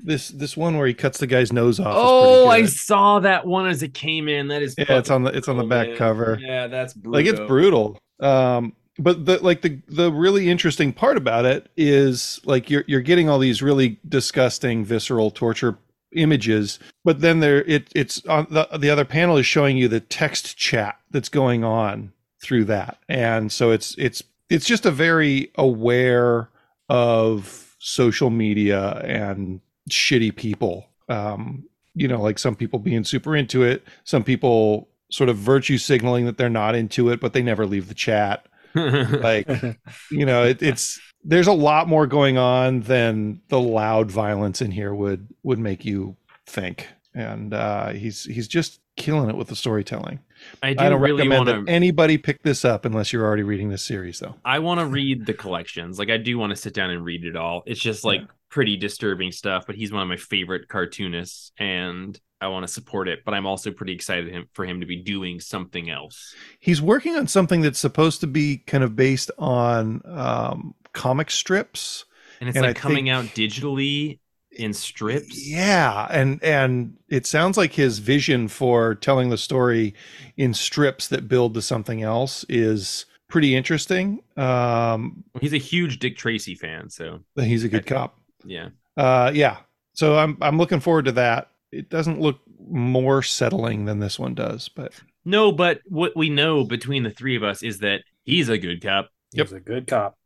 this 0.05 0.29
this 0.29 0.57
one 0.57 0.77
where 0.77 0.87
he 0.87 0.95
cuts 0.95 1.19
the 1.19 1.27
guy's 1.27 1.53
nose 1.53 1.81
off. 1.81 1.95
Oh, 1.97 2.49
I 2.49 2.67
saw 2.67 3.21
that 3.21 3.47
one 3.47 3.67
as 3.67 3.83
it 3.83 3.95
came 3.95 4.29
in. 4.29 4.49
That 4.49 4.63
is 4.63 4.75
yeah, 4.79 4.99
it's 4.99 5.11
on 5.11 5.25
the 5.25 5.37
it's 5.37 5.49
on 5.49 5.57
the 5.57 5.65
back 5.65 5.89
man. 5.89 5.97
cover. 5.97 6.39
Yeah, 6.41 6.67
that's 6.69 6.95
brutal. 6.95 7.13
like 7.13 7.27
it's 7.27 7.41
brutal 7.49 7.99
um 8.21 8.73
but 8.99 9.27
the 9.27 9.43
like 9.43 9.63
the 9.63 9.81
the 9.89 10.13
really 10.13 10.49
interesting 10.49 10.93
part 10.93 11.17
about 11.17 11.45
it 11.45 11.69
is 11.77 12.41
like 12.45 12.71
you're 12.71 12.85
you're 12.87 13.01
getting 13.01 13.29
all 13.29 13.39
these 13.39 13.63
really 13.63 13.99
disgusting 14.09 14.85
visceral 14.85 15.31
torture 15.31 15.77
images 16.13 16.79
but 17.05 17.21
then 17.21 17.41
there 17.41 17.65
it 17.65 17.89
it's 17.95 18.25
on 18.27 18.47
the 18.51 18.69
the 18.79 18.89
other 18.89 19.05
panel 19.05 19.37
is 19.37 19.47
showing 19.47 19.77
you 19.77 19.89
the 19.89 19.99
text 19.99 20.57
chat 20.57 20.97
that's 21.11 21.29
going 21.29 21.65
on 21.65 22.13
through 22.41 22.65
that 22.65 22.99
and 23.09 23.51
so 23.51 23.73
it's 23.73 23.97
it's 23.99 24.23
it's 24.49 24.67
just 24.67 24.87
a 24.87 24.93
very 24.93 25.51
aware 25.57 26.49
of 26.89 27.75
social 27.81 28.31
media 28.31 28.99
and 28.99 29.61
shitty 29.91 30.35
people 30.35 30.87
um 31.09 31.65
you 31.95 32.09
know 32.09 32.21
like 32.21 32.39
some 32.39 32.55
people 32.55 32.79
being 32.79 33.05
super 33.05 33.37
into 33.37 33.63
it 33.63 33.85
some 34.05 34.25
people 34.25 34.89
sort 35.11 35.29
of 35.29 35.37
virtue 35.37 35.79
signaling 35.79 36.25
that 36.25 36.39
they're 36.39 36.49
not 36.49 36.75
into 36.75 37.11
it 37.11 37.21
but 37.21 37.33
they 37.33 37.43
never 37.43 37.67
leave 37.67 37.89
the 37.89 37.95
chat 37.95 38.47
like 38.75 39.49
you 40.11 40.25
know 40.27 40.43
it, 40.45 40.63
it's 40.63 41.01
there's 41.23 41.47
a 41.47 41.53
lot 41.53 41.89
more 41.89 42.07
going 42.07 42.37
on 42.37 42.81
than 42.81 43.41
the 43.49 43.61
loud 43.61 44.11
violence 44.11 44.61
in 44.61 44.71
here 44.71 44.95
would 44.95 45.29
would 45.43 45.59
make 45.59 45.85
you 45.85 46.17
think 46.47 46.89
and 47.15 47.55
uh 47.55 47.91
he's 47.91 48.25
he's 48.25 48.49
just 48.49 48.81
killing 48.97 49.29
it 49.29 49.37
with 49.37 49.49
the 49.49 49.57
storytelling 49.57 50.21
I 50.63 50.75
do 50.75 50.85
i 50.85 50.89
don't 50.89 51.01
really 51.01 51.29
recommend 51.29 51.47
want 51.49 51.67
that 51.67 51.73
anybody 51.73 52.17
pick 52.19 52.43
this 52.43 52.65
up 52.65 52.85
unless 52.85 53.13
you're 53.13 53.25
already 53.25 53.43
reading 53.43 53.71
this 53.71 53.83
series 53.83 54.21
though 54.21 54.35
I 54.45 54.59
want 54.61 54.81
to 54.81 54.87
read 54.87 55.27
the 55.27 55.35
collections. 55.35 55.99
Like 55.99 56.11
I 56.11 56.17
do 56.17 56.39
want 56.39 56.51
to 56.51 56.57
sit 56.57 56.75
down 56.75 56.91
and 56.91 57.05
read 57.05 57.25
it 57.25 57.35
all. 57.35 57.63
It's 57.67 57.81
just 57.81 58.05
like 58.05 58.21
Yeah. 58.21 58.27
Pretty 58.55 58.77
disturbing 58.77 59.33
stuff. 59.33 59.65
But 59.67 59.75
he's 59.75 59.93
one 59.93 60.01
of 60.03 60.09
my 60.09 60.17
favorite 60.17 60.69
cartoonists, 60.69 61.51
and 61.59 62.19
I 62.41 62.47
want 62.49 62.65
to 62.67 62.73
support 62.73 63.09
it. 63.09 63.21
But 63.25 63.35
I'm 63.35 63.47
also 63.47 63.73
pretty 63.73 63.93
excited 63.93 64.33
for 64.53 64.65
him 64.65 64.81
to 64.81 64.87
be 64.87 64.97
doing 65.03 65.41
something 65.41 65.91
else. 65.91 66.35
he's 66.61 66.81
working 66.81 67.17
on 67.17 67.27
something 67.27 67.61
that's 67.63 67.79
supposed 67.81 68.21
to 68.21 68.27
be 68.29 68.59
kind 68.59 68.85
of 68.85 68.95
based 68.97 69.31
on 69.39 70.01
um 70.07 70.75
comic 70.93 71.29
strips 71.31 72.05
And 72.41 72.49
it's 72.49 72.57
And 72.57 72.65
like 72.67 72.77
I 72.77 72.81
coming 72.81 73.07
think- 73.07 73.09
out 73.11 73.25
digitally 73.35 74.21
in 74.53 74.73
strips. 74.73 75.45
Yeah, 75.51 76.07
and 76.11 76.41
and 76.45 76.97
it 77.09 77.27
sounds 77.27 77.57
like 77.57 77.73
his 77.73 77.99
vision 77.99 78.47
for 78.47 78.95
telling 78.95 79.31
the 79.31 79.37
story 79.39 79.95
in 80.37 80.55
strips 80.55 81.09
that 81.09 81.27
build 81.27 81.55
to 81.55 81.63
something 81.63 82.03
else 82.03 82.45
is 82.49 83.07
pretty 83.29 83.57
interesting. 83.57 84.23
Um, 84.37 85.25
He's 85.41 85.53
a 85.55 85.59
huge 85.59 85.99
Dick 85.99 86.17
Tracy 86.17 86.55
fan, 86.55 86.89
so 86.89 87.19
he's 87.37 87.65
a 87.65 87.69
good 87.69 87.85
cop. 87.87 88.17
Yeah. 88.47 88.69
Uh, 88.97 89.31
yeah, 89.35 89.59
so 89.93 90.17
I'm 90.19 90.39
I'm 90.41 90.59
looking 90.59 90.81
forward 90.81 91.07
to 91.07 91.13
that. 91.13 91.51
It 91.73 91.89
doesn't 91.91 92.21
look 92.21 92.39
more 92.69 93.23
settling 93.23 93.85
than 93.85 93.99
this 93.99 94.19
one 94.19 94.35
does, 94.35 94.69
but 94.69 94.93
No, 95.25 95.51
but 95.53 95.81
what 95.87 96.17
we 96.17 96.31
know 96.31 96.65
between 96.65 97.03
the 97.03 97.11
three 97.11 97.37
of 97.37 97.43
us 97.43 97.63
is 97.63 97.81
that 97.81 98.03
he's 98.25 98.49
a 98.49 98.59
good 98.59 98.81
cop. 98.83 99.11
He's 99.33 99.53
a 99.53 99.61
good 99.61 99.87
cop. 99.89 100.17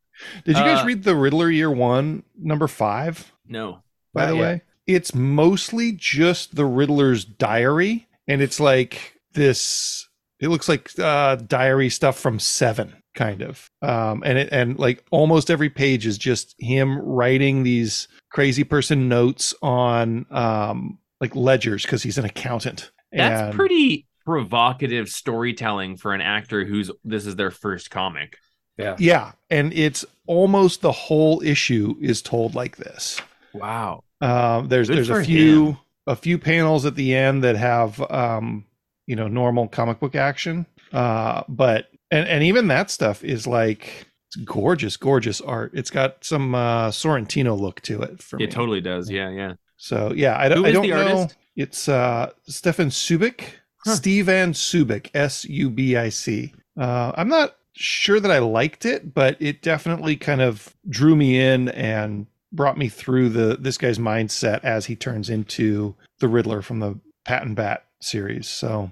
did 0.45 0.57
you 0.57 0.63
guys 0.63 0.83
Uh, 0.83 0.87
read 0.87 1.03
the 1.05 1.17
Riddler 1.17 1.51
Year 1.51 1.71
One 1.71 2.23
number 2.39 2.69
five? 2.69 3.33
No. 3.49 3.83
by 4.13 4.27
the 4.27 4.35
yet. 4.35 4.41
way. 4.43 4.63
It's 4.87 5.15
mostly 5.15 5.93
just 5.93 6.55
the 6.57 6.65
Riddler's 6.65 7.25
diary, 7.25 8.07
and 8.27 8.41
it's 8.43 8.59
like 8.61 9.15
this. 9.33 10.09
It 10.41 10.49
looks 10.49 10.69
like 10.69 10.91
uh, 10.99 11.37
diary 11.37 11.89
stuff 11.91 12.19
from 12.19 12.39
Seven, 12.39 12.98
kind 13.15 13.43
of. 13.43 13.71
Um, 13.83 14.23
and 14.25 14.39
it 14.39 14.49
and 14.53 14.79
like 14.79 15.05
almost 15.11 15.51
every 15.51 15.71
page 15.71 16.07
is 16.07 16.19
just 16.19 16.55
him 16.59 16.99
writing 16.99 17.63
these 17.63 18.09
crazy 18.31 18.65
person 18.65 19.09
notes 19.09 19.55
on 19.63 20.27
um, 20.31 20.99
like 21.21 21.35
ledgers 21.35 21.83
because 21.83 22.03
he's 22.03 22.19
an 22.19 22.25
accountant. 22.25 22.91
That's 23.13 23.43
And- 23.43 23.55
pretty 23.55 24.07
provocative 24.25 25.09
storytelling 25.09 25.97
for 25.97 26.13
an 26.15 26.21
actor 26.21 26.65
who's 26.65 26.91
this 27.05 27.27
is 27.27 27.37
their 27.37 27.51
first 27.51 27.91
comic. 27.91 28.37
Yeah. 28.77 28.95
Yeah, 28.99 29.33
and 29.51 29.73
it's 29.73 30.05
almost 30.27 30.83
the 30.83 30.93
whole 30.93 31.43
issue 31.43 31.97
is 32.01 32.23
told 32.23 32.55
like 32.55 32.77
this. 32.77 33.21
Wow. 33.53 34.05
Um, 34.21 34.69
there's 34.69 34.89
Good 34.89 34.99
there's 34.99 35.11
a 35.11 35.25
few 35.25 35.67
him. 35.71 35.77
a 36.07 36.15
few 36.15 36.39
panels 36.39 36.87
at 36.87 36.95
the 36.95 37.15
end 37.15 37.43
that 37.43 37.57
have 37.57 38.01
um, 38.11 38.65
you 39.07 39.17
know 39.17 39.27
normal 39.27 39.67
comic 39.67 39.99
book 39.99 40.15
action, 40.15 40.67
uh, 40.93 41.43
but 41.49 41.87
and 42.11 42.27
and 42.29 42.45
even 42.45 42.69
that 42.69 42.91
stuff 42.91 43.25
is 43.25 43.47
like 43.47 44.07
it's 44.29 44.37
gorgeous, 44.37 44.97
gorgeous 44.97 45.41
art. 45.41 45.73
It's 45.75 45.91
got 45.91 46.23
some 46.25 46.55
uh, 46.55 46.89
Sorrentino 46.91 47.59
look 47.59 47.81
to 47.83 48.03
it 48.03 48.23
for 48.23 48.37
me. 48.37 48.45
It 48.45 48.51
totally 48.51 48.81
does. 48.81 49.11
Yeah, 49.11 49.31
yeah. 49.31 49.53
So 49.77 50.13
yeah, 50.15 50.37
I 50.39 50.49
don't 50.49 50.59
Who 50.59 50.65
I 50.67 50.73
don't 50.73 50.89
know. 50.89 51.19
artist? 51.21 51.37
It's 51.57 51.89
uh, 51.89 52.31
Stefan 52.47 52.89
Subic, 52.91 53.43
Huh. 53.85 53.95
Stevan 53.95 54.53
Subic, 54.53 55.09
S 55.15 55.45
U 55.47 55.71
B 55.71 55.97
I 55.97 56.09
C. 56.09 56.53
Uh, 56.79 57.13
I'm 57.17 57.29
not 57.29 57.57
sure 57.75 58.21
that 58.21 58.31
I 58.31 58.39
liked 58.39 58.85
it, 58.85 59.15
but 59.15 59.37
it 59.41 59.63
definitely 59.63 60.17
kind 60.17 60.41
of 60.41 60.75
drew 60.89 61.15
me 61.17 61.41
in 61.41 61.69
and 61.71 62.27
brought 62.53 62.77
me 62.79 62.89
through 62.89 63.29
the 63.31 63.57
this 63.59 63.79
guy's 63.79 63.99
mindset 63.99 64.63
as 64.65 64.87
he 64.87 64.97
turns 64.97 65.31
into 65.31 65.95
the 66.21 66.29
Riddler 66.29 66.61
from 66.61 66.81
the 66.81 66.99
Pat 67.25 67.45
and 67.45 67.55
Bat 67.57 67.85
series. 68.01 68.49
So 68.49 68.91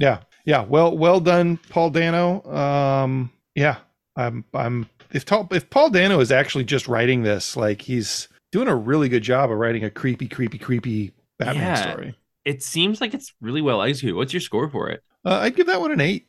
yeah, 0.00 0.20
yeah, 0.46 0.62
well, 0.62 0.96
well 0.96 1.20
done, 1.20 1.58
Paul 1.68 1.90
Dano. 1.90 2.42
Um, 2.50 3.30
yeah, 3.54 3.76
I'm, 4.16 4.44
I'm. 4.54 4.88
If 5.12 5.26
Paul, 5.26 5.48
if 5.52 5.68
Paul 5.68 5.90
Dano 5.90 6.20
is 6.20 6.32
actually 6.32 6.64
just 6.64 6.88
writing 6.88 7.22
this, 7.22 7.56
like 7.56 7.82
he's 7.82 8.28
doing 8.52 8.68
a 8.68 8.74
really 8.74 9.08
good 9.08 9.22
job 9.22 9.50
of 9.50 9.58
writing 9.58 9.84
a 9.84 9.90
creepy, 9.90 10.28
creepy, 10.28 10.58
creepy 10.58 11.12
Batman 11.38 11.62
Yeah. 11.62 11.90
story. 11.90 12.14
It 12.44 12.62
seems 12.62 13.00
like 13.00 13.12
it's 13.12 13.34
really 13.40 13.60
well 13.60 13.82
executed. 13.82 14.16
What's 14.16 14.32
your 14.32 14.40
score 14.40 14.70
for 14.70 14.88
it? 14.88 15.02
Uh, 15.24 15.40
I'd 15.42 15.56
give 15.56 15.66
that 15.66 15.80
one 15.80 15.90
an 15.92 16.00
eight. 16.00 16.26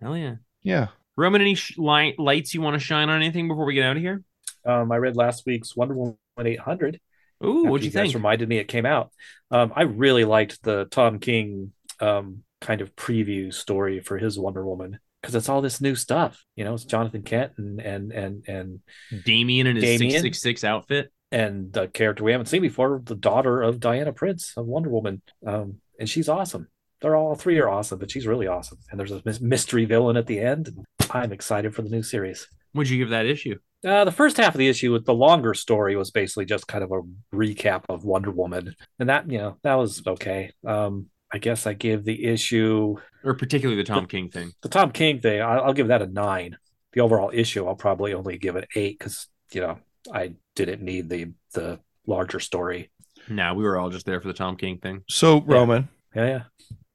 Hell 0.00 0.16
yeah. 0.16 0.36
Yeah. 0.62 0.88
Roman, 1.16 1.40
any 1.40 1.54
sh- 1.56 1.76
light, 1.78 2.18
lights 2.18 2.54
you 2.54 2.60
want 2.60 2.74
to 2.74 2.80
shine 2.80 3.08
on 3.08 3.16
anything 3.16 3.48
before 3.48 3.64
we 3.64 3.74
get 3.74 3.84
out 3.84 3.96
of 3.96 4.02
here? 4.02 4.22
Um, 4.64 4.92
I 4.92 4.96
read 4.96 5.16
last 5.16 5.44
week's 5.46 5.74
Wonder 5.76 5.94
Woman 5.94 6.16
800. 6.38 7.00
Ooh, 7.44 7.64
what'd 7.64 7.84
you 7.84 7.90
guys 7.90 8.04
think? 8.06 8.14
reminded 8.14 8.48
me 8.48 8.58
it 8.58 8.68
came 8.68 8.86
out. 8.86 9.10
Um, 9.50 9.72
I 9.74 9.82
really 9.82 10.24
liked 10.24 10.62
the 10.62 10.84
Tom 10.86 11.18
King 11.18 11.72
um, 12.00 12.42
kind 12.60 12.80
of 12.80 12.94
preview 12.96 13.52
story 13.52 14.00
for 14.00 14.18
his 14.18 14.38
Wonder 14.38 14.64
Woman 14.64 14.98
because 15.20 15.34
it's 15.34 15.48
all 15.48 15.60
this 15.60 15.80
new 15.80 15.94
stuff. 15.94 16.44
You 16.54 16.64
know, 16.64 16.74
it's 16.74 16.84
Jonathan 16.84 17.22
Kent 17.22 17.52
and 17.58 17.80
and 17.80 18.12
and 18.12 18.44
and 18.48 18.80
Damian 19.24 19.66
and 19.66 19.76
his 19.76 19.84
Damian? 19.84 20.22
666 20.22 20.64
outfit. 20.64 21.12
and 21.32 21.72
the 21.72 21.88
character 21.88 22.22
we 22.22 22.32
haven't 22.32 22.46
seen 22.46 22.62
before, 22.62 23.00
the 23.04 23.16
daughter 23.16 23.60
of 23.62 23.80
Diana 23.80 24.12
Prince 24.12 24.52
of 24.56 24.66
Wonder 24.66 24.90
Woman, 24.90 25.22
um, 25.46 25.80
and 25.98 26.08
she's 26.08 26.28
awesome. 26.28 26.68
they're 27.00 27.16
all 27.16 27.34
three 27.34 27.58
are 27.58 27.68
awesome, 27.68 27.98
but 27.98 28.10
she's 28.10 28.26
really 28.26 28.46
awesome. 28.46 28.78
And 28.90 28.98
there's 29.00 29.10
a 29.10 29.22
mystery 29.40 29.84
villain 29.84 30.16
at 30.16 30.26
the 30.26 30.40
end. 30.40 30.68
And 30.68 30.86
I'm 31.10 31.32
excited 31.32 31.74
for 31.74 31.82
the 31.82 31.90
new 31.90 32.02
series. 32.02 32.46
What'd 32.72 32.90
you 32.90 32.98
give 32.98 33.10
that 33.10 33.26
issue? 33.26 33.56
Uh, 33.84 34.04
the 34.04 34.12
first 34.12 34.36
half 34.36 34.54
of 34.54 34.58
the 34.58 34.68
issue 34.68 34.92
with 34.92 35.04
the 35.04 35.14
longer 35.14 35.54
story 35.54 35.96
was 35.96 36.10
basically 36.10 36.44
just 36.44 36.66
kind 36.66 36.82
of 36.82 36.90
a 36.92 37.02
recap 37.34 37.84
of 37.88 38.04
Wonder 38.04 38.30
Woman, 38.30 38.74
and 38.98 39.08
that 39.08 39.30
you 39.30 39.38
know 39.38 39.56
that 39.62 39.74
was 39.74 40.02
okay. 40.06 40.52
Um, 40.66 41.06
I 41.32 41.38
guess 41.38 41.66
I 41.66 41.72
give 41.74 42.04
the 42.04 42.24
issue 42.24 42.96
Or 43.24 43.34
particularly 43.34 43.80
the 43.80 43.86
Tom 43.86 44.06
King 44.06 44.28
thing? 44.30 44.52
the 44.62 44.68
Tom 44.68 44.92
King 44.92 45.20
thing. 45.20 45.42
I'll, 45.42 45.64
I'll 45.64 45.72
give 45.72 45.88
that 45.88 46.02
a 46.02 46.06
nine. 46.06 46.56
The 46.92 47.00
overall 47.00 47.30
issue, 47.34 47.66
I'll 47.66 47.74
probably 47.74 48.14
only 48.14 48.38
give 48.38 48.56
it 48.56 48.68
eight 48.74 48.98
because 48.98 49.26
you 49.52 49.60
know 49.60 49.78
I 50.12 50.34
didn't 50.54 50.82
need 50.82 51.08
the 51.08 51.32
the 51.52 51.80
larger 52.06 52.40
story. 52.40 52.90
No, 53.28 53.54
we 53.54 53.64
were 53.64 53.76
all 53.76 53.90
just 53.90 54.06
there 54.06 54.20
for 54.20 54.28
the 54.28 54.34
Tom 54.34 54.56
King 54.56 54.78
thing. 54.78 55.02
So 55.08 55.40
Roman, 55.42 55.88
Yeah, 56.14 56.26
yeah. 56.26 56.42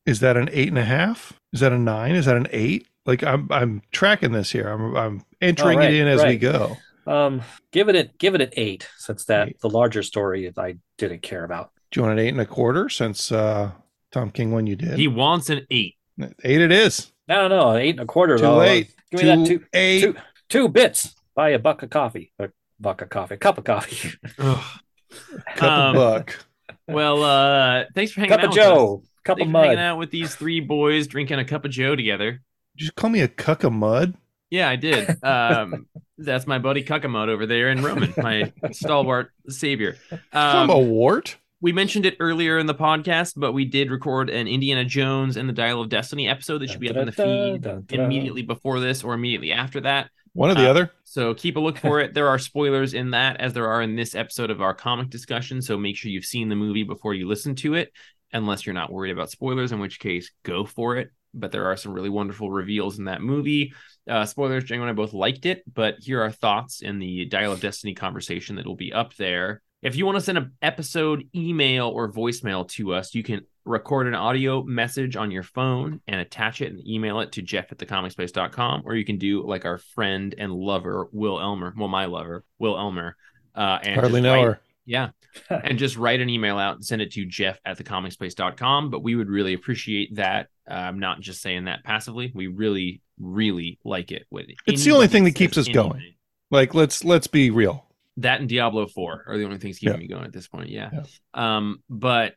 is 0.06 0.22
that 0.22 0.38
an 0.38 0.50
eight 0.54 0.70
and 0.70 0.78
a 0.78 0.86
half? 0.86 1.34
Is 1.54 1.60
that 1.60 1.72
a 1.74 1.78
nine? 1.78 2.16
Is 2.16 2.26
that 2.26 2.38
an 2.38 2.48
eight? 2.52 2.88
Like 3.06 3.24
I'm 3.24 3.48
I'm 3.52 3.82
tracking 3.92 4.32
this 4.32 4.50
here. 4.52 4.70
I'm 4.70 4.96
I'm 4.96 5.26
entering 5.42 5.78
Oh, 5.78 5.82
right, 5.82 5.94
it 5.94 6.00
in 6.02 6.08
as 6.08 6.24
we 6.24 6.38
go. 6.38 6.78
Um, 7.06 7.42
give 7.72 7.90
it 7.90 7.96
a 7.96 8.10
give 8.18 8.34
it 8.36 8.42
an 8.42 8.50
eight 8.54 8.88
since 8.98 9.26
that 9.26 9.50
Eight. 9.50 9.60
the 9.60 9.70
larger 9.70 10.04
story 10.04 10.52
I 10.58 10.76
didn't 10.98 11.22
care 11.24 11.44
about. 11.44 11.72
Do 11.92 12.00
you 12.00 12.06
want 12.06 12.18
an 12.20 12.26
eight 12.26 12.30
and 12.30 12.40
a 12.42 12.46
quarter 12.46 12.90
since 12.90 13.32
uh 13.32 13.72
Tom 14.12 14.30
King 14.32 14.52
one 14.52 14.68
you 14.68 14.76
did? 14.76 14.98
He 14.98 15.08
wants 15.08 15.50
an 15.50 15.66
eight. 15.72 15.96
eight 16.44 16.62
it 16.62 16.72
is. 16.72 17.12
No, 17.28 17.48
no, 17.48 17.72
an 17.72 17.82
eight 17.82 17.92
and 17.92 18.02
a 18.02 18.06
quarter. 18.06 18.38
Too 18.38 18.42
though. 18.44 18.58
late. 18.58 18.94
Give 19.12 19.22
me 19.22 19.26
that 19.28 19.46
Two 19.48 19.60
two, 19.60 19.66
eight. 19.74 20.02
two, 20.02 20.16
two 20.50 20.68
bits. 20.70 21.16
Buy 21.36 21.50
a 21.50 21.60
buck 21.60 21.82
of 21.84 21.90
coffee. 21.90 22.32
A 22.40 22.50
buck 22.80 23.02
of 23.02 23.10
coffee. 23.10 23.36
A 23.36 23.38
cup 23.38 23.58
of 23.58 23.64
coffee. 23.64 24.12
Ugh. 24.40 24.64
Cup 25.56 25.64
Um, 25.70 25.90
of 25.90 25.96
buck. 25.96 26.46
Well, 26.88 27.22
uh, 27.24 27.84
thanks 27.94 28.14
for 28.14 28.22
hanging 28.22 28.30
cup 28.32 28.40
out 28.40 28.46
of 28.46 28.50
with 28.52 28.60
us. 28.60 28.66
Joe. 28.66 29.04
Cup 29.26 29.38
Thanks 29.38 29.50
of 29.50 29.54
for 29.54 29.62
hanging 29.64 29.78
out 29.80 29.98
with 29.98 30.10
these 30.10 30.34
three 30.36 30.62
boys 30.62 31.06
drinking 31.08 31.38
a 31.40 31.44
cup 31.46 31.66
of 31.66 31.72
Joe 31.72 31.96
together. 31.98 32.42
Did 32.78 32.86
you 32.86 32.92
call 32.94 33.10
me 33.10 33.20
a 33.22 33.28
cuck 33.28 33.64
of 33.66 33.74
mud? 33.74 34.16
Yeah, 34.50 34.70
I 34.70 34.78
did. 34.78 35.22
Um, 35.24 35.88
that's 36.18 36.48
my 36.48 36.60
buddy 36.60 36.84
Cuckamode 36.84 37.28
over 37.30 37.46
there 37.46 37.70
in 37.70 37.84
Roman, 37.84 38.14
my 38.18 38.52
stalwart 38.72 39.32
savior. 39.50 39.98
I'm 40.34 40.70
Um, 40.70 40.70
a 40.70 40.80
wart. 40.80 41.38
We 41.62 41.72
mentioned 41.72 42.08
it 42.08 42.18
earlier 42.20 42.58
in 42.58 42.66
the 42.66 42.74
podcast, 42.74 43.34
but 43.38 43.52
we 43.54 43.66
did 43.66 43.92
record 43.92 44.32
an 44.32 44.48
Indiana 44.48 44.84
Jones 44.84 45.38
and 45.38 45.48
the 45.48 45.54
Dial 45.54 45.80
of 45.80 45.90
Destiny 45.90 46.28
episode 46.28 46.58
that 46.60 46.72
should 46.72 46.80
be 46.80 46.90
up 46.90 46.96
in 46.96 47.06
the 47.06 47.12
feed 47.12 47.94
immediately 47.94 48.42
before 48.42 48.80
this 48.80 49.04
or 49.04 49.14
immediately 49.14 49.52
after 49.52 49.80
that. 49.82 50.10
One 50.34 50.50
or 50.50 50.56
the 50.56 50.68
uh, 50.68 50.72
other. 50.72 50.92
So 51.04 51.36
keep 51.36 51.58
a 51.58 51.60
look 51.60 51.78
for 51.78 52.00
it. 52.00 52.14
There 52.14 52.28
are 52.28 52.40
spoilers 52.40 52.96
in 52.96 53.12
that, 53.12 53.40
as 53.40 53.54
there 53.54 53.68
are 53.68 53.82
in 53.82 53.96
this 53.96 54.16
episode 54.16 54.50
of 54.50 54.62
our 54.62 54.74
comic 54.74 55.10
discussion. 55.10 55.62
So 55.62 55.78
make 55.78 55.98
sure 55.98 56.10
you've 56.10 56.26
seen 56.26 56.50
the 56.50 56.56
movie 56.56 56.84
before 56.84 57.14
you 57.14 57.28
listen 57.28 57.54
to 57.56 57.76
it, 57.76 57.92
unless 58.34 58.66
you're 58.66 58.74
not 58.74 58.92
worried 58.92 59.12
about 59.12 59.30
spoilers, 59.30 59.72
in 59.72 59.80
which 59.80 60.00
case 60.00 60.32
go 60.44 60.66
for 60.66 60.98
it. 60.98 61.12
But 61.34 61.52
there 61.52 61.68
are 61.68 61.78
some 61.78 61.94
really 61.94 62.10
wonderful 62.10 62.50
reveals 62.50 62.98
in 62.98 63.06
that 63.06 63.22
movie. 63.22 63.74
Uh, 64.10 64.26
spoilers, 64.26 64.64
Django 64.64 64.82
and 64.82 64.90
I 64.90 64.94
both 64.94 65.14
liked 65.14 65.46
it, 65.46 65.64
but 65.72 65.96
here 66.00 66.22
are 66.22 66.32
thoughts 66.32 66.82
in 66.82 66.98
the 66.98 67.26
Dial 67.26 67.52
of 67.52 67.62
Destiny 67.62 67.94
conversation 67.94 68.56
that 68.56 68.66
will 68.66 68.76
be 68.76 68.92
up 68.92 69.16
there. 69.16 69.62
If 69.82 69.96
you 69.96 70.06
want 70.06 70.18
to 70.18 70.22
send 70.22 70.38
an 70.38 70.52
episode 70.62 71.28
email 71.36 71.88
or 71.88 72.12
voicemail 72.12 72.68
to 72.72 72.94
us, 72.94 73.16
you 73.16 73.24
can 73.24 73.42
record 73.66 74.08
an 74.08 74.16
audio 74.16 74.64
message 74.64 75.16
on 75.16 75.32
your 75.32 75.44
phone 75.44 76.02
and 76.08 76.20
attach 76.20 76.62
it 76.62 76.72
and 76.72 76.88
email 76.88 77.20
it 77.20 77.32
to 77.34 77.44
jeff 77.44 77.72
at 77.72 77.78
thecomicsplace.com 77.78 78.82
or 78.86 78.96
you 78.96 79.06
can 79.06 79.20
do 79.20 79.46
like 79.46 79.66
our 79.66 79.78
friend 79.78 80.34
and 80.38 80.52
lover 80.52 81.08
will 81.12 81.40
elmer 81.40 81.72
well 81.78 81.88
my 81.88 82.06
lover 82.06 82.44
will 82.58 82.76
elmer 82.76 83.16
uh 83.54 83.78
and 83.84 83.94
Hardly 84.00 84.14
just 84.20 84.24
know 84.24 84.34
write- 84.34 84.46
her. 84.46 84.62
yeah 84.86 85.10
and 85.52 85.78
just 85.78 85.96
write 85.96 86.22
an 86.22 86.30
email 86.30 86.58
out 86.58 86.74
and 86.74 86.84
send 86.84 87.04
it 87.04 87.12
to 87.12 87.24
jeff 87.24 87.60
at 87.64 87.78
thecomicsplace.com 87.78 88.90
but 88.90 89.04
we 89.04 89.14
would 89.14 89.30
really 89.30 89.54
appreciate 89.54 90.16
that 90.16 90.48
uh, 90.68 90.74
i'm 90.74 90.98
not 90.98 91.20
just 91.22 91.40
saying 91.44 91.66
that 91.66 91.84
passively 91.84 92.32
we 92.34 92.48
really 92.48 93.00
really 93.20 93.78
like 93.86 94.12
it 94.12 94.26
when 94.30 94.48
It's 94.66 94.84
the 94.84 94.92
only 94.92 95.08
thing 95.08 95.24
that 95.26 95.36
keeps 95.36 95.58
us 95.58 95.68
going. 95.68 96.02
Like 96.50 96.74
let's 96.74 97.04
let's 97.04 97.28
be 97.28 97.50
real. 97.52 97.86
That 98.18 98.40
and 98.42 98.50
Diablo 98.50 98.88
4 98.88 99.24
are 99.28 99.38
the 99.38 99.46
only 99.46 99.58
things 99.58 99.80
keeping 99.80 99.96
Yeah. 99.96 100.00
me 100.00 100.08
going 100.08 100.26
at 100.26 100.34
this 100.34 100.48
point. 100.48 100.70
Yeah. 100.70 100.90
Um, 101.34 101.82
but 101.90 102.36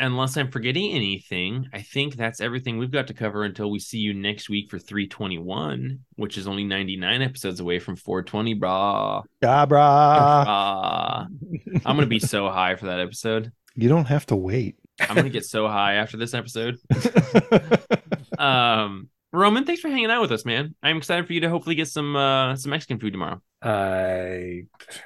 unless 0.00 0.36
I'm 0.36 0.50
forgetting 0.50 0.92
anything, 0.92 1.68
I 1.72 1.82
think 1.82 2.16
that's 2.16 2.40
everything 2.40 2.76
we've 2.78 2.90
got 2.90 3.06
to 3.06 3.14
cover 3.14 3.44
until 3.44 3.70
we 3.70 3.78
see 3.78 3.98
you 3.98 4.14
next 4.14 4.48
week 4.50 4.68
for 4.68 4.78
321, 4.80 6.00
which 6.16 6.36
is 6.38 6.48
only 6.48 6.64
99 6.64 7.22
episodes 7.22 7.60
away 7.60 7.78
from 7.78 7.94
420, 7.96 8.56
brah. 8.58 9.22
Gabra. 9.40 9.68
Brah. 10.46 11.26
I'm 11.86 11.96
gonna 11.96 12.06
be 12.06 12.18
so 12.18 12.48
high 12.50 12.74
for 12.74 12.86
that 12.86 12.98
episode. 12.98 13.52
you 13.76 13.88
don't 13.88 14.06
have 14.06 14.26
to 14.26 14.36
wait. 14.36 14.76
I'm 15.00 15.14
gonna 15.16 15.30
get 15.30 15.44
so 15.46 15.68
high 15.68 15.94
after 15.94 16.16
this 16.16 16.34
episode. 16.34 16.78
Um 18.38 19.08
Roman, 19.32 19.64
thanks 19.64 19.80
for 19.80 19.88
hanging 19.88 20.10
out 20.10 20.20
with 20.20 20.32
us, 20.32 20.44
man. 20.44 20.74
I'm 20.82 20.98
excited 20.98 21.26
for 21.26 21.32
you 21.32 21.40
to 21.40 21.48
hopefully 21.48 21.74
get 21.74 21.88
some 21.88 22.16
uh 22.16 22.56
some 22.56 22.70
Mexican 22.70 22.98
food 22.98 23.12
tomorrow. 23.12 23.40
I 23.62 24.64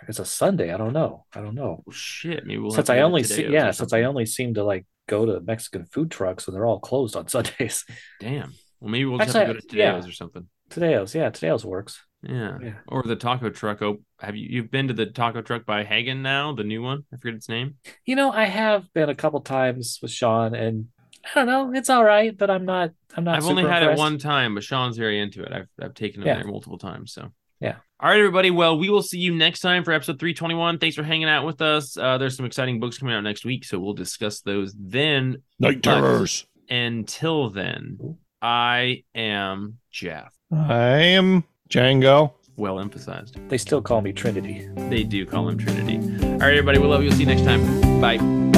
it's 0.08 0.18
a 0.18 0.24
Sunday. 0.24 0.72
I 0.72 0.76
don't 0.76 0.92
know. 0.92 1.24
I 1.34 1.40
don't 1.40 1.54
know. 1.54 1.84
Oh, 1.86 1.90
shit, 1.92 2.46
maybe 2.46 2.58
we'll 2.58 2.70
since 2.70 2.90
I 2.90 3.00
only 3.00 3.22
see 3.22 3.46
yeah, 3.48 3.70
since 3.70 3.92
I 3.92 4.02
only 4.02 4.26
seem 4.26 4.54
to 4.54 4.64
like 4.64 4.86
go 5.08 5.26
to 5.26 5.40
Mexican 5.40 5.84
food 5.86 6.10
trucks 6.10 6.46
and 6.46 6.56
they're 6.56 6.66
all 6.66 6.80
closed 6.80 7.16
on 7.16 7.28
Sundays. 7.28 7.84
Damn. 8.20 8.54
Well, 8.80 8.90
maybe 8.90 9.04
we'll 9.06 9.18
just 9.18 9.32
have 9.34 9.46
to 9.48 9.52
go 9.54 9.58
to 9.58 9.64
Actually, 9.66 9.78
yeah. 9.78 9.96
Or 9.96 10.12
something. 10.12 10.48
Tadeusz, 10.70 11.14
yeah, 11.14 11.30
Tadeusz 11.30 11.64
works. 11.64 12.02
Yeah. 12.22 12.58
Yeah. 12.60 12.72
Or 12.88 13.02
the 13.02 13.14
taco 13.16 13.50
truck. 13.50 13.82
Oh, 13.82 13.98
have 14.20 14.36
you 14.36 14.48
you've 14.50 14.70
been 14.70 14.88
to 14.88 14.94
the 14.94 15.06
taco 15.06 15.42
truck 15.42 15.64
by 15.64 15.84
Haggen 15.84 16.22
now? 16.22 16.52
The 16.54 16.64
new 16.64 16.82
one? 16.82 17.04
I 17.12 17.16
forget 17.18 17.34
its 17.36 17.48
name. 17.48 17.76
You 18.04 18.16
know, 18.16 18.32
I 18.32 18.44
have 18.46 18.92
been 18.94 19.08
a 19.08 19.14
couple 19.14 19.40
times 19.42 19.98
with 20.02 20.10
Sean, 20.10 20.54
and 20.54 20.86
I 21.24 21.28
don't 21.34 21.46
know, 21.46 21.72
it's 21.78 21.88
all 21.90 22.04
right, 22.04 22.36
but 22.36 22.50
I'm 22.50 22.64
not. 22.64 22.90
I'm 23.16 23.24
not. 23.24 23.36
I've 23.36 23.46
only 23.46 23.64
had 23.64 23.82
it 23.84 23.96
one 23.96 24.18
time, 24.18 24.54
but 24.54 24.64
Sean's 24.64 24.96
very 24.96 25.20
into 25.20 25.42
it. 25.42 25.52
I've 25.52 25.68
I've 25.80 25.94
taken 25.94 26.22
him 26.22 26.26
Yeah. 26.28 26.34
there 26.36 26.46
multiple 26.46 26.78
times. 26.78 27.12
So 27.12 27.30
Yeah. 27.60 27.76
All 28.00 28.10
right, 28.10 28.18
everybody. 28.18 28.50
Well, 28.50 28.78
we 28.78 28.90
will 28.90 29.02
see 29.02 29.18
you 29.18 29.34
next 29.34 29.60
time 29.60 29.82
for 29.84 29.92
episode 29.92 30.18
321. 30.18 30.78
Thanks 30.78 30.96
for 30.96 31.02
hanging 31.02 31.28
out 31.28 31.46
with 31.46 31.62
us. 31.62 31.96
Uh, 31.96 32.18
there's 32.18 32.36
some 32.36 32.44
exciting 32.44 32.78
books 32.78 32.98
coming 32.98 33.14
out 33.14 33.22
next 33.22 33.44
week, 33.46 33.64
so 33.64 33.78
we'll 33.78 33.94
discuss 33.94 34.40
those 34.42 34.74
then. 34.78 35.42
Night 35.58 35.82
But- 35.82 36.00
terrors. 36.00 36.46
Until 36.68 37.48
then, 37.50 38.18
I 38.42 39.04
am 39.14 39.78
Jeff. 39.92 40.34
I 40.52 40.98
am 40.98 41.44
Django. 41.70 42.32
Well 42.56 42.80
emphasized. 42.80 43.38
They 43.48 43.58
still 43.58 43.80
call 43.80 44.00
me 44.00 44.12
Trinity. 44.12 44.68
They 44.88 45.02
do 45.04 45.24
call 45.26 45.48
him 45.48 45.58
Trinity. 45.58 45.96
All 46.24 46.38
right, 46.38 46.50
everybody. 46.56 46.78
We 46.78 46.86
love 46.88 47.02
you. 47.02 47.08
We'll 47.08 47.16
see 47.16 47.24
you 47.24 47.28
next 47.34 47.44
time. 47.44 48.00
Bye. 48.00 48.55